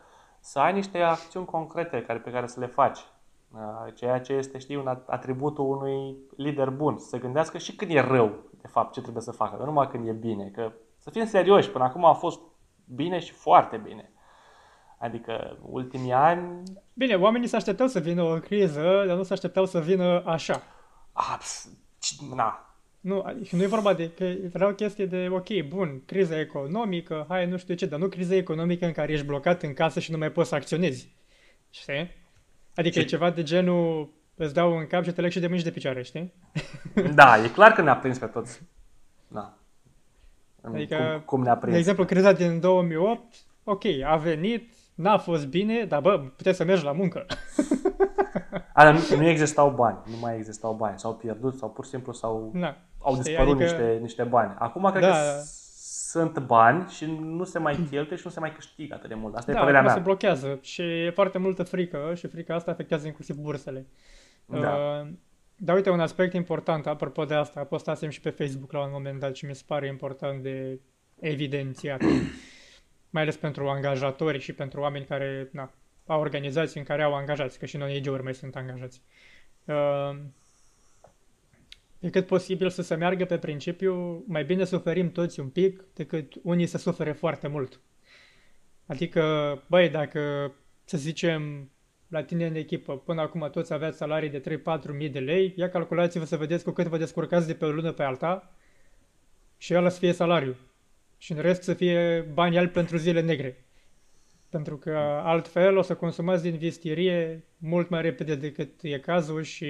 să 0.44 0.58
ai 0.58 0.72
niște 0.72 1.00
acțiuni 1.00 1.46
concrete 1.46 2.02
care, 2.02 2.18
pe 2.18 2.30
care 2.30 2.46
să 2.46 2.60
le 2.60 2.66
faci. 2.66 2.98
Uh, 2.98 3.94
ceea 3.94 4.20
ce 4.20 4.32
este, 4.32 4.58
știi, 4.58 4.76
un 4.76 4.98
atributul 5.06 5.64
unui 5.64 6.16
lider 6.36 6.70
bun. 6.70 6.98
Să 6.98 7.08
se 7.08 7.18
gândească 7.18 7.58
și 7.58 7.76
când 7.76 7.90
e 7.90 8.00
rău, 8.00 8.32
de 8.60 8.68
fapt, 8.68 8.92
ce 8.92 9.00
trebuie 9.00 9.22
să 9.22 9.32
facă, 9.32 9.56
nu 9.56 9.64
numai 9.64 9.88
când 9.88 10.08
e 10.08 10.12
bine. 10.12 10.48
Că 10.48 10.72
să 10.98 11.10
fim 11.10 11.26
serioși, 11.26 11.70
până 11.70 11.84
acum 11.84 12.04
a 12.04 12.12
fost 12.12 12.40
bine 12.84 13.18
și 13.18 13.32
foarte 13.32 13.76
bine. 13.76 14.12
Adică 14.98 15.58
ultimii 15.62 16.12
ani... 16.12 16.62
Bine, 16.92 17.14
oamenii 17.14 17.48
se 17.48 17.56
așteptau 17.56 17.86
să 17.86 17.98
vină 17.98 18.22
o 18.22 18.38
criză, 18.38 19.04
dar 19.06 19.16
nu 19.16 19.22
se 19.22 19.32
așteptau 19.32 19.64
să 19.64 19.80
vină 19.80 20.22
așa. 20.26 20.62
Abs, 21.12 21.68
na, 22.34 22.73
nu, 23.04 23.24
și 23.42 23.56
nu 23.56 23.62
e 23.62 23.66
vorba 23.66 23.94
de 23.94 24.10
că 24.10 24.24
era 24.24 24.68
o 24.68 24.72
chestie 24.72 25.06
de, 25.06 25.28
ok, 25.30 25.62
bun, 25.68 26.02
criza 26.06 26.40
economică, 26.40 27.24
hai, 27.28 27.46
nu 27.46 27.56
știu 27.56 27.74
ce, 27.74 27.86
dar 27.86 27.98
nu 27.98 28.08
criza 28.08 28.34
economică 28.34 28.86
în 28.86 28.92
care 28.92 29.12
ești 29.12 29.26
blocat 29.26 29.62
în 29.62 29.72
casă 29.72 30.00
și 30.00 30.10
nu 30.10 30.18
mai 30.18 30.30
poți 30.30 30.48
să 30.48 30.54
acționezi. 30.54 31.14
Știi? 31.70 32.10
Adică 32.74 32.98
ce? 32.98 33.00
e 33.00 33.04
ceva 33.04 33.30
de 33.30 33.42
genul, 33.42 34.12
îți 34.34 34.54
dau 34.54 34.76
în 34.76 34.86
cap 34.86 35.04
și 35.04 35.12
te 35.12 35.20
leg 35.20 35.30
și 35.30 35.40
de 35.40 35.46
mâini 35.46 35.58
și 35.58 35.64
de 35.64 35.72
picioare, 35.72 36.02
știi? 36.02 36.32
Da, 37.14 37.44
e 37.44 37.48
clar 37.48 37.72
că 37.72 37.82
ne-a 37.82 37.96
prins 37.96 38.18
pe 38.18 38.26
toți. 38.26 38.62
Da. 39.28 39.58
Adică, 40.62 40.96
cum, 40.96 41.20
cum 41.24 41.42
ne-a 41.42 41.56
prins? 41.56 41.72
De 41.72 41.78
exemplu, 41.78 42.04
criza 42.04 42.32
din 42.32 42.60
2008, 42.60 43.22
ok, 43.64 43.84
a 44.04 44.16
venit, 44.16 44.72
n-a 44.94 45.18
fost 45.18 45.46
bine, 45.46 45.84
dar 45.84 46.00
bă, 46.00 46.18
puteți 46.36 46.56
să 46.56 46.64
mergi 46.64 46.84
la 46.84 46.92
muncă. 46.92 47.26
A, 48.74 48.90
nu, 48.90 48.98
nu 49.16 49.28
existau 49.28 49.70
bani, 49.70 49.98
nu 50.04 50.16
mai 50.20 50.36
existau 50.36 50.72
bani, 50.72 50.98
s-au 50.98 51.14
pierdut 51.14 51.58
sau 51.58 51.70
pur 51.70 51.84
și 51.84 51.90
simplu 51.90 52.12
s-au, 52.12 52.50
da. 52.54 52.76
Au 53.04 53.16
dispărut 53.16 53.54
adică... 53.54 53.62
niște, 53.62 53.98
niște 54.00 54.22
bani. 54.22 54.54
Acum 54.58 54.90
cred 54.90 55.02
da. 55.02 55.10
că 55.10 55.42
sunt 56.14 56.38
bani 56.38 56.88
și 56.88 57.04
nu 57.20 57.44
se 57.44 57.58
mai 57.58 57.86
cheltuie 57.90 58.18
și 58.18 58.24
nu 58.24 58.30
se 58.30 58.40
mai 58.40 58.52
câștigă 58.52 58.94
atât 58.94 59.08
de 59.08 59.14
mult. 59.14 59.34
Asta 59.34 59.52
da, 59.52 59.58
e 59.58 59.60
părerea 59.60 59.82
mea. 59.82 59.92
se 59.92 60.00
blochează 60.00 60.58
și 60.60 60.82
e 60.82 61.10
foarte 61.10 61.38
multă 61.38 61.62
frică 61.62 62.12
și 62.14 62.26
frica 62.26 62.54
asta 62.54 62.70
afectează 62.70 63.06
inclusiv 63.06 63.36
bursele. 63.36 63.86
Da. 64.46 64.58
Uh, 64.58 65.08
dar 65.56 65.76
uite, 65.76 65.90
un 65.90 66.00
aspect 66.00 66.32
important, 66.32 66.86
apropo 66.86 67.24
de 67.24 67.34
asta, 67.34 67.64
postasem 67.64 68.08
și 68.08 68.20
pe 68.20 68.30
Facebook 68.30 68.72
la 68.72 68.84
un 68.84 68.90
moment 68.92 69.20
dat 69.20 69.34
și 69.34 69.46
mi 69.46 69.54
se 69.54 69.62
pare 69.66 69.86
important 69.86 70.42
de 70.42 70.80
evidențiat. 71.20 72.02
mai 73.14 73.22
ales 73.22 73.36
pentru 73.36 73.68
angajatori 73.68 74.38
și 74.38 74.52
pentru 74.52 74.80
oameni 74.80 75.04
care 75.04 75.48
na, 75.52 75.70
au 76.06 76.20
organizații 76.20 76.80
în 76.80 76.86
care 76.86 77.02
au 77.02 77.14
angajați, 77.14 77.58
că 77.58 77.66
și 77.66 77.76
în 77.76 77.82
ONG-uri 77.82 78.22
mai 78.22 78.34
sunt 78.34 78.56
angajați. 78.56 79.02
Uh, 79.64 80.16
e 82.04 82.10
cât 82.10 82.26
posibil 82.26 82.70
să 82.70 82.82
se 82.82 82.94
meargă 82.94 83.24
pe 83.24 83.38
principiu 83.38 84.24
mai 84.26 84.44
bine 84.44 84.64
suferim 84.64 85.12
toți 85.12 85.40
un 85.40 85.48
pic 85.48 85.84
decât 85.94 86.32
unii 86.42 86.66
să 86.66 86.78
sufere 86.78 87.12
foarte 87.12 87.48
mult. 87.48 87.80
Adică, 88.86 89.22
băi, 89.68 89.88
dacă, 89.88 90.52
să 90.84 90.96
zicem, 90.96 91.70
la 92.08 92.22
tine 92.22 92.46
în 92.46 92.54
echipă, 92.54 92.96
până 92.96 93.20
acum 93.20 93.48
toți 93.52 93.72
aveați 93.72 93.96
salarii 93.96 94.28
de 94.28 94.60
3-4 94.90 94.96
mii 94.96 95.08
de 95.08 95.18
lei, 95.18 95.52
ia 95.56 95.68
calculați-vă 95.68 96.24
să 96.24 96.36
vedeți 96.36 96.64
cu 96.64 96.70
cât 96.70 96.86
vă 96.86 96.98
descurcați 96.98 97.46
de 97.46 97.54
pe 97.54 97.64
o 97.64 97.70
lună 97.70 97.92
pe 97.92 98.02
alta 98.02 98.54
și 99.56 99.74
ăla 99.74 99.88
să 99.88 99.98
fie 99.98 100.12
salariu. 100.12 100.56
Și 101.18 101.32
în 101.32 101.38
rest 101.38 101.62
să 101.62 101.74
fie 101.74 102.20
bani 102.32 102.58
albi 102.58 102.72
pentru 102.72 102.96
zile 102.96 103.20
negre. 103.20 103.64
Pentru 104.48 104.76
că 104.76 104.96
altfel 105.24 105.76
o 105.76 105.82
să 105.82 105.94
consumați 105.94 106.42
din 106.42 106.58
vestierie 106.58 107.44
mult 107.56 107.88
mai 107.88 108.02
repede 108.02 108.34
decât 108.34 108.82
e 108.82 108.98
cazul 108.98 109.42
și 109.42 109.68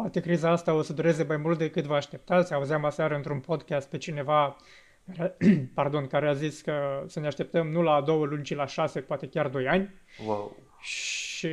poate 0.00 0.20
criza 0.20 0.50
asta 0.50 0.72
o 0.72 0.82
să 0.82 0.92
dureze 0.92 1.24
mai 1.28 1.36
mult 1.36 1.58
decât 1.58 1.84
vă 1.84 1.94
așteptați. 1.94 2.54
Auzeam 2.54 2.84
aseară 2.84 3.14
într-un 3.14 3.40
podcast 3.40 3.88
pe 3.88 3.98
cineva 3.98 4.56
pardon, 5.74 6.06
care 6.06 6.28
a 6.28 6.32
zis 6.32 6.60
că 6.60 7.04
să 7.06 7.20
ne 7.20 7.26
așteptăm 7.26 7.68
nu 7.68 7.82
la 7.82 8.00
două 8.00 8.24
luni, 8.24 8.42
ci 8.42 8.54
la 8.54 8.66
șase, 8.66 9.00
poate 9.00 9.28
chiar 9.28 9.48
doi 9.48 9.68
ani. 9.68 9.94
Wow. 10.26 10.56
Și 10.80 11.48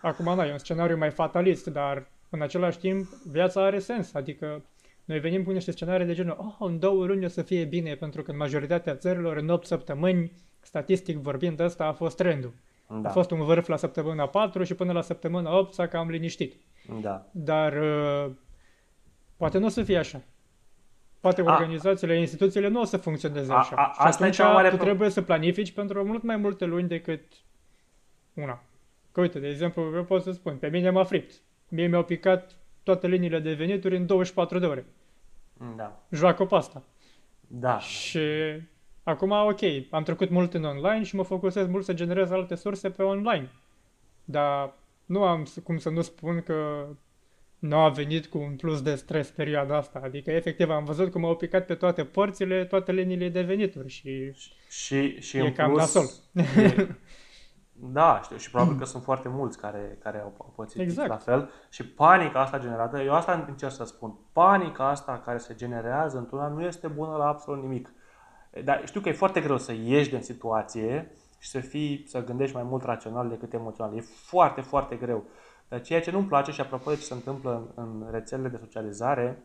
acum, 0.00 0.36
da, 0.36 0.46
e 0.46 0.52
un 0.52 0.58
scenariu 0.58 0.96
mai 0.96 1.10
fatalist, 1.10 1.66
dar 1.66 2.06
în 2.30 2.42
același 2.42 2.78
timp 2.78 3.08
viața 3.30 3.64
are 3.64 3.78
sens. 3.78 4.14
Adică 4.14 4.64
noi 5.04 5.18
venim 5.18 5.44
cu 5.44 5.50
niște 5.50 5.70
scenarii 5.70 6.06
de 6.06 6.14
genul, 6.14 6.36
oh, 6.38 6.68
în 6.68 6.78
două 6.78 7.06
luni 7.06 7.24
o 7.24 7.28
să 7.28 7.42
fie 7.42 7.64
bine, 7.64 7.94
pentru 7.94 8.22
că 8.22 8.30
în 8.30 8.36
majoritatea 8.36 8.96
țărilor, 8.96 9.36
în 9.36 9.48
8 9.48 9.66
săptămâni, 9.66 10.32
statistic 10.60 11.16
vorbind, 11.16 11.60
ăsta 11.60 11.84
a 11.84 11.92
fost 11.92 12.16
trendul. 12.16 12.52
Da. 12.86 13.08
A 13.08 13.12
fost 13.12 13.30
un 13.30 13.44
vârf 13.44 13.66
la 13.66 13.76
săptămâna 13.76 14.26
4 14.26 14.64
și 14.64 14.74
până 14.74 14.92
la 14.92 15.02
săptămâna 15.02 15.58
8 15.58 15.72
s-a 15.72 15.86
cam 15.86 16.10
liniștit. 16.10 16.54
Da. 17.00 17.26
Dar 17.30 17.72
uh, 17.72 18.32
poate 19.36 19.58
nu 19.58 19.66
o 19.66 19.68
să 19.68 19.82
fie 19.82 19.98
așa. 19.98 20.22
Poate 21.20 21.40
a, 21.40 21.52
organizațiile, 21.52 22.18
instituțiile 22.18 22.68
nu 22.68 22.80
o 22.80 22.84
să 22.84 22.96
funcționeze 22.96 23.52
așa. 23.52 23.76
A, 23.76 23.94
a, 23.96 24.10
și 24.10 24.22
atunci 24.22 24.70
tu 24.70 24.76
trebuie 24.76 25.08
să 25.08 25.22
planifici 25.22 25.72
pentru 25.72 26.04
mult 26.04 26.22
mai 26.22 26.36
multe 26.36 26.64
luni 26.64 26.88
decât 26.88 27.22
una. 28.34 28.62
Că 29.12 29.20
uite, 29.20 29.38
de 29.38 29.48
exemplu, 29.48 29.92
eu 29.94 30.04
pot 30.04 30.22
să 30.22 30.32
spun, 30.32 30.56
pe 30.56 30.68
mine 30.68 30.90
m-a 30.90 31.04
fript. 31.04 31.32
Mie 31.68 31.86
mi-au 31.86 32.04
picat 32.04 32.56
toate 32.82 33.06
liniile 33.06 33.38
de 33.38 33.52
venituri 33.52 33.96
în 33.96 34.06
24 34.06 34.58
de 34.58 34.66
ore. 34.66 34.86
Da. 35.76 36.00
Joacă 36.10 36.44
pe 36.44 36.54
asta. 36.54 36.82
Da. 37.46 37.78
Și 37.78 38.20
acum, 39.02 39.30
ok, 39.30 39.60
am 39.90 40.02
trecut 40.02 40.30
mult 40.30 40.54
în 40.54 40.64
online 40.64 41.02
și 41.02 41.16
mă 41.16 41.22
focusez 41.22 41.66
mult 41.66 41.84
să 41.84 41.92
generez 41.92 42.30
alte 42.30 42.54
surse 42.54 42.90
pe 42.90 43.02
online. 43.02 43.50
Dar 44.24 44.72
nu 45.12 45.24
am 45.24 45.44
s- 45.44 45.58
cum 45.64 45.78
să 45.78 45.90
nu 45.90 46.00
spun 46.00 46.42
că 46.42 46.86
nu 47.58 47.76
a 47.76 47.88
venit 47.88 48.26
cu 48.26 48.38
un 48.38 48.56
plus 48.56 48.82
de 48.82 48.94
stres 48.94 49.30
perioada 49.30 49.76
asta. 49.76 50.00
Adică, 50.04 50.30
efectiv, 50.30 50.70
am 50.70 50.84
văzut 50.84 51.10
cum 51.12 51.24
au 51.24 51.36
picat 51.36 51.66
pe 51.66 51.74
toate 51.74 52.04
părțile, 52.04 52.64
toate 52.64 52.92
liniile 52.92 53.28
de 53.28 53.42
venituri 53.42 53.88
și 53.88 54.32
Și, 54.68 55.20
și 55.20 55.36
E 55.36 55.40
în 55.40 55.52
cam 55.52 55.68
plus, 55.70 55.80
nasol. 55.80 56.04
E, 56.56 56.96
da, 57.98 58.20
știu, 58.24 58.36
și 58.36 58.50
probabil 58.50 58.78
că 58.78 58.84
sunt 58.84 59.02
foarte 59.02 59.28
mulți 59.28 59.58
care, 59.58 59.98
care 60.02 60.18
au 60.20 60.34
au 60.38 60.52
pățit 60.56 60.80
Exact. 60.80 61.08
la 61.08 61.16
fel. 61.16 61.50
Și 61.70 61.86
panica 61.86 62.40
asta 62.40 62.58
generată, 62.58 63.00
eu 63.00 63.14
asta 63.14 63.44
încerc 63.48 63.72
să 63.72 63.84
spun, 63.84 64.18
panica 64.32 64.88
asta 64.88 65.22
care 65.24 65.38
se 65.38 65.54
generează 65.54 66.18
într-una 66.18 66.48
nu 66.48 66.62
este 66.64 66.86
bună 66.86 67.16
la 67.16 67.26
absolut 67.26 67.62
nimic. 67.62 67.92
Dar 68.64 68.82
știu 68.86 69.00
că 69.00 69.08
e 69.08 69.12
foarte 69.12 69.40
greu 69.40 69.58
să 69.58 69.72
ieși 69.72 70.10
din 70.10 70.20
situație 70.22 71.12
și 71.42 71.48
să 71.48 71.60
fii, 71.60 72.04
să 72.06 72.24
gândești 72.24 72.54
mai 72.54 72.64
mult 72.64 72.82
rațional 72.82 73.28
decât 73.28 73.52
emoțional. 73.52 73.96
E 73.96 74.00
foarte, 74.00 74.60
foarte 74.60 74.96
greu. 74.96 75.24
Dar 75.68 75.80
ceea 75.80 76.00
ce 76.00 76.10
nu-mi 76.10 76.26
place 76.26 76.50
și 76.50 76.60
apropo 76.60 76.90
de 76.90 76.96
ce 76.96 77.02
se 77.02 77.14
întâmplă 77.14 77.72
în, 77.74 78.02
în 78.02 78.10
rețelele 78.10 78.48
de 78.48 78.56
socializare, 78.56 79.42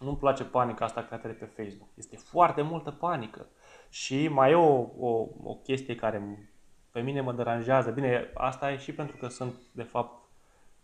nu-mi 0.00 0.16
place 0.16 0.44
panica 0.44 0.84
asta 0.84 1.02
creată 1.02 1.26
de 1.26 1.32
pe 1.32 1.62
Facebook. 1.62 1.88
Este 1.94 2.16
foarte 2.16 2.62
multă 2.62 2.90
panică. 2.90 3.46
Și 3.88 4.28
mai 4.28 4.50
e 4.50 4.54
o, 4.54 4.86
o, 4.98 5.26
o 5.42 5.54
chestie 5.54 5.94
care 5.94 6.48
pe 6.90 7.00
mine 7.00 7.20
mă 7.20 7.32
deranjează. 7.32 7.90
Bine, 7.90 8.30
asta 8.34 8.72
e 8.72 8.76
și 8.76 8.94
pentru 8.94 9.16
că 9.16 9.26
sunt, 9.26 9.54
de 9.72 9.82
fapt, 9.82 10.28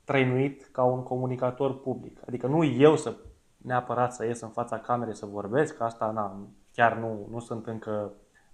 trăinuit 0.04 0.68
ca 0.72 0.85
un 0.85 1.02
comunicator 1.02 1.80
public. 1.80 2.20
Adică 2.26 2.46
nu 2.46 2.64
eu 2.64 2.96
să 2.96 3.16
neapărat 3.56 4.14
să 4.14 4.26
ies 4.26 4.40
în 4.40 4.50
fața 4.50 4.78
camerei 4.78 5.14
să 5.14 5.26
vorbesc, 5.26 5.76
că 5.76 5.85
asta 5.85 6.11
na, 6.11 6.48
chiar 6.72 6.96
nu, 6.96 7.26
nu 7.30 7.40
sunt 7.40 7.66
încă 7.66 8.12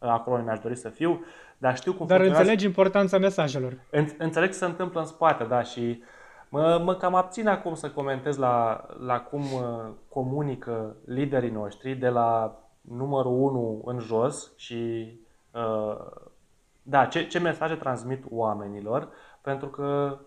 acolo 0.08 0.36
unde 0.36 0.46
mi-aș 0.46 0.58
dori 0.62 0.76
să 0.76 0.88
fiu, 0.88 1.24
dar 1.62 1.76
știu 1.76 1.92
cum 1.92 2.06
Dar 2.06 2.16
funcționează 2.16 2.38
înțelegi 2.40 2.66
importanța 2.66 3.18
mesajelor. 3.18 3.78
în, 3.90 4.06
înțeleg 4.18 4.48
ce 4.50 4.54
se 4.56 4.64
întâmplă 4.64 5.00
în 5.00 5.06
spate, 5.06 5.44
da, 5.44 5.62
și 5.62 6.02
mă, 6.48 6.80
mă 6.84 6.94
cam 6.94 7.14
abțin 7.14 7.48
acum 7.48 7.74
să 7.74 7.90
comentez 7.90 8.36
la, 8.36 8.86
la 8.98 9.20
cum 9.20 9.40
uh, 9.40 9.90
comunică 10.08 10.96
liderii 11.04 11.50
noștri 11.50 11.94
de 11.94 12.08
la 12.08 12.58
numărul 12.80 13.32
1 13.32 13.82
în 13.84 13.98
jos 13.98 14.52
și 14.56 15.12
uh, 15.50 15.96
da, 16.82 17.06
ce, 17.06 17.26
ce 17.26 17.38
mesaje 17.38 17.74
transmit 17.74 18.24
oamenilor, 18.30 19.08
pentru 19.42 19.68
că 19.68 20.18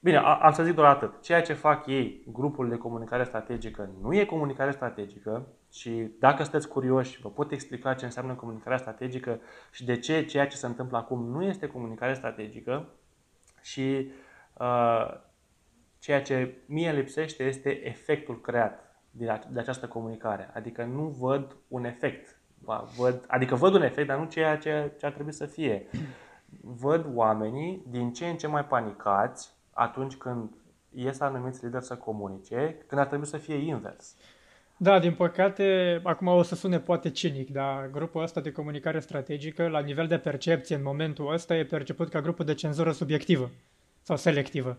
Bine, 0.00 0.16
a- 0.16 0.38
am 0.42 0.52
să 0.52 0.62
zic 0.62 0.74
doar 0.74 0.88
atât. 0.88 1.20
Ceea 1.22 1.42
ce 1.42 1.52
fac 1.52 1.86
ei, 1.86 2.24
grupul 2.32 2.68
de 2.68 2.76
comunicare 2.76 3.24
strategică, 3.24 3.90
nu 4.02 4.14
e 4.14 4.24
comunicare 4.24 4.70
strategică 4.70 5.46
și 5.72 6.10
dacă 6.18 6.42
sunteți 6.42 6.68
curioși, 6.68 7.20
vă 7.20 7.28
pot 7.30 7.50
explica 7.52 7.94
ce 7.94 8.04
înseamnă 8.04 8.34
comunicarea 8.34 8.78
strategică 8.78 9.40
și 9.70 9.84
de 9.84 9.98
ce 9.98 10.24
ceea 10.24 10.46
ce 10.46 10.56
se 10.56 10.66
întâmplă 10.66 10.96
acum 10.96 11.24
nu 11.30 11.42
este 11.44 11.66
comunicare 11.66 12.14
strategică 12.14 12.88
și 13.62 14.10
uh, 14.58 15.14
ceea 15.98 16.22
ce 16.22 16.54
mie 16.66 16.92
lipsește 16.92 17.44
este 17.44 17.86
efectul 17.86 18.40
creat 18.40 18.96
de, 19.10 19.30
a- 19.30 19.40
de 19.50 19.60
această 19.60 19.88
comunicare. 19.88 20.50
Adică 20.54 20.84
nu 20.84 21.02
văd 21.02 21.56
un 21.68 21.84
efect. 21.84 22.36
Ba, 22.58 22.84
Văd, 22.96 23.24
adică 23.26 23.54
văd 23.54 23.74
un 23.74 23.82
efect, 23.82 24.06
dar 24.06 24.18
nu 24.18 24.24
ceea 24.26 24.58
ce, 24.58 24.92
ce 24.98 25.06
ar 25.06 25.12
trebui 25.12 25.32
să 25.32 25.46
fie. 25.46 25.86
Văd 26.60 27.06
oamenii 27.14 27.82
din 27.88 28.12
ce 28.12 28.26
în 28.28 28.36
ce 28.36 28.46
mai 28.46 28.64
panicați 28.66 29.50
atunci 29.72 30.14
când 30.16 30.50
ies 30.90 31.20
anumiți 31.20 31.64
lideri 31.64 31.84
să 31.84 31.96
comunice, 31.96 32.76
când 32.86 33.00
ar 33.00 33.06
trebui 33.06 33.26
să 33.26 33.36
fie 33.36 33.54
invers. 33.54 34.16
Da, 34.82 34.98
din 34.98 35.12
păcate, 35.12 36.00
acum 36.02 36.26
o 36.26 36.42
să 36.42 36.54
sune 36.54 36.78
poate 36.78 37.10
cinic, 37.10 37.50
dar 37.50 37.88
grupul 37.90 38.22
ăsta 38.22 38.40
de 38.40 38.52
comunicare 38.52 39.00
strategică, 39.00 39.68
la 39.68 39.80
nivel 39.80 40.06
de 40.06 40.18
percepție 40.18 40.76
în 40.76 40.82
momentul 40.82 41.32
ăsta, 41.32 41.56
e 41.56 41.64
perceput 41.64 42.08
ca 42.08 42.20
grupul 42.20 42.44
de 42.44 42.54
cenzură 42.54 42.92
subiectivă 42.92 43.50
sau 44.02 44.16
selectivă. 44.16 44.78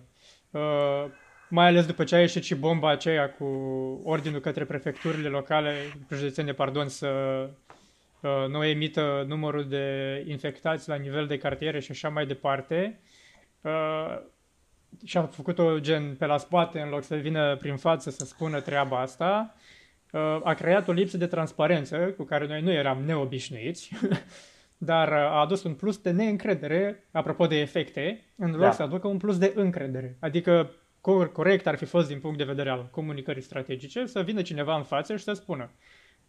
Uh, 0.52 1.06
mai 1.50 1.68
ales 1.68 1.86
după 1.86 2.04
ce 2.04 2.16
a 2.16 2.20
ieșit 2.20 2.44
și 2.44 2.56
bomba 2.56 2.90
aceea 2.90 3.30
cu 3.30 3.46
ordinul 4.04 4.40
către 4.40 4.66
prefecturile 4.66 5.28
locale, 5.28 5.74
județene, 6.12 6.52
pardon, 6.52 6.88
să 6.88 7.10
uh, 8.22 8.46
nu 8.50 8.66
emită 8.66 9.26
numărul 9.28 9.68
de 9.68 10.24
infectați 10.28 10.90
la 10.90 10.96
nivel 10.96 11.28
de 11.28 11.38
cartiere 11.38 11.80
și 11.80 11.92
așa 11.92 12.10
mai 12.10 12.26
departe. 12.26 13.00
Uh, 13.62 14.20
și 15.06 15.18
a 15.18 15.24
făcut-o 15.24 15.80
gen 15.80 16.16
pe 16.16 16.26
la 16.26 16.38
spate 16.38 16.80
în 16.80 16.90
loc 16.90 17.04
să 17.04 17.16
vină 17.16 17.56
prin 17.56 17.78
față 17.78 18.10
să 18.10 18.26
spună 18.26 18.62
treaba 18.62 19.00
asta, 19.00 19.56
uh, 19.56 19.82
a 20.44 20.54
creat 20.54 20.88
o 20.88 20.92
lipsă 20.92 21.18
de 21.18 21.28
transparență 21.28 21.98
cu 21.98 22.24
care 22.24 22.48
noi 22.48 22.62
nu 22.62 22.72
eram 22.72 23.04
neobișnuiți, 23.06 23.92
dar 24.78 25.08
uh, 25.08 25.14
a 25.16 25.40
adus 25.40 25.64
un 25.64 25.74
plus 25.74 25.98
de 25.98 26.12
neîncredere, 26.12 27.08
apropo 27.12 27.48
de 27.48 27.60
efecte, 27.60 28.22
în 28.36 28.52
loc 28.52 28.60
Da. 28.60 28.72
să 28.72 28.84
aducă 28.84 29.08
un 29.08 29.18
plus 29.18 29.38
de 29.38 29.52
încredere. 29.56 30.18
Adică 30.20 30.72
cor- 31.02 31.32
corect 31.32 31.68
ar 31.68 31.76
fi 31.76 31.86
fost 31.86 32.08
din 32.08 32.20
punct 32.20 32.38
de 32.38 32.44
vedere 32.44 32.70
al 32.70 32.88
comunicării 32.92 33.42
strategice 33.42 34.06
să 34.06 34.22
vină 34.22 34.42
cineva 34.42 34.76
în 34.76 34.84
față 34.84 35.16
și 35.16 35.24
să 35.24 35.34
spună 35.34 35.72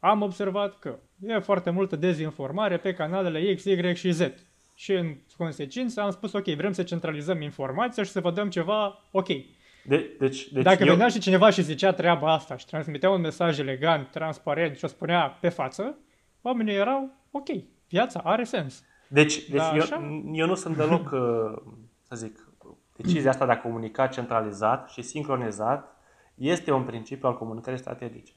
am 0.04 0.22
observat 0.22 0.78
că 0.78 0.98
e 1.26 1.38
foarte 1.38 1.70
multă 1.70 1.96
dezinformare 1.96 2.76
pe 2.76 2.92
canalele 2.92 3.54
X, 3.54 3.64
Y 3.64 3.94
și 3.94 4.10
Z. 4.10 4.20
Și 4.74 4.92
în 4.92 5.16
consecință 5.36 6.00
am 6.00 6.10
spus, 6.10 6.32
ok, 6.32 6.44
vrem 6.44 6.72
să 6.72 6.82
centralizăm 6.82 7.40
informația 7.40 8.02
și 8.02 8.10
să 8.10 8.20
vă 8.20 8.30
dăm 8.30 8.48
ceva 8.50 9.04
ok. 9.10 9.28
De, 9.86 10.16
deci, 10.18 10.52
deci 10.52 10.62
Dacă 10.62 10.84
eu, 10.84 10.92
venea 10.92 11.08
și 11.08 11.18
cineva 11.18 11.50
și 11.50 11.62
zicea 11.62 11.92
treaba 11.92 12.32
asta 12.32 12.56
și 12.56 12.66
transmitea 12.66 13.10
un 13.10 13.20
mesaj 13.20 13.58
elegant, 13.58 14.10
transparent 14.10 14.76
și 14.76 14.84
o 14.84 14.88
spunea 14.88 15.38
pe 15.40 15.48
față, 15.48 15.98
oamenii 16.42 16.74
erau, 16.74 17.10
ok, 17.30 17.48
viața 17.88 18.20
are 18.24 18.44
sens. 18.44 18.84
Deci, 19.08 19.48
deci 19.48 19.60
Da, 19.60 19.74
eu, 19.74 19.82
așa? 19.82 20.22
eu 20.32 20.46
nu 20.46 20.54
sunt 20.54 20.76
deloc, 20.76 21.10
uh, 21.12 21.20
să 22.02 22.16
zic, 22.16 22.48
decizia 22.96 23.30
asta 23.30 23.46
de 23.46 23.52
a 23.52 23.60
comunica 23.60 24.06
centralizat 24.06 24.88
și 24.88 25.02
sincronizat 25.02 25.96
este 26.34 26.72
un 26.72 26.82
principiu 26.82 27.28
al 27.28 27.38
comunicării 27.38 27.78
strategice. 27.78 28.32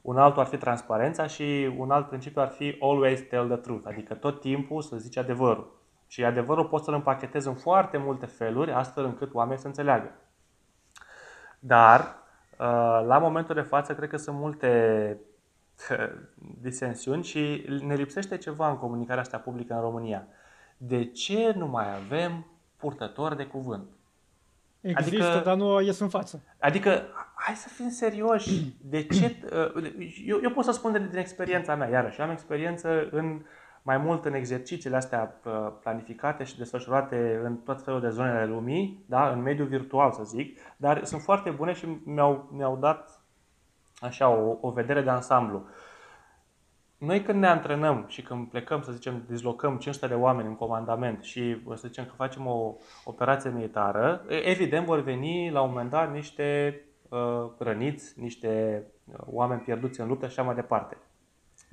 Un 0.00 0.16
altul 0.16 0.40
ar 0.40 0.46
fi 0.46 0.56
transparența 0.56 1.26
și 1.26 1.70
un 1.76 1.90
alt 1.90 2.08
principiu 2.08 2.42
ar 2.42 2.48
fi 2.48 2.76
always 2.80 3.20
tell 3.28 3.46
the 3.46 3.56
truth, 3.56 3.86
adică 3.86 4.14
tot 4.14 4.40
timpul 4.40 4.82
să 4.82 4.96
zici 4.96 5.16
adevărul. 5.16 5.82
Și 6.06 6.24
adevărul 6.24 6.64
poți 6.64 6.84
să-l 6.84 6.94
împachetezi 6.94 7.48
în 7.48 7.54
foarte 7.54 7.96
multe 7.96 8.26
feluri, 8.26 8.72
astfel 8.72 9.04
încât 9.04 9.34
oamenii 9.34 9.60
să 9.60 9.66
înțeleagă. 9.66 10.12
Dar, 11.66 12.00
uh, 12.00 13.04
la 13.06 13.18
momentul 13.18 13.54
de 13.54 13.60
față, 13.60 13.94
cred 13.94 14.08
că 14.08 14.16
sunt 14.16 14.36
multe 14.36 15.16
disensiuni 16.60 17.24
și 17.24 17.64
ne 17.86 17.94
lipsește 17.94 18.36
ceva 18.36 18.68
în 18.70 18.76
comunicarea 18.78 19.22
asta 19.22 19.38
publică 19.38 19.74
în 19.74 19.80
România. 19.80 20.26
De 20.76 21.04
ce 21.04 21.52
nu 21.56 21.66
mai 21.66 21.86
avem 21.94 22.46
purtători 22.76 23.36
de 23.36 23.46
cuvânt? 23.46 23.88
Există, 24.80 25.24
Adică- 25.24 25.42
dar 25.44 25.56
nu 25.56 25.80
ies 25.80 25.98
în 25.98 26.08
față. 26.08 26.42
Adică, 26.58 27.02
hai 27.34 27.54
să 27.54 27.68
fim 27.68 27.88
serioși. 27.88 28.76
De 28.80 29.06
ce? 29.06 29.36
uh, 29.76 29.92
Eu, 30.26 30.38
eu 30.42 30.50
pot 30.50 30.64
să 30.64 30.72
spun 30.72 30.92
din, 30.92 31.08
din 31.08 31.18
experiența 31.18 31.74
mea, 31.74 31.88
iarăși. 31.88 32.20
Eu 32.20 32.26
am 32.26 32.32
experiență 32.32 33.08
în 33.10 33.40
mai 33.86 33.98
mult 33.98 34.24
în 34.24 34.34
exercițiile 34.34 34.96
astea 34.96 35.40
uh, 35.44 35.52
planificate 35.80 36.44
și 36.44 36.58
desfășurate 36.58 37.40
în 37.44 37.56
tot 37.56 37.82
felul 37.82 38.00
de 38.00 38.08
zone 38.08 38.30
ale 38.30 38.46
lumii, 38.46 39.04
da? 39.08 39.30
în 39.30 39.42
mediul 39.42 39.66
virtual, 39.66 40.12
să 40.12 40.22
zic, 40.22 40.58
dar 40.76 41.04
sunt 41.04 41.20
foarte 41.20 41.50
bune 41.50 41.72
și 41.72 41.86
mi-au, 42.04 42.48
mi-au 42.52 42.76
dat 42.76 43.20
așa 43.98 44.28
o, 44.28 44.58
o 44.60 44.70
vedere 44.70 45.02
de 45.02 45.10
ansamblu. 45.10 45.66
Noi 46.98 47.22
când 47.22 47.38
ne 47.38 47.46
antrenăm 47.46 48.04
și 48.08 48.22
când 48.22 48.48
plecăm, 48.48 48.82
să 48.82 48.92
zicem, 48.92 49.24
dislocăm 49.28 49.76
500 49.76 50.06
de 50.06 50.14
oameni 50.14 50.48
în 50.48 50.56
comandament 50.56 51.22
și 51.22 51.62
să 51.74 51.86
zicem 51.86 52.04
că 52.04 52.12
facem 52.16 52.46
o 52.46 52.74
operație 53.04 53.50
militară, 53.50 54.24
e- 54.28 54.48
evident 54.48 54.86
vor 54.86 55.00
veni 55.00 55.50
la 55.50 55.60
un 55.60 55.68
moment 55.68 55.90
dat 55.90 56.12
niște 56.12 56.80
uh, 57.08 57.50
răniți, 57.58 58.20
niște 58.20 58.82
uh, 59.04 59.14
oameni 59.26 59.60
pierduți 59.60 60.00
în 60.00 60.08
luptă 60.08 60.26
și 60.26 60.32
așa 60.32 60.42
mai 60.42 60.54
departe. 60.54 60.96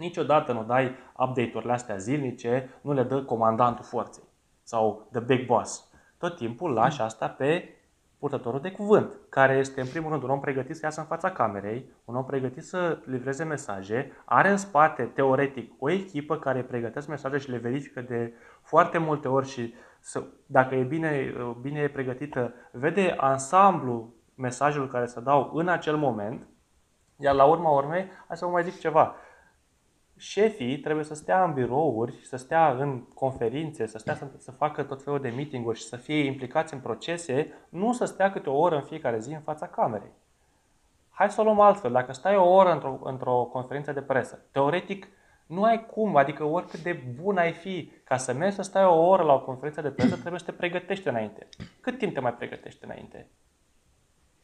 Niciodată 0.02 0.54
nu 0.54 0.64
dai 0.64 0.96
update-urile 1.18 1.72
astea 1.72 1.98
zilnice, 1.98 2.70
nu 2.82 2.94
le 2.94 3.04
dă 3.04 3.24
comandantul 3.24 3.84
forței 3.84 4.24
sau 4.64 5.08
the 5.12 5.20
big 5.20 5.46
boss. 5.46 5.92
Tot 6.18 6.36
timpul 6.36 6.72
lași 6.72 7.02
asta 7.02 7.28
pe 7.28 7.76
purtătorul 8.20 8.62
de 8.62 8.72
cuvânt, 8.72 9.12
care 9.30 9.54
este 9.54 9.82
în 9.82 9.88
primul 9.88 10.10
rând 10.10 10.24
un 10.24 10.30
om 10.30 10.40
pregătit 10.40 10.76
să 10.76 10.82
iasă 10.84 11.00
în 11.00 11.06
fața 11.06 11.32
camerei, 11.32 11.90
un 12.06 12.16
om 12.16 12.26
pregătit 12.26 12.64
să 12.64 13.00
livreze 13.06 13.44
mesaje, 13.44 14.12
are 14.26 14.50
în 14.50 14.58
spate, 14.58 15.04
teoretic, 15.04 15.74
o 15.80 15.90
echipă 15.90 16.38
care 16.38 16.64
pregătesc 16.64 17.08
mesaje 17.08 17.38
și 17.38 17.50
le 17.50 17.58
verifică 17.58 18.02
de 18.02 18.34
foarte 18.62 18.98
multe 18.98 19.28
ori 19.28 19.48
și 19.48 19.74
să, 20.00 20.24
dacă 20.46 20.76
e 20.76 20.84
bine, 20.84 21.34
bine 21.62 21.88
pregătită, 21.88 22.54
vede 22.72 23.16
ansamblu 23.18 24.14
mesajelor 24.36 24.90
care 24.90 25.06
se 25.06 25.22
dau 25.22 25.52
în 25.54 25.68
acel 25.68 25.98
moment, 25.98 26.48
iar 27.18 27.36
la 27.36 27.46
urma 27.46 27.70
urmei, 27.70 28.06
hai 28.28 28.38
să 28.38 28.46
vă 28.46 28.52
mai 28.52 28.64
zic 28.64 28.80
ceva. 28.80 29.16
Șefii 30.22 30.80
trebuie 30.80 31.06
să 31.06 31.14
stea 31.14 31.44
în 31.44 31.54
birouri, 31.54 32.20
să 32.24 32.38
stea 32.38 32.72
în 32.72 33.04
conferințe, 33.14 33.86
să 33.86 33.98
stea 33.98 34.16
să, 34.16 34.28
să 34.38 34.52
facă 34.52 34.84
tot 34.84 35.04
felul 35.04 35.20
de 35.20 35.30
meeting-uri 35.30 35.78
și 35.78 35.84
să 35.84 35.96
fie 35.96 36.24
implicați 36.24 36.74
în 36.74 36.80
procese, 36.80 37.54
nu 37.70 37.94
să 37.94 38.06
stea 38.06 38.32
câte 38.32 38.50
o 38.50 38.58
oră 38.58 38.76
în 38.76 38.82
fiecare 38.82 39.20
zi 39.20 39.34
în 39.34 39.40
fața 39.40 39.68
camerei. 39.68 40.12
Hai 41.10 41.32
să 41.32 41.42
o 41.42 41.44
luăm 41.44 41.60
altfel. 41.60 41.92
Dacă 41.92 42.14
stai 42.14 42.36
o 42.36 42.50
oră 42.50 42.72
într-o, 42.72 43.00
într-o 43.04 43.50
conferință 43.52 43.92
de 43.92 44.02
presă, 44.02 44.46
teoretic 44.52 45.08
nu 45.46 45.64
ai 45.64 45.86
cum, 45.86 46.16
adică 46.16 46.44
oricât 46.44 46.80
de 46.80 47.04
bun 47.22 47.38
ai 47.38 47.52
fi, 47.52 47.92
ca 48.04 48.18
să 48.18 48.34
mergi 48.34 48.56
să 48.56 48.62
stai 48.62 48.86
o 48.86 49.08
oră 49.08 49.24
la 49.24 49.34
o 49.34 49.42
conferință 49.42 49.82
de 49.82 49.92
presă, 49.92 50.18
trebuie 50.18 50.40
să 50.40 50.46
te 50.46 50.52
pregătești 50.52 51.08
înainte. 51.08 51.48
Cât 51.80 51.98
timp 51.98 52.14
te 52.14 52.20
mai 52.20 52.34
pregătești 52.34 52.84
înainte? 52.84 53.28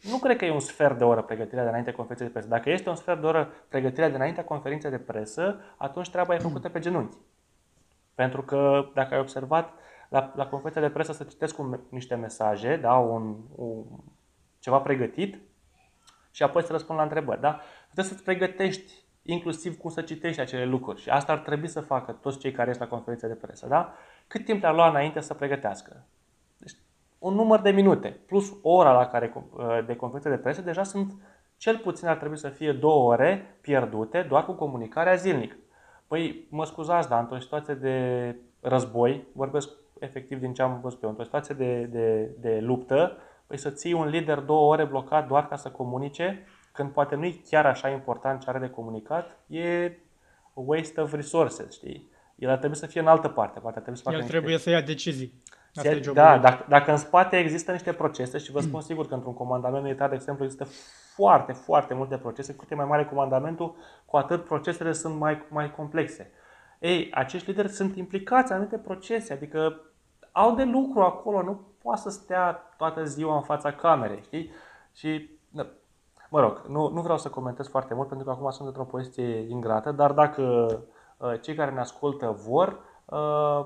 Nu 0.01 0.17
cred 0.17 0.37
că 0.37 0.45
e 0.45 0.51
un 0.51 0.59
sfert 0.59 0.97
de 0.97 1.03
oră 1.03 1.21
pregătirea 1.21 1.63
de 1.63 1.69
înainte 1.69 1.91
conferinței 1.91 2.27
de 2.27 2.33
presă. 2.33 2.47
Dacă 2.47 2.69
este 2.69 2.89
un 2.89 2.95
sfert 2.95 3.19
de 3.19 3.25
oră 3.25 3.51
pregătirea 3.69 4.09
de 4.09 4.15
înaintea 4.15 4.43
conferinței 4.43 4.89
de 4.89 4.97
presă, 4.97 5.59
atunci 5.77 6.09
treaba 6.09 6.35
e 6.35 6.39
făcută 6.39 6.69
pe 6.69 6.79
genunchi. 6.79 7.17
Pentru 8.15 8.41
că, 8.41 8.89
dacă 8.93 9.13
ai 9.13 9.19
observat, 9.19 9.73
la, 10.09 10.33
la 10.35 10.47
conferința 10.47 10.81
de 10.81 10.89
presă 10.89 11.11
să 11.11 11.23
citesc 11.23 11.57
un, 11.57 11.79
niște 11.89 12.15
mesaje, 12.15 12.75
da, 12.75 12.93
un, 12.93 13.35
un, 13.55 13.83
ceva 14.59 14.79
pregătit 14.79 15.39
și 16.31 16.43
apoi 16.43 16.63
să 16.63 16.71
răspund 16.71 16.97
la 16.97 17.03
întrebări. 17.03 17.41
Da? 17.41 17.61
Trebuie 17.83 18.05
să-ți 18.05 18.23
pregătești 18.23 19.05
inclusiv 19.21 19.77
cum 19.77 19.89
să 19.89 20.01
citești 20.01 20.41
acele 20.41 20.65
lucruri. 20.65 21.01
Și 21.01 21.09
asta 21.09 21.31
ar 21.31 21.37
trebui 21.39 21.67
să 21.67 21.81
facă 21.81 22.11
toți 22.11 22.39
cei 22.39 22.51
care 22.51 22.73
sunt 22.73 22.83
la 22.83 22.95
conferința 22.95 23.27
de 23.27 23.33
presă. 23.33 23.67
Da? 23.67 23.93
Cât 24.27 24.45
timp 24.45 24.61
le-ar 24.61 24.73
lua 24.73 24.89
înainte 24.89 25.19
să 25.19 25.33
pregătească? 25.33 26.05
Deci, 27.19 27.29
un 27.29 27.33
număr 27.33 27.59
de 27.59 27.69
minute 27.69 28.19
plus 28.25 28.53
ora 28.61 28.91
la 28.91 29.05
care 29.05 29.33
uh, 29.35 29.85
de 29.85 29.95
conferință 29.95 30.29
de 30.29 30.37
presă, 30.37 30.61
deja 30.61 30.83
sunt 30.83 31.13
cel 31.57 31.77
puțin 31.77 32.07
ar 32.07 32.17
trebui 32.17 32.37
să 32.37 32.49
fie 32.49 32.71
două 32.71 33.11
ore 33.11 33.57
pierdute 33.61 34.25
doar 34.29 34.45
cu 34.45 34.51
comunicarea 34.51 35.15
zilnic. 35.15 35.57
Păi, 36.07 36.47
mă 36.49 36.65
scuzați, 36.65 37.09
dar 37.09 37.19
într-o 37.19 37.39
situație 37.39 37.73
de 37.73 38.35
război, 38.61 39.27
vorbesc 39.33 39.69
efectiv 39.99 40.39
din 40.39 40.53
ce 40.53 40.61
am 40.61 40.79
văzut 40.81 41.03
eu, 41.03 41.09
într-o 41.09 41.23
situație 41.23 41.55
de, 41.55 41.83
de, 41.83 42.35
de 42.39 42.59
luptă, 42.59 43.17
păi 43.47 43.57
să 43.57 43.69
ții 43.69 43.93
un 43.93 44.07
lider 44.07 44.39
două 44.39 44.71
ore 44.71 44.85
blocat 44.85 45.27
doar 45.27 45.47
ca 45.47 45.55
să 45.55 45.69
comunice, 45.69 46.45
când 46.71 46.91
poate 46.91 47.15
nu 47.15 47.25
e 47.25 47.41
chiar 47.49 47.65
așa 47.65 47.89
important 47.89 48.41
ce 48.41 48.49
are 48.49 48.59
de 48.59 48.69
comunicat, 48.69 49.39
e 49.47 49.91
waste 50.53 51.01
of 51.01 51.13
resources, 51.13 51.73
știi? 51.73 52.09
El 52.35 52.49
ar 52.49 52.57
trebui 52.57 52.75
să 52.75 52.85
fie 52.85 53.01
în 53.01 53.07
altă 53.07 53.27
parte, 53.27 53.59
poate 53.59 53.75
ar 53.77 53.81
trebui 53.81 53.99
să 53.99 54.09
facă 54.09 54.21
El 54.21 54.27
trebuie 54.27 54.53
niște... 54.53 54.69
să 54.69 54.75
ia 54.75 54.81
decizii. 54.81 55.33
Asta 55.77 55.89
e 55.89 56.13
da, 56.13 56.37
dacă, 56.37 56.65
dacă 56.69 56.91
în 56.91 56.97
spate 56.97 57.37
există 57.37 57.71
niște 57.71 57.93
procese 57.93 58.37
și 58.37 58.51
vă 58.51 58.59
spun 58.59 58.81
sigur 58.81 59.07
că 59.07 59.13
într-un 59.13 59.33
comandament 59.33 59.83
militar, 59.83 60.09
de 60.09 60.15
exemplu, 60.15 60.43
există 60.43 60.67
foarte, 61.15 61.51
foarte 61.51 61.93
multe 61.93 62.17
procese, 62.17 62.51
cu 62.51 62.59
cât 62.59 62.71
e 62.71 62.75
mai 62.75 62.85
mare 62.85 63.05
comandamentul, 63.05 63.75
cu 64.05 64.17
atât 64.17 64.45
procesele 64.45 64.91
sunt 64.91 65.19
mai, 65.19 65.45
mai 65.49 65.71
complexe. 65.75 66.31
Ei, 66.79 67.11
acești 67.13 67.49
lideri 67.49 67.69
sunt 67.69 67.95
implicați 67.95 68.51
în 68.51 68.57
anumite 68.57 68.77
procese, 68.77 69.33
adică 69.33 69.81
au 70.31 70.55
de 70.55 70.63
lucru 70.63 71.01
acolo, 71.01 71.41
nu 71.41 71.61
poate 71.81 72.01
să 72.01 72.09
stea 72.09 72.73
toată 72.77 73.03
ziua 73.03 73.35
în 73.35 73.41
fața 73.41 73.71
camerei, 73.71 74.21
știi? 74.23 74.51
Și, 74.93 75.29
mă 76.29 76.39
rog, 76.39 76.65
nu, 76.67 76.89
nu 76.89 77.01
vreau 77.01 77.17
să 77.17 77.29
comentez 77.29 77.67
foarte 77.67 77.93
mult 77.93 78.07
pentru 78.07 78.25
că 78.25 78.31
acum 78.31 78.49
sunt 78.49 78.67
într-o 78.67 78.83
poziție 78.83 79.49
ingrată, 79.49 79.91
dar 79.91 80.11
dacă 80.11 80.41
uh, 81.17 81.41
cei 81.41 81.55
care 81.55 81.71
ne 81.71 81.79
ascultă 81.79 82.35
vor, 82.47 82.67
uh, 82.67 82.86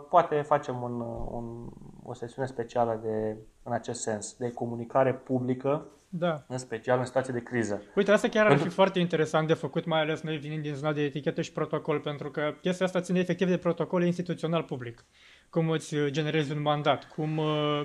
poate 0.10 0.42
facem 0.42 0.82
un, 0.82 1.00
un, 1.32 1.70
o 2.04 2.14
sesiune 2.14 2.48
specială 2.48 3.00
de, 3.04 3.38
în 3.64 3.72
acest 3.74 4.02
sens, 4.02 4.36
de 4.38 4.52
comunicare 4.52 5.14
publică, 5.14 5.86
da. 6.10 6.44
în 6.48 6.58
special 6.58 7.00
în 7.00 7.06
situații 7.06 7.34
de 7.34 7.44
criză. 7.44 7.82
Uite, 7.96 8.12
asta 8.12 8.28
chiar 8.28 8.46
ar 8.46 8.58
fi 8.58 8.70
foarte 8.70 9.00
interesant 9.00 9.48
de 9.48 9.54
făcut, 9.54 9.86
mai 9.86 10.00
ales 10.00 10.22
noi 10.22 10.38
venind 10.38 10.62
din 10.62 10.74
zona 10.74 10.94
de 10.94 11.02
etichetă 11.02 11.42
și 11.42 11.52
protocol, 11.52 12.00
pentru 12.00 12.32
că 12.32 12.54
chestia 12.62 12.86
asta 12.86 13.02
ține 13.02 13.20
efectiv 13.20 13.48
de 13.48 13.58
protocol 13.58 14.04
instituțional 14.04 14.64
public. 14.64 15.06
Cum 15.50 15.70
îți 15.70 15.96
generezi 16.06 16.52
un 16.52 16.62
mandat, 16.62 17.08
cum 17.16 17.38
uh, 17.38 17.82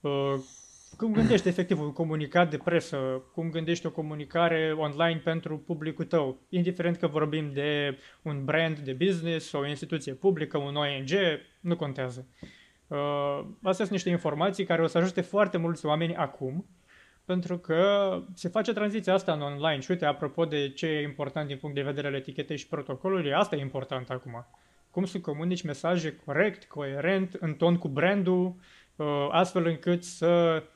Uh, 0.00 0.40
cum 0.96 1.12
gândești 1.12 1.48
efectiv 1.48 1.80
un 1.80 1.92
comunicat 1.92 2.50
de 2.50 2.56
presă, 2.56 2.96
cum 3.34 3.50
gândești 3.50 3.86
o 3.86 3.90
comunicare 3.90 4.74
online 4.76 5.20
pentru 5.24 5.58
publicul 5.58 6.04
tău, 6.04 6.38
indiferent 6.48 6.96
că 6.96 7.06
vorbim 7.06 7.50
de 7.52 7.98
un 8.22 8.44
brand 8.44 8.78
de 8.78 8.92
business 8.92 9.48
sau 9.48 9.60
o 9.60 9.66
instituție 9.66 10.12
publică, 10.12 10.58
un 10.58 10.76
ONG, 10.76 11.10
nu 11.60 11.76
contează. 11.76 12.26
Uh, 12.86 13.40
astea 13.62 13.72
sunt 13.72 13.90
niște 13.90 14.08
informații 14.08 14.64
care 14.64 14.82
o 14.82 14.86
să 14.86 14.98
ajute 14.98 15.20
foarte 15.20 15.56
mulți 15.56 15.86
oameni 15.86 16.16
acum, 16.16 16.66
pentru 17.24 17.58
că 17.58 18.10
se 18.34 18.48
face 18.48 18.72
tranziția 18.72 19.12
asta 19.14 19.32
în 19.32 19.40
online. 19.40 19.80
Și 19.80 19.90
uite, 19.90 20.04
apropo 20.04 20.44
de 20.44 20.68
ce 20.68 20.86
e 20.86 21.02
important 21.02 21.46
din 21.46 21.56
punct 21.56 21.74
de 21.74 21.82
vedere 21.82 22.06
al 22.06 22.14
etichetei 22.14 22.56
și 22.56 22.68
protocolului, 22.68 23.34
asta 23.34 23.56
e 23.56 23.60
important 23.60 24.10
acum. 24.10 24.46
Cum 24.90 25.04
să 25.04 25.20
comunici 25.20 25.62
mesaje 25.62 26.16
corect, 26.24 26.64
coerent, 26.64 27.34
în 27.40 27.54
ton 27.54 27.76
cu 27.76 27.88
brandul, 27.88 28.54
Uh, 28.96 29.28
astfel 29.30 29.66
încât 29.66 30.04
să 30.04 30.26
uh, 30.26 30.68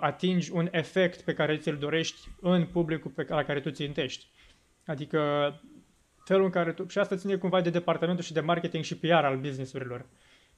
atingi 0.00 0.50
un 0.52 0.68
efect 0.70 1.20
pe 1.20 1.34
care 1.34 1.56
ți-l 1.56 1.76
dorești 1.76 2.28
în 2.40 2.66
publicul 2.66 3.10
pe 3.10 3.26
la 3.28 3.44
care 3.44 3.60
tu 3.60 3.70
țintești. 3.70 4.26
Adică 4.86 5.52
felul 6.24 6.44
în 6.44 6.50
care 6.50 6.72
tu... 6.72 6.86
Și 6.88 6.98
asta 6.98 7.16
ține 7.16 7.36
cumva 7.36 7.60
de 7.60 7.70
departamentul 7.70 8.24
și 8.24 8.32
de 8.32 8.40
marketing 8.40 8.84
și 8.84 8.98
PR 8.98 9.12
al 9.12 9.36
businessurilor. 9.36 10.06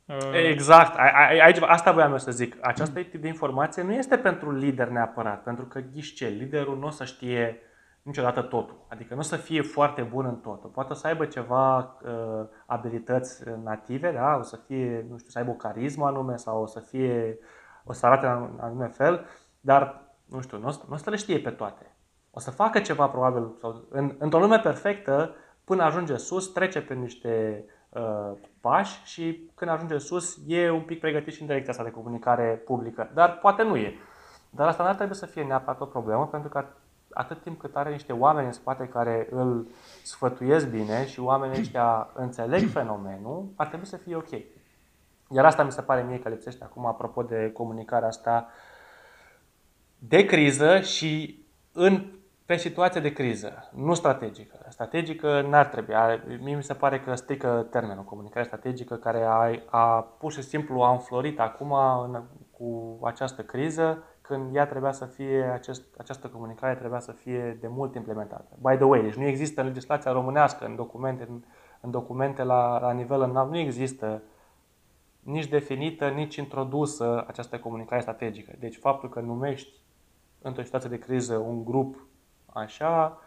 Uh, 0.04 0.48
exact. 0.48 0.98
Aici, 1.42 1.58
asta 1.60 1.92
voiam 1.92 2.10
eu 2.10 2.18
să 2.18 2.30
zic. 2.30 2.56
Această 2.60 3.02
tip 3.02 3.20
de 3.20 3.28
informație 3.28 3.82
nu 3.82 3.92
este 3.92 4.16
pentru 4.16 4.52
lider 4.52 4.88
neapărat, 4.88 5.42
pentru 5.42 5.64
că 5.64 5.80
ghiși 5.92 6.14
ce, 6.14 6.26
liderul 6.26 6.78
nu 6.78 6.86
o 6.86 6.90
să 6.90 7.04
știe 7.04 7.60
niciodată 8.02 8.42
totul. 8.42 8.86
Adică 8.88 9.14
nu 9.14 9.20
o 9.20 9.22
să 9.22 9.36
fie 9.36 9.62
foarte 9.62 10.02
bun 10.02 10.24
în 10.24 10.36
totul. 10.36 10.70
Poate 10.70 10.94
să 10.94 11.06
aibă 11.06 11.24
ceva 11.24 11.78
uh, 11.78 12.46
abilități 12.66 13.42
native, 13.64 14.12
da? 14.12 14.36
o 14.38 14.42
să 14.42 14.58
fie, 14.66 15.06
nu 15.08 15.18
știu, 15.18 15.30
să 15.30 15.38
aibă 15.38 15.50
o 15.50 15.54
carismă 15.54 16.06
anume 16.06 16.36
sau 16.36 16.62
o 16.62 16.66
să 16.66 16.80
fie, 16.80 17.38
o 17.90 17.92
să 17.92 18.06
arate 18.06 18.26
în 18.26 18.58
anume 18.60 18.86
fel, 18.86 19.26
dar, 19.60 20.02
nu 20.24 20.40
știu, 20.40 20.58
nu 20.58 20.66
o, 20.66 20.70
să, 20.70 20.80
nu 20.88 20.94
o 20.94 20.96
să 20.96 21.10
le 21.10 21.16
știe 21.16 21.38
pe 21.38 21.50
toate. 21.50 21.96
O 22.30 22.40
să 22.40 22.50
facă 22.50 22.80
ceva 22.80 23.08
probabil, 23.08 23.56
sau 23.60 23.84
în, 23.90 24.14
într-o 24.18 24.38
lume 24.38 24.58
perfectă, 24.58 25.34
până 25.64 25.82
ajunge 25.82 26.16
sus, 26.16 26.52
trece 26.52 26.82
pe 26.82 26.94
niște 26.94 27.64
uh, 27.88 28.32
pași 28.60 29.04
și 29.04 29.50
când 29.54 29.70
ajunge 29.70 29.98
sus 29.98 30.38
e 30.46 30.70
un 30.70 30.82
pic 30.82 31.00
pregătit 31.00 31.32
și 31.32 31.40
în 31.40 31.46
direcția 31.46 31.72
asta 31.72 31.84
de 31.84 31.90
comunicare 31.90 32.62
publică. 32.64 33.10
Dar 33.14 33.38
poate 33.38 33.62
nu 33.62 33.76
e. 33.76 33.94
Dar 34.50 34.68
asta 34.68 34.82
nu 34.82 34.88
ar 34.88 34.94
trebui 34.94 35.14
să 35.14 35.26
fie 35.26 35.44
neapărat 35.44 35.80
o 35.80 35.84
problemă, 35.84 36.26
pentru 36.26 36.48
că 36.48 36.64
atât 37.12 37.42
timp 37.42 37.60
cât 37.60 37.76
are 37.76 37.90
niște 37.90 38.12
oameni 38.12 38.46
în 38.46 38.52
spate 38.52 38.88
care 38.88 39.28
îl 39.30 39.66
sfătuiesc 40.02 40.68
bine 40.68 41.06
și 41.06 41.20
oamenii 41.20 41.60
ăștia 41.60 42.10
înțeleg 42.14 42.68
fenomenul, 42.68 43.52
ar 43.56 43.66
trebui 43.66 43.86
să 43.86 43.96
fie 43.96 44.16
ok. 44.16 44.28
Iar 45.32 45.44
asta 45.44 45.62
mi 45.62 45.72
se 45.72 45.82
pare 45.82 46.02
mie 46.02 46.18
că 46.18 46.28
lipsește 46.28 46.64
acum, 46.64 46.86
apropo 46.86 47.22
de 47.22 47.50
comunicarea 47.52 48.08
asta 48.08 48.48
de 49.98 50.24
criză 50.24 50.80
și 50.80 51.44
în, 51.72 52.06
pe 52.46 52.56
situație 52.56 53.00
de 53.00 53.12
criză, 53.12 53.70
nu 53.74 53.94
strategică. 53.94 54.66
Strategică 54.68 55.40
n-ar 55.40 55.66
trebui. 55.66 55.94
Mie 56.40 56.56
mi 56.56 56.62
se 56.62 56.74
pare 56.74 57.00
că 57.00 57.14
strică 57.14 57.66
termenul 57.70 58.04
comunicare 58.04 58.46
strategică 58.46 58.94
care 58.94 59.22
a, 59.22 59.50
a 59.66 60.00
pur 60.18 60.32
și 60.32 60.42
simplu 60.42 60.80
a 60.80 60.90
înflorit 60.90 61.40
acum 61.40 61.72
în, 62.02 62.22
cu 62.50 62.98
această 63.02 63.42
criză 63.42 64.02
când 64.20 64.54
ea 64.54 64.66
trebuia 64.66 64.92
să 64.92 65.04
fie, 65.04 65.50
acest, 65.52 65.82
această 65.98 66.26
comunicare 66.26 66.74
trebuia 66.74 67.00
să 67.00 67.12
fie 67.12 67.58
de 67.60 67.66
mult 67.68 67.94
implementată. 67.94 68.48
By 68.60 68.74
the 68.74 68.84
way, 68.84 69.02
deci 69.02 69.14
nu 69.14 69.26
există 69.26 69.60
în 69.60 69.66
legislația 69.66 70.12
românească, 70.12 70.64
în 70.64 70.76
documente, 70.76 71.26
în, 71.28 71.42
în 71.80 71.90
documente 71.90 72.42
la, 72.42 72.78
la 72.80 72.92
nivel 72.92 73.20
înalt, 73.20 73.50
nu 73.50 73.58
există 73.58 74.22
nici 75.20 75.46
definită, 75.46 76.08
nici 76.08 76.36
introdusă 76.36 77.24
această 77.26 77.58
comunicare 77.58 78.00
strategică. 78.00 78.54
Deci 78.58 78.76
faptul 78.76 79.08
că 79.08 79.20
numești 79.20 79.72
într-o 80.42 80.62
situație 80.62 80.88
de 80.88 80.98
criză 80.98 81.36
un 81.36 81.64
grup 81.64 82.06
așa, 82.46 83.18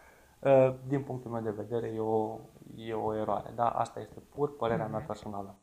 ă, 0.44 0.76
din 0.88 1.02
punctul 1.04 1.32
meu 1.32 1.42
de 1.42 1.50
vedere, 1.50 1.88
e 1.88 2.00
o, 2.00 2.40
e 2.76 2.94
o 2.94 3.16
eroare. 3.16 3.52
Da, 3.56 3.70
asta 3.70 4.00
este 4.00 4.20
pur 4.30 4.56
părerea 4.56 4.88
mea 4.88 5.00
personală. 5.00 5.56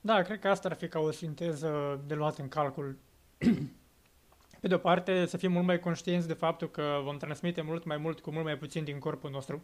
Da, 0.00 0.22
cred 0.22 0.38
că 0.38 0.48
asta 0.48 0.68
ar 0.68 0.74
fi 0.74 0.88
ca 0.88 0.98
o 0.98 1.10
sinteză 1.10 2.00
de 2.06 2.14
luat 2.14 2.38
în 2.38 2.48
calcul 2.48 2.98
pe 4.60 4.68
de 4.68 4.74
o 4.74 4.78
parte, 4.78 5.26
să 5.26 5.36
fim 5.36 5.52
mult 5.52 5.66
mai 5.66 5.78
conștienți 5.78 6.26
de 6.26 6.32
faptul 6.32 6.70
că 6.70 7.00
vom 7.04 7.16
transmite 7.16 7.60
mult 7.60 7.84
mai 7.84 7.96
mult 7.96 8.20
cu 8.20 8.30
mult 8.30 8.44
mai 8.44 8.56
puțin 8.56 8.84
din 8.84 8.98
corpul 8.98 9.30
nostru. 9.30 9.62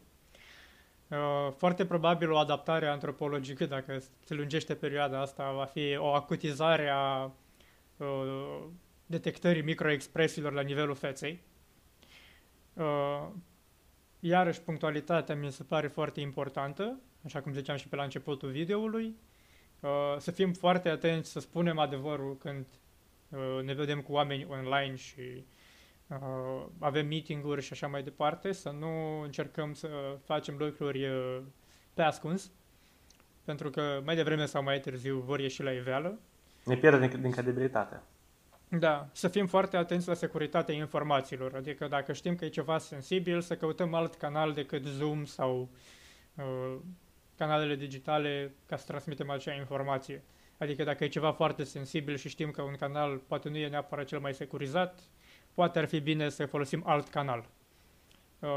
Uh, 1.12 1.52
foarte 1.56 1.86
probabil 1.86 2.30
o 2.30 2.36
adaptare 2.36 2.86
antropologică, 2.86 3.66
dacă 3.66 4.02
se 4.24 4.34
lungește 4.34 4.74
perioada 4.74 5.20
asta, 5.20 5.52
va 5.52 5.64
fi 5.64 5.96
o 5.96 6.06
acutizare 6.06 6.88
a 6.88 7.30
uh, 7.96 8.64
detectării 9.06 9.62
microexpresiilor 9.62 10.52
la 10.52 10.60
nivelul 10.60 10.94
feței. 10.94 11.40
Uh, 12.74 13.28
iarăși, 14.20 14.60
punctualitatea 14.60 15.34
mi 15.34 15.52
se 15.52 15.62
pare 15.62 15.86
foarte 15.86 16.20
importantă, 16.20 17.00
așa 17.24 17.40
cum 17.40 17.52
ziceam 17.52 17.76
și 17.76 17.88
pe 17.88 17.96
la 17.96 18.02
începutul 18.02 18.50
videoului. 18.50 19.14
Să 20.18 20.30
fim 20.30 20.52
foarte 20.52 20.88
atenți 20.88 21.30
să 21.30 21.40
spunem 21.40 21.78
adevărul 21.78 22.36
când 22.36 22.66
Uh, 23.32 23.62
ne 23.62 23.72
vedem 23.72 24.00
cu 24.00 24.12
oameni 24.12 24.46
online 24.48 24.96
și 24.96 25.20
uh, 25.20 25.42
avem 26.78 27.06
meeting-uri 27.06 27.62
și 27.62 27.72
așa 27.72 27.86
mai 27.86 28.02
departe, 28.02 28.52
să 28.52 28.70
nu 28.70 29.20
încercăm 29.20 29.74
să 29.74 29.88
facem 30.24 30.56
lucruri 30.58 31.06
uh, 31.08 31.38
pe 31.94 32.02
ascuns, 32.02 32.52
pentru 33.44 33.70
că 33.70 34.00
mai 34.04 34.14
devreme 34.14 34.46
sau 34.46 34.62
mai 34.62 34.80
târziu 34.80 35.18
vor 35.18 35.40
ieși 35.40 35.62
la 35.62 35.70
iveală. 35.70 36.18
Ne 36.64 36.76
pierde 36.76 37.06
din, 37.06 37.20
din 37.20 37.30
credibilitate. 37.30 38.00
Da, 38.68 39.08
să 39.12 39.28
fim 39.28 39.46
foarte 39.46 39.76
atenți 39.76 40.08
la 40.08 40.14
securitatea 40.14 40.74
informațiilor, 40.74 41.54
adică 41.54 41.88
dacă 41.88 42.12
știm 42.12 42.34
că 42.34 42.44
e 42.44 42.48
ceva 42.48 42.78
sensibil, 42.78 43.40
să 43.40 43.56
căutăm 43.56 43.94
alt 43.94 44.14
canal 44.14 44.52
decât 44.52 44.84
Zoom 44.84 45.24
sau 45.24 45.68
uh, 46.34 46.76
canalele 47.36 47.76
digitale 47.76 48.54
ca 48.66 48.76
să 48.76 48.84
transmitem 48.86 49.30
acea 49.30 49.54
informație. 49.54 50.22
Adică 50.58 50.84
dacă 50.84 51.04
e 51.04 51.08
ceva 51.08 51.32
foarte 51.32 51.64
sensibil 51.64 52.16
și 52.16 52.28
știm 52.28 52.50
că 52.50 52.62
un 52.62 52.74
canal 52.78 53.16
poate 53.16 53.48
nu 53.48 53.56
e 53.56 53.68
neapărat 53.68 54.06
cel 54.06 54.18
mai 54.18 54.34
securizat, 54.34 55.00
poate 55.54 55.78
ar 55.78 55.88
fi 55.88 56.00
bine 56.00 56.28
să 56.28 56.46
folosim 56.46 56.82
alt 56.86 57.08
canal. 57.08 57.44
Uh, 58.38 58.48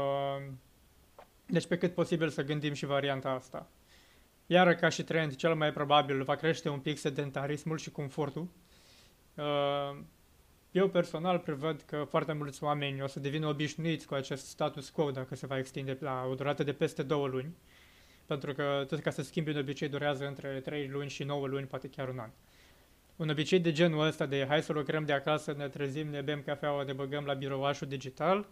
deci 1.46 1.66
pe 1.66 1.78
cât 1.78 1.94
posibil 1.94 2.28
să 2.28 2.42
gândim 2.42 2.72
și 2.72 2.86
varianta 2.86 3.30
asta. 3.30 3.68
Iar 4.46 4.74
ca 4.74 4.88
și 4.88 5.02
trend, 5.02 5.34
cel 5.34 5.54
mai 5.54 5.72
probabil 5.72 6.22
va 6.22 6.34
crește 6.34 6.68
un 6.68 6.80
pic 6.80 6.98
sedentarismul 6.98 7.78
și 7.78 7.90
confortul. 7.90 8.48
Uh, 9.34 9.98
eu 10.70 10.88
personal 10.88 11.38
prevăd 11.38 11.80
că 11.80 12.06
foarte 12.08 12.32
mulți 12.32 12.64
oameni 12.64 13.02
o 13.02 13.06
să 13.06 13.20
devină 13.20 13.46
obișnuiți 13.46 14.06
cu 14.06 14.14
acest 14.14 14.46
status 14.46 14.88
quo 14.88 15.10
dacă 15.10 15.34
se 15.34 15.46
va 15.46 15.58
extinde 15.58 15.96
la 16.00 16.26
o 16.30 16.34
durată 16.34 16.62
de 16.62 16.72
peste 16.72 17.02
două 17.02 17.26
luni, 17.26 17.56
pentru 18.26 18.52
că 18.52 18.84
tot 18.88 19.00
ca 19.00 19.10
să 19.10 19.22
schimbi 19.22 19.50
un 19.50 19.58
obicei 19.58 19.88
durează 19.88 20.26
între 20.26 20.60
3 20.60 20.88
luni 20.88 21.08
și 21.08 21.24
9 21.24 21.46
luni, 21.46 21.66
poate 21.66 21.88
chiar 21.88 22.08
un 22.08 22.18
an. 22.18 22.30
Un 23.16 23.28
obicei 23.28 23.60
de 23.60 23.72
genul 23.72 24.06
ăsta 24.06 24.26
de 24.26 24.46
hai 24.48 24.62
să 24.62 24.72
lucrăm 24.72 25.04
de 25.04 25.12
acasă, 25.12 25.52
ne 25.52 25.68
trezim, 25.68 26.08
ne 26.08 26.20
bem 26.20 26.42
cafeaua, 26.42 26.82
ne 26.82 26.92
băgăm 26.92 27.24
la 27.24 27.34
birouașul 27.34 27.88
digital, 27.88 28.46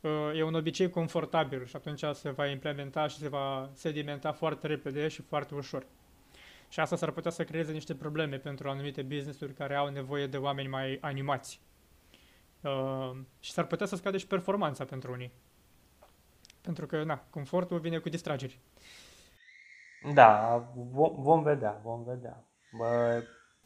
uh, 0.00 0.10
e 0.34 0.42
un 0.42 0.54
obicei 0.54 0.90
confortabil 0.90 1.66
și 1.66 1.76
atunci 1.76 2.04
se 2.12 2.30
va 2.30 2.46
implementa 2.46 3.06
și 3.06 3.16
se 3.16 3.28
va 3.28 3.70
sedimenta 3.74 4.32
foarte 4.32 4.66
repede 4.66 5.08
și 5.08 5.22
foarte 5.22 5.54
ușor. 5.54 5.86
Și 6.68 6.80
asta 6.80 6.96
s-ar 6.96 7.10
putea 7.10 7.30
să 7.30 7.44
creeze 7.44 7.72
niște 7.72 7.94
probleme 7.94 8.36
pentru 8.36 8.68
anumite 8.68 9.02
business-uri 9.02 9.52
care 9.52 9.74
au 9.74 9.88
nevoie 9.88 10.26
de 10.26 10.36
oameni 10.36 10.68
mai 10.68 10.98
animați. 11.00 11.60
Uh, 12.60 13.10
și 13.40 13.50
s-ar 13.52 13.66
putea 13.66 13.86
să 13.86 13.96
scade 13.96 14.18
și 14.18 14.26
performanța 14.26 14.84
pentru 14.84 15.12
unii. 15.12 15.32
Pentru 16.60 16.86
că, 16.86 17.02
na, 17.02 17.24
confortul 17.30 17.78
vine 17.78 17.98
cu 17.98 18.08
distrageri. 18.08 18.58
Da, 20.14 20.62
vom, 20.74 21.22
vom 21.22 21.42
vedea, 21.42 21.80
vom 21.82 22.04
vedea. 22.04 22.44
Bă, 22.76 23.22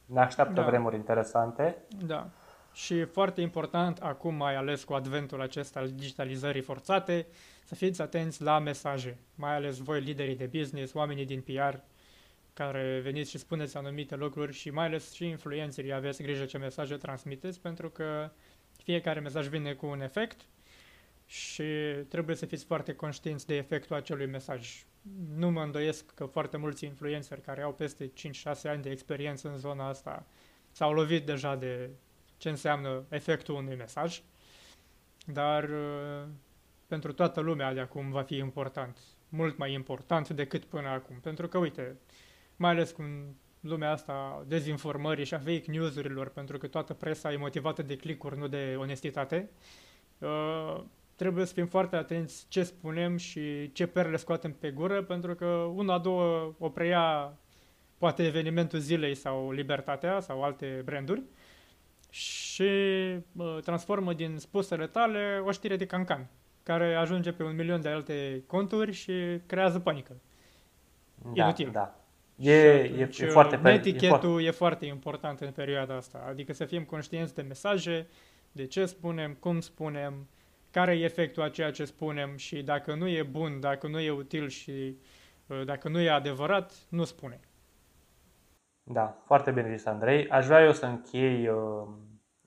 ne 0.07 0.21
așteaptă 0.21 0.61
Da. 0.61 0.67
vremuri 0.67 0.95
interesante. 0.95 1.77
Da. 2.07 2.31
Și 2.73 3.05
foarte 3.05 3.41
important, 3.41 3.99
acum 3.99 4.35
mai 4.35 4.57
ales 4.57 4.85
cu 4.85 4.93
adventul 4.93 5.41
acesta 5.41 5.81
al 5.81 5.91
digitalizării 5.91 6.61
forțate, 6.63 7.27
să 7.65 7.75
fiți 7.75 8.03
atenți 8.03 8.43
la 8.43 8.59
mesaje, 8.59 9.19
mai 9.35 9.55
ales 9.55 9.79
voi 9.79 10.01
liderii 10.01 10.37
de 10.37 10.51
business, 10.53 10.95
oamenii 10.95 11.25
din 11.25 11.41
PR, 11.41 11.77
care 12.53 13.01
veniți 13.03 13.31
și 13.31 13.39
spuneți 13.39 13.77
anumite 13.77 14.17
lucruri 14.17 14.53
și 14.53 14.71
mai 14.71 14.87
ales 14.87 15.13
și 15.13 15.27
influencerii 15.27 15.93
aveți 15.93 16.23
grijă 16.23 16.45
ce 16.45 16.59
mesaje 16.59 16.97
transmiteți, 16.97 17.61
pentru 17.61 17.91
că 17.91 18.31
fiecare 18.83 19.21
mesaj 19.21 19.47
vine 19.47 19.73
cu 19.73 19.87
un 19.87 20.01
efect 20.01 20.41
și 21.27 21.65
trebuie 22.09 22.37
să 22.37 22.47
fiți 22.47 22.65
foarte 22.65 22.95
conștienți 22.95 23.47
de 23.47 23.57
efectul 23.57 23.97
acelui 23.97 24.27
mesaj. 24.27 24.85
Nu 25.37 25.51
mă 25.51 25.63
îndoiesc 25.63 26.15
că 26.15 26.25
foarte 26.25 26.57
mulți 26.57 26.85
influenceri 26.85 27.41
care 27.41 27.63
au 27.63 27.73
peste 27.73 28.13
5-6 28.13 28.13
ani 28.65 28.83
de 28.83 28.91
experiență 28.91 29.49
în 29.49 29.57
zona 29.57 29.89
asta 29.89 30.27
s-au 30.71 30.93
lovit 30.93 31.27
deja 31.27 31.57
de 31.57 31.91
ce 32.37 32.49
înseamnă 32.49 33.05
efectul 33.09 33.55
unui 33.55 33.77
mesaj, 33.77 34.23
dar 35.27 35.65
uh, 35.65 36.29
pentru 36.87 37.13
toată 37.13 37.41
lumea 37.41 37.75
de 37.75 37.81
acum 37.81 38.11
va 38.11 38.23
fi 38.23 38.37
important, 38.37 38.99
mult 39.29 39.57
mai 39.57 39.73
important 39.73 40.29
decât 40.29 40.65
până 40.65 40.89
acum, 40.89 41.21
pentru 41.21 41.49
că, 41.49 41.59
uite, 41.59 41.97
mai 42.57 42.71
ales 42.71 42.91
cu 42.91 43.03
lumea 43.61 43.91
asta 43.91 44.13
a 44.13 44.45
dezinformării 44.47 45.25
și 45.25 45.35
a 45.35 45.39
fake 45.39 45.71
news-urilor, 45.71 46.29
pentru 46.29 46.59
că 46.59 46.67
toată 46.67 46.95
presa 46.95 47.33
e 47.33 47.37
motivată 47.37 47.83
de 47.83 47.97
clicuri, 47.97 48.39
nu 48.39 48.47
de 48.49 48.75
onestitate, 48.79 49.51
uh, 50.19 50.83
trebuie 51.17 51.45
să 51.47 51.53
fim 51.53 51.67
foarte 51.67 51.97
atenți 51.97 52.47
ce 52.49 52.63
spunem 52.63 53.17
și 53.17 53.73
ce 53.73 53.87
perle 53.87 54.17
scoatem 54.17 54.53
pe 54.53 54.71
gură, 54.71 55.03
pentru 55.03 55.35
că 55.35 55.47
una, 55.75 55.99
două 55.99 56.55
o 56.59 56.69
preia 56.69 57.39
poate 57.99 58.27
evenimentul 58.27 58.79
zilei 58.79 59.15
sau 59.15 59.51
Libertatea 59.51 60.21
sau 60.21 60.43
alte 60.43 60.83
branduri 60.85 61.23
și 62.11 62.63
uh, 63.37 63.59
transformă 63.65 64.13
din 64.13 64.37
spusele 64.39 64.87
tale 64.87 65.43
o 65.45 65.51
știre 65.51 65.77
de 65.77 65.87
cancan 65.87 66.27
care 66.63 66.95
ajunge 66.95 67.33
pe 67.33 67.43
un 67.43 67.55
milion 67.55 67.81
de 67.81 67.89
alte 67.89 68.43
conturi 68.47 68.93
și 68.93 69.13
creează 69.47 69.79
panică. 69.79 70.17
Da, 71.35 71.43
Inutil. 71.43 71.71
da. 71.73 72.01
E, 72.37 72.53
e, 72.53 72.87
Și 72.87 72.93
atunci, 72.93 73.19
e 73.19 73.27
foarte... 73.27 73.57
pe- 73.57 73.69
e 73.69 73.73
foarte 73.73 73.89
Etichetul 73.89 74.43
e 74.43 74.51
foarte 74.51 74.87
important 74.87 75.41
în 75.41 75.51
perioada 75.51 75.95
asta, 75.97 76.25
adică 76.29 76.53
să 76.53 76.65
fim 76.65 76.85
conștienți 76.85 77.35
de 77.35 77.43
mesaje, 77.43 78.07
de 78.53 78.67
ce 78.67 78.87
spunem, 78.87 79.37
cum 79.41 79.61
spunem, 79.61 80.29
care 80.77 80.97
e 80.97 81.05
efectul 81.05 81.43
a 81.43 81.49
ceea 81.49 81.71
ce 81.71 81.85
spunem 81.85 82.37
și 82.37 82.63
dacă 82.63 82.95
nu 82.95 83.09
e 83.09 83.23
bun, 83.23 83.61
dacă 83.61 83.87
nu 83.87 84.01
e 84.01 84.11
util 84.11 84.49
și 84.49 84.99
uh, 85.47 85.65
dacă 85.65 85.89
nu 85.89 86.01
e 86.01 86.11
adevărat, 86.11 86.73
nu 86.89 87.05
spune. 87.05 87.41
Da, 88.83 89.23
foarte 89.25 89.51
bine 89.51 89.77
zis, 89.77 89.87
Andrei. 89.87 90.29
Aș 90.29 90.47
vrea 90.47 90.63
eu 90.63 90.73
să 90.73 90.87
închei 90.87 91.49
uh, 91.49 91.89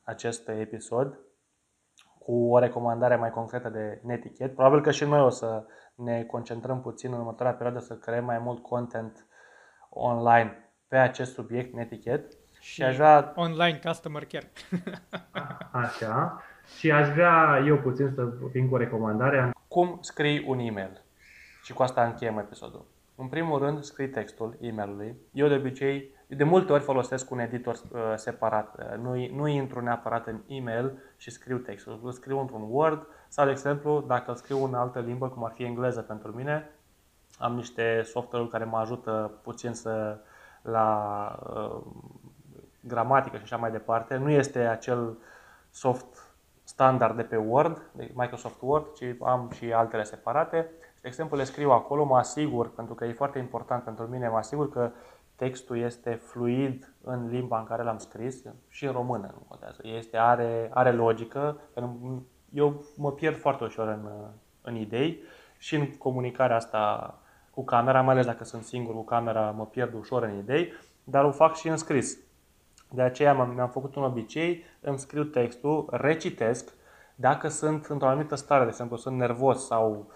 acest 0.03 0.49
episod 0.49 1.19
cu 2.19 2.51
o 2.51 2.59
recomandare 2.59 3.15
mai 3.15 3.29
concretă 3.29 3.69
de 3.69 4.01
netichet. 4.03 4.53
Probabil 4.53 4.81
că 4.81 4.91
și 4.91 5.03
noi 5.03 5.21
o 5.21 5.29
să 5.29 5.65
ne 5.95 6.23
concentrăm 6.23 6.81
puțin 6.81 7.13
în 7.13 7.19
următoarea 7.19 7.55
perioadă 7.55 7.79
să 7.79 7.97
creăm 7.97 8.25
mai 8.25 8.39
mult 8.39 8.61
content 8.61 9.27
online 9.89 10.73
pe 10.87 10.97
acest 10.97 11.33
subiect, 11.33 11.73
netichet. 11.73 12.37
Și 12.59 12.83
aș 12.83 12.95
vrea 12.95 13.33
Online 13.35 13.79
customer 13.83 14.25
care. 14.25 14.51
Așa. 15.71 16.43
Și 16.77 16.91
aș 16.91 17.09
vrea 17.09 17.63
eu 17.65 17.77
puțin 17.77 18.11
să 18.15 18.33
vin 18.51 18.67
cu 18.67 18.73
o 18.73 18.77
recomandare. 18.77 19.51
Cum 19.67 19.97
scrii 20.01 20.45
un 20.47 20.59
e-mail? 20.59 21.01
Și 21.63 21.73
cu 21.73 21.83
asta 21.83 22.03
încheiem 22.03 22.37
episodul. 22.37 22.85
În 23.15 23.27
primul 23.27 23.59
rând, 23.59 23.83
scrii 23.83 24.09
textul 24.09 24.57
e-mailului. 24.59 25.15
Eu 25.31 25.47
de 25.47 25.55
obicei, 25.55 26.09
de 26.27 26.43
multe 26.43 26.71
ori 26.71 26.83
folosesc 26.83 27.31
un 27.31 27.39
editor 27.39 27.75
uh, 27.75 27.99
separat. 28.15 28.75
Uh, 28.77 28.97
Nu, 28.97 29.35
nu 29.35 29.47
intru 29.47 29.81
neapărat 29.81 30.27
în 30.27 30.39
e-mail 30.47 30.91
și 31.17 31.31
scriu 31.31 31.57
textul. 31.57 31.99
Îl 32.03 32.11
scriu 32.11 32.39
într-un 32.39 32.65
Word 32.69 33.07
sau, 33.27 33.45
de 33.45 33.51
exemplu, 33.51 34.03
dacă 34.07 34.29
îl 34.29 34.35
scriu 34.35 34.63
în 34.63 34.73
altă 34.73 34.99
limbă, 34.99 35.29
cum 35.29 35.43
ar 35.43 35.51
fi 35.51 35.63
engleză 35.63 36.01
pentru 36.01 36.31
mine, 36.31 36.69
am 37.37 37.55
niște 37.55 38.01
software-uri 38.01 38.51
care 38.51 38.63
mă 38.63 38.77
ajută 38.77 39.31
puțin 39.43 39.73
să 39.73 40.17
la 40.61 41.39
uh, 41.53 41.81
gramatică 42.81 43.37
și 43.37 43.43
așa 43.43 43.57
mai 43.57 43.71
departe. 43.71 44.15
Nu 44.15 44.29
este 44.29 44.59
acel 44.59 45.17
soft 45.69 46.28
standard 46.79 47.15
de 47.15 47.23
pe 47.23 47.35
Word, 47.35 47.89
de 47.91 48.11
Microsoft 48.13 48.57
Word, 48.61 48.93
ci 48.93 49.03
am 49.21 49.49
și 49.53 49.73
altele 49.73 50.03
separate. 50.03 50.69
Și, 50.95 51.01
de 51.01 51.07
exemplu, 51.07 51.37
le 51.37 51.43
scriu 51.43 51.71
acolo, 51.71 52.05
mă 52.05 52.17
asigur, 52.17 52.73
pentru 52.73 52.93
că 52.93 53.05
e 53.05 53.13
foarte 53.13 53.39
important 53.39 53.83
pentru 53.83 54.07
mine, 54.07 54.29
mă 54.29 54.37
asigur 54.37 54.69
că 54.69 54.91
textul 55.35 55.77
este 55.77 56.11
fluid 56.11 56.93
în 57.03 57.27
limba 57.29 57.59
în 57.59 57.65
care 57.65 57.83
l-am 57.83 57.97
scris 57.97 58.43
și 58.67 58.85
în 58.85 58.91
română, 58.91 59.29
nu 59.33 59.45
contează. 59.47 59.81
Este, 59.83 60.17
are, 60.17 60.69
are 60.73 60.91
logică, 60.91 61.59
pentru 61.73 61.97
că 62.01 62.07
eu 62.53 62.83
mă 62.97 63.11
pierd 63.11 63.37
foarte 63.37 63.63
ușor 63.63 63.87
în, 63.87 64.09
în 64.61 64.75
idei 64.75 65.21
și 65.57 65.75
în 65.75 65.97
comunicarea 65.97 66.55
asta 66.55 67.13
cu 67.51 67.63
camera, 67.63 68.01
mai 68.01 68.13
ales 68.13 68.25
dacă 68.25 68.43
sunt 68.43 68.63
singur 68.63 68.93
cu 68.93 69.03
camera, 69.03 69.51
mă 69.51 69.65
pierd 69.65 69.93
ușor 69.93 70.23
în 70.23 70.37
idei, 70.37 70.73
dar 71.03 71.23
o 71.23 71.31
fac 71.31 71.55
și 71.55 71.67
în 71.67 71.77
scris. 71.77 72.17
De 72.89 73.01
aceea 73.01 73.33
m-am- 73.33 73.53
mi-am 73.53 73.69
făcut 73.69 73.95
un 73.95 74.03
obicei, 74.03 74.63
îmi 74.79 74.99
scriu 74.99 75.23
textul, 75.23 75.87
recitesc, 75.91 76.73
dacă 77.15 77.47
sunt 77.47 77.85
într-o 77.85 78.07
anumită 78.07 78.35
stare, 78.35 78.63
de 78.63 78.69
exemplu, 78.69 78.97
sunt 78.97 79.17
nervos 79.17 79.65
sau 79.65 80.11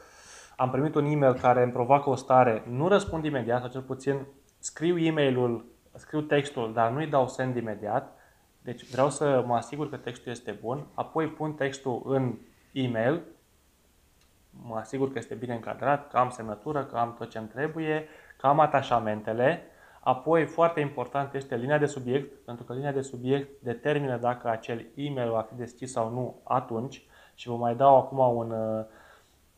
am 0.57 0.69
primit 0.69 0.95
un 0.95 1.05
e-mail 1.05 1.33
care 1.33 1.63
îmi 1.63 1.71
provoacă 1.71 2.09
o 2.09 2.15
stare, 2.15 2.63
nu 2.69 2.87
răspund 2.87 3.25
imediat, 3.25 3.59
sau 3.59 3.69
cel 3.69 3.81
puțin 3.81 4.25
scriu 4.59 4.97
e-mailul, 4.97 5.65
scriu 5.95 6.21
textul, 6.21 6.73
dar 6.73 6.91
nu-i 6.91 7.07
dau 7.07 7.27
send 7.27 7.55
imediat, 7.55 8.15
deci 8.61 8.89
vreau 8.89 9.09
să 9.09 9.43
mă 9.45 9.55
asigur 9.55 9.89
că 9.89 9.97
textul 9.97 10.31
este 10.31 10.51
bun, 10.61 10.87
apoi 10.93 11.27
pun 11.27 11.53
textul 11.53 12.01
în 12.05 12.37
e-mail, 12.71 13.21
mă 14.49 14.75
asigur 14.75 15.11
că 15.11 15.17
este 15.17 15.35
bine 15.35 15.53
încadrat, 15.53 16.09
că 16.09 16.17
am 16.17 16.29
semnătură, 16.29 16.85
că 16.85 16.97
am 16.97 17.15
tot 17.17 17.29
ce 17.29 17.37
îmi 17.37 17.47
trebuie, 17.47 18.07
că 18.37 18.47
am 18.47 18.59
atașamentele. 18.59 19.63
Apoi, 20.03 20.45
foarte 20.45 20.79
important 20.79 21.33
este 21.33 21.55
linia 21.55 21.77
de 21.77 21.85
subiect, 21.85 22.45
pentru 22.45 22.63
că 22.63 22.73
linia 22.73 22.91
de 22.91 23.01
subiect 23.01 23.61
determină 23.61 24.17
dacă 24.17 24.49
acel 24.49 24.85
e-mail 24.95 25.31
va 25.31 25.41
fi 25.41 25.55
deschis 25.55 25.91
sau 25.91 26.09
nu 26.09 26.41
atunci. 26.43 27.05
Și 27.35 27.47
vă 27.47 27.55
mai 27.55 27.75
dau 27.75 27.97
acum 27.97 28.37
un 28.37 28.51
uh, 28.51 28.85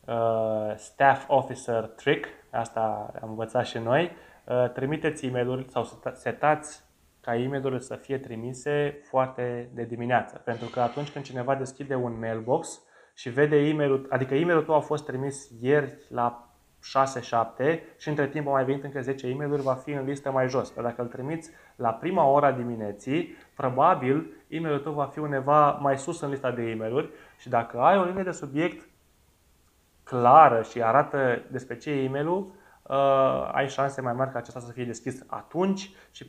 uh, 0.04 0.74
staff 0.76 1.28
officer 1.28 1.84
trick, 1.84 2.28
asta 2.50 3.12
am 3.22 3.28
învățat 3.28 3.66
și 3.66 3.78
noi. 3.78 4.10
Uh, 4.44 4.70
trimiteți 4.72 5.26
e 5.26 5.30
mail 5.30 5.66
sau 5.68 5.84
seta- 5.84 6.14
setați 6.14 6.84
ca 7.20 7.36
e 7.36 7.48
mail 7.48 7.80
să 7.80 7.94
fie 7.94 8.18
trimise 8.18 9.00
foarte 9.08 9.70
de 9.74 9.84
dimineață. 9.84 10.40
Pentru 10.44 10.68
că 10.68 10.80
atunci 10.80 11.10
când 11.10 11.24
cineva 11.24 11.54
deschide 11.54 11.94
un 11.94 12.18
mailbox 12.18 12.82
și 13.14 13.28
vede 13.28 13.56
e-mailul, 13.56 14.06
adică 14.10 14.34
e-mailul 14.34 14.64
tău 14.64 14.74
a 14.74 14.80
fost 14.80 15.04
trimis 15.04 15.50
ieri 15.60 15.98
la 16.08 16.45
6-7 16.82 17.78
și 17.96 18.08
între 18.08 18.28
timp 18.28 18.46
au 18.46 18.52
mai 18.52 18.64
venit 18.64 18.84
încă 18.84 19.00
10 19.00 19.26
e 19.26 19.34
mail 19.34 19.60
va 19.60 19.74
fi 19.74 19.90
în 19.90 20.04
listă 20.04 20.30
mai 20.30 20.48
jos. 20.48 20.72
Dar 20.74 20.84
dacă 20.84 21.02
îl 21.02 21.08
trimiți 21.08 21.50
la 21.76 21.90
prima 21.90 22.24
ora 22.24 22.52
dimineții, 22.52 23.36
probabil 23.54 24.30
e-mailul 24.48 24.80
tău 24.80 24.92
va 24.92 25.06
fi 25.06 25.18
undeva 25.18 25.70
mai 25.70 25.98
sus 25.98 26.20
în 26.20 26.30
lista 26.30 26.50
de 26.50 26.62
e 26.62 26.74
mail 26.74 27.10
și 27.38 27.48
dacă 27.48 27.78
ai 27.78 27.98
o 27.98 28.04
linie 28.04 28.22
de 28.22 28.30
subiect 28.30 28.88
clară 30.04 30.62
și 30.62 30.82
arată 30.82 31.42
despre 31.50 31.76
ce 31.76 31.90
e 31.90 32.02
e-mailul, 32.02 32.52
uh, 32.82 33.50
ai 33.52 33.68
șanse 33.68 34.00
mai 34.00 34.12
mari 34.12 34.30
ca 34.30 34.38
acesta 34.38 34.60
să 34.60 34.72
fie 34.72 34.84
deschis 34.84 35.22
atunci 35.26 35.90
și 36.10 36.26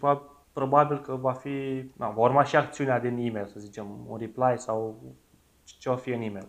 probabil 0.54 1.00
că 1.02 1.16
va 1.16 1.34
fi, 1.34 1.90
na, 1.98 2.10
va 2.10 2.22
urma 2.22 2.44
și 2.44 2.56
acțiunea 2.56 3.00
din 3.00 3.18
e-mail, 3.18 3.46
să 3.46 3.60
zicem, 3.60 3.88
un 4.08 4.18
reply 4.18 4.54
sau 4.56 5.02
ce 5.80 5.90
o 5.90 5.96
fi 5.96 6.10
în 6.10 6.22
e-mail. 6.22 6.48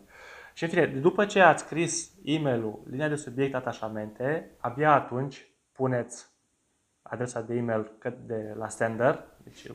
Și 0.58 0.64
în 0.64 0.70
fine, 0.70 0.86
după 0.86 1.26
ce 1.26 1.40
ați 1.40 1.62
scris 1.64 2.12
e-mailul, 2.22 2.82
linia 2.90 3.08
de 3.08 3.14
subiect, 3.14 3.54
atașamente, 3.54 4.50
abia 4.58 4.92
atunci 4.92 5.46
puneți 5.72 6.26
adresa 7.02 7.40
de 7.40 7.54
e-mail 7.54 7.92
de 8.26 8.54
la 8.56 8.68
sender, 8.68 9.24
deci 9.42 9.66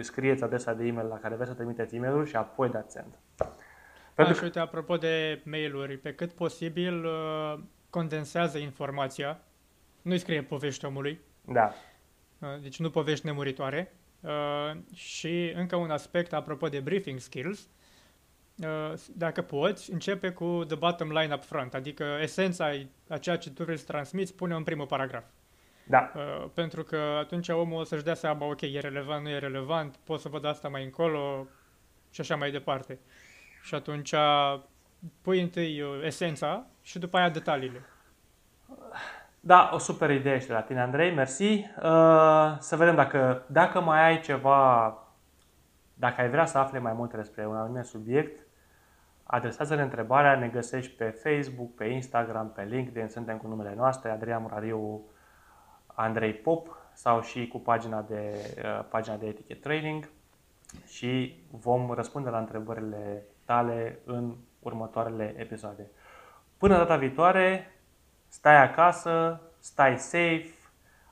scrieți 0.00 0.44
adresa 0.44 0.74
de 0.74 0.86
e-mail 0.86 1.08
la 1.08 1.18
care 1.18 1.34
vreți 1.34 1.50
să 1.50 1.56
trimiteți 1.56 1.94
e-mailul 1.94 2.26
și 2.26 2.36
apoi 2.36 2.68
dați 2.68 2.92
send. 2.92 3.18
Pentru 4.14 4.34
că... 4.34 4.44
uite, 4.44 4.58
apropo 4.58 4.96
de 4.96 5.42
mail-uri, 5.44 5.98
pe 5.98 6.14
cât 6.14 6.32
posibil 6.32 7.04
uh, 7.04 7.58
condensează 7.90 8.58
informația, 8.58 9.40
nu-i 10.02 10.18
scrie 10.18 10.42
povești 10.42 10.84
omului. 10.84 11.20
Da. 11.44 11.72
Uh, 12.38 12.60
deci 12.62 12.78
nu 12.78 12.90
povești 12.90 13.26
nemuritoare. 13.26 13.96
Uh, 14.20 14.80
și 14.94 15.52
încă 15.54 15.76
un 15.76 15.90
aspect 15.90 16.32
apropo 16.32 16.68
de 16.68 16.80
briefing 16.80 17.18
skills, 17.18 17.60
uh, 17.60 17.81
dacă 19.12 19.42
poți, 19.42 19.92
începe 19.92 20.30
cu 20.30 20.64
the 20.66 20.76
bottom 20.76 21.10
line 21.10 21.34
up 21.34 21.44
front, 21.44 21.74
adică 21.74 22.04
esența 22.20 22.70
a 23.08 23.18
ceea 23.18 23.36
ce 23.36 23.50
tu 23.50 23.64
vrei 23.64 23.76
să 23.76 23.84
transmiți, 23.86 24.34
pune 24.34 24.54
în 24.54 24.62
primul 24.62 24.86
paragraf. 24.86 25.24
Da. 25.84 26.12
Uh, 26.14 26.48
pentru 26.54 26.82
că 26.82 26.96
atunci 27.18 27.48
omul 27.48 27.80
o 27.80 27.84
să-și 27.84 28.04
dea 28.04 28.14
seama, 28.14 28.46
ok, 28.46 28.60
e 28.60 28.80
relevant, 28.80 29.22
nu 29.22 29.28
e 29.28 29.38
relevant, 29.38 29.96
pot 30.04 30.20
să 30.20 30.28
văd 30.28 30.44
asta 30.44 30.68
mai 30.68 30.84
încolo 30.84 31.46
și 32.10 32.20
așa 32.20 32.36
mai 32.36 32.50
departe. 32.50 32.98
Și 33.62 33.74
atunci 33.74 34.14
pui 35.22 35.40
întâi 35.40 35.80
uh, 35.80 36.00
esența 36.04 36.66
și 36.82 36.98
după 36.98 37.16
aia 37.16 37.28
detaliile. 37.28 37.84
Da, 39.40 39.70
o 39.72 39.78
super 39.78 40.10
idee 40.10 40.38
și 40.38 40.46
de 40.46 40.52
la 40.52 40.60
tine, 40.60 40.80
Andrei, 40.80 41.14
mersi. 41.14 41.52
Uh, 41.82 42.56
să 42.58 42.76
vedem 42.76 42.94
dacă, 42.94 43.44
dacă 43.46 43.80
mai 43.80 44.04
ai 44.04 44.20
ceva, 44.20 44.96
dacă 46.02 46.20
ai 46.20 46.28
vrea 46.28 46.44
să 46.44 46.58
afli 46.58 46.78
mai 46.78 46.92
multe 46.92 47.16
despre 47.16 47.46
un 47.46 47.56
anumit 47.56 47.84
subiect, 47.84 48.46
adresează-ne 49.22 49.82
întrebarea, 49.82 50.36
ne 50.36 50.48
găsești 50.48 50.96
pe 50.96 51.04
Facebook, 51.04 51.74
pe 51.74 51.84
Instagram, 51.84 52.52
pe 52.52 52.62
LinkedIn, 52.62 53.08
suntem 53.08 53.36
cu 53.36 53.46
numele 53.46 53.74
noastre, 53.74 54.10
Adrian 54.10 54.42
Murariu, 54.42 55.02
Andrei 55.86 56.34
Pop 56.34 56.76
sau 56.92 57.20
și 57.20 57.48
cu 57.48 57.58
pagina 57.58 58.00
de, 58.00 58.34
uh, 58.64 58.84
pagina 58.88 59.16
de 59.16 59.26
Etiquette 59.26 59.62
Training 59.62 60.08
și 60.86 61.42
vom 61.50 61.90
răspunde 61.90 62.30
la 62.30 62.38
întrebările 62.38 63.22
tale 63.44 63.98
în 64.04 64.36
următoarele 64.58 65.34
episoade. 65.36 65.90
Până 66.58 66.76
data 66.76 66.96
viitoare, 66.96 67.72
stai 68.28 68.62
acasă, 68.62 69.40
stai 69.58 69.98
safe, 69.98 70.54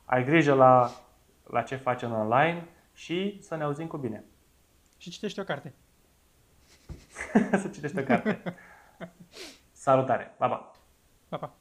ai 0.04 0.24
grijă 0.24 0.54
la, 0.54 0.90
la 1.46 1.62
ce 1.62 1.76
faci 1.76 2.02
în 2.02 2.12
online 2.12 2.68
și 2.92 3.38
să 3.42 3.56
ne 3.56 3.62
auzim 3.62 3.86
cu 3.86 3.96
bine. 3.96 4.24
Și 5.00 5.10
citești 5.10 5.40
o 5.40 5.44
carte. 5.44 5.74
să 7.62 7.68
citești 7.72 7.98
o 7.98 8.02
carte. 8.02 8.42
Salutare! 9.72 10.34
Pa, 10.38 10.48
pa! 10.48 10.72
Pa, 11.28 11.36
pa! 11.36 11.59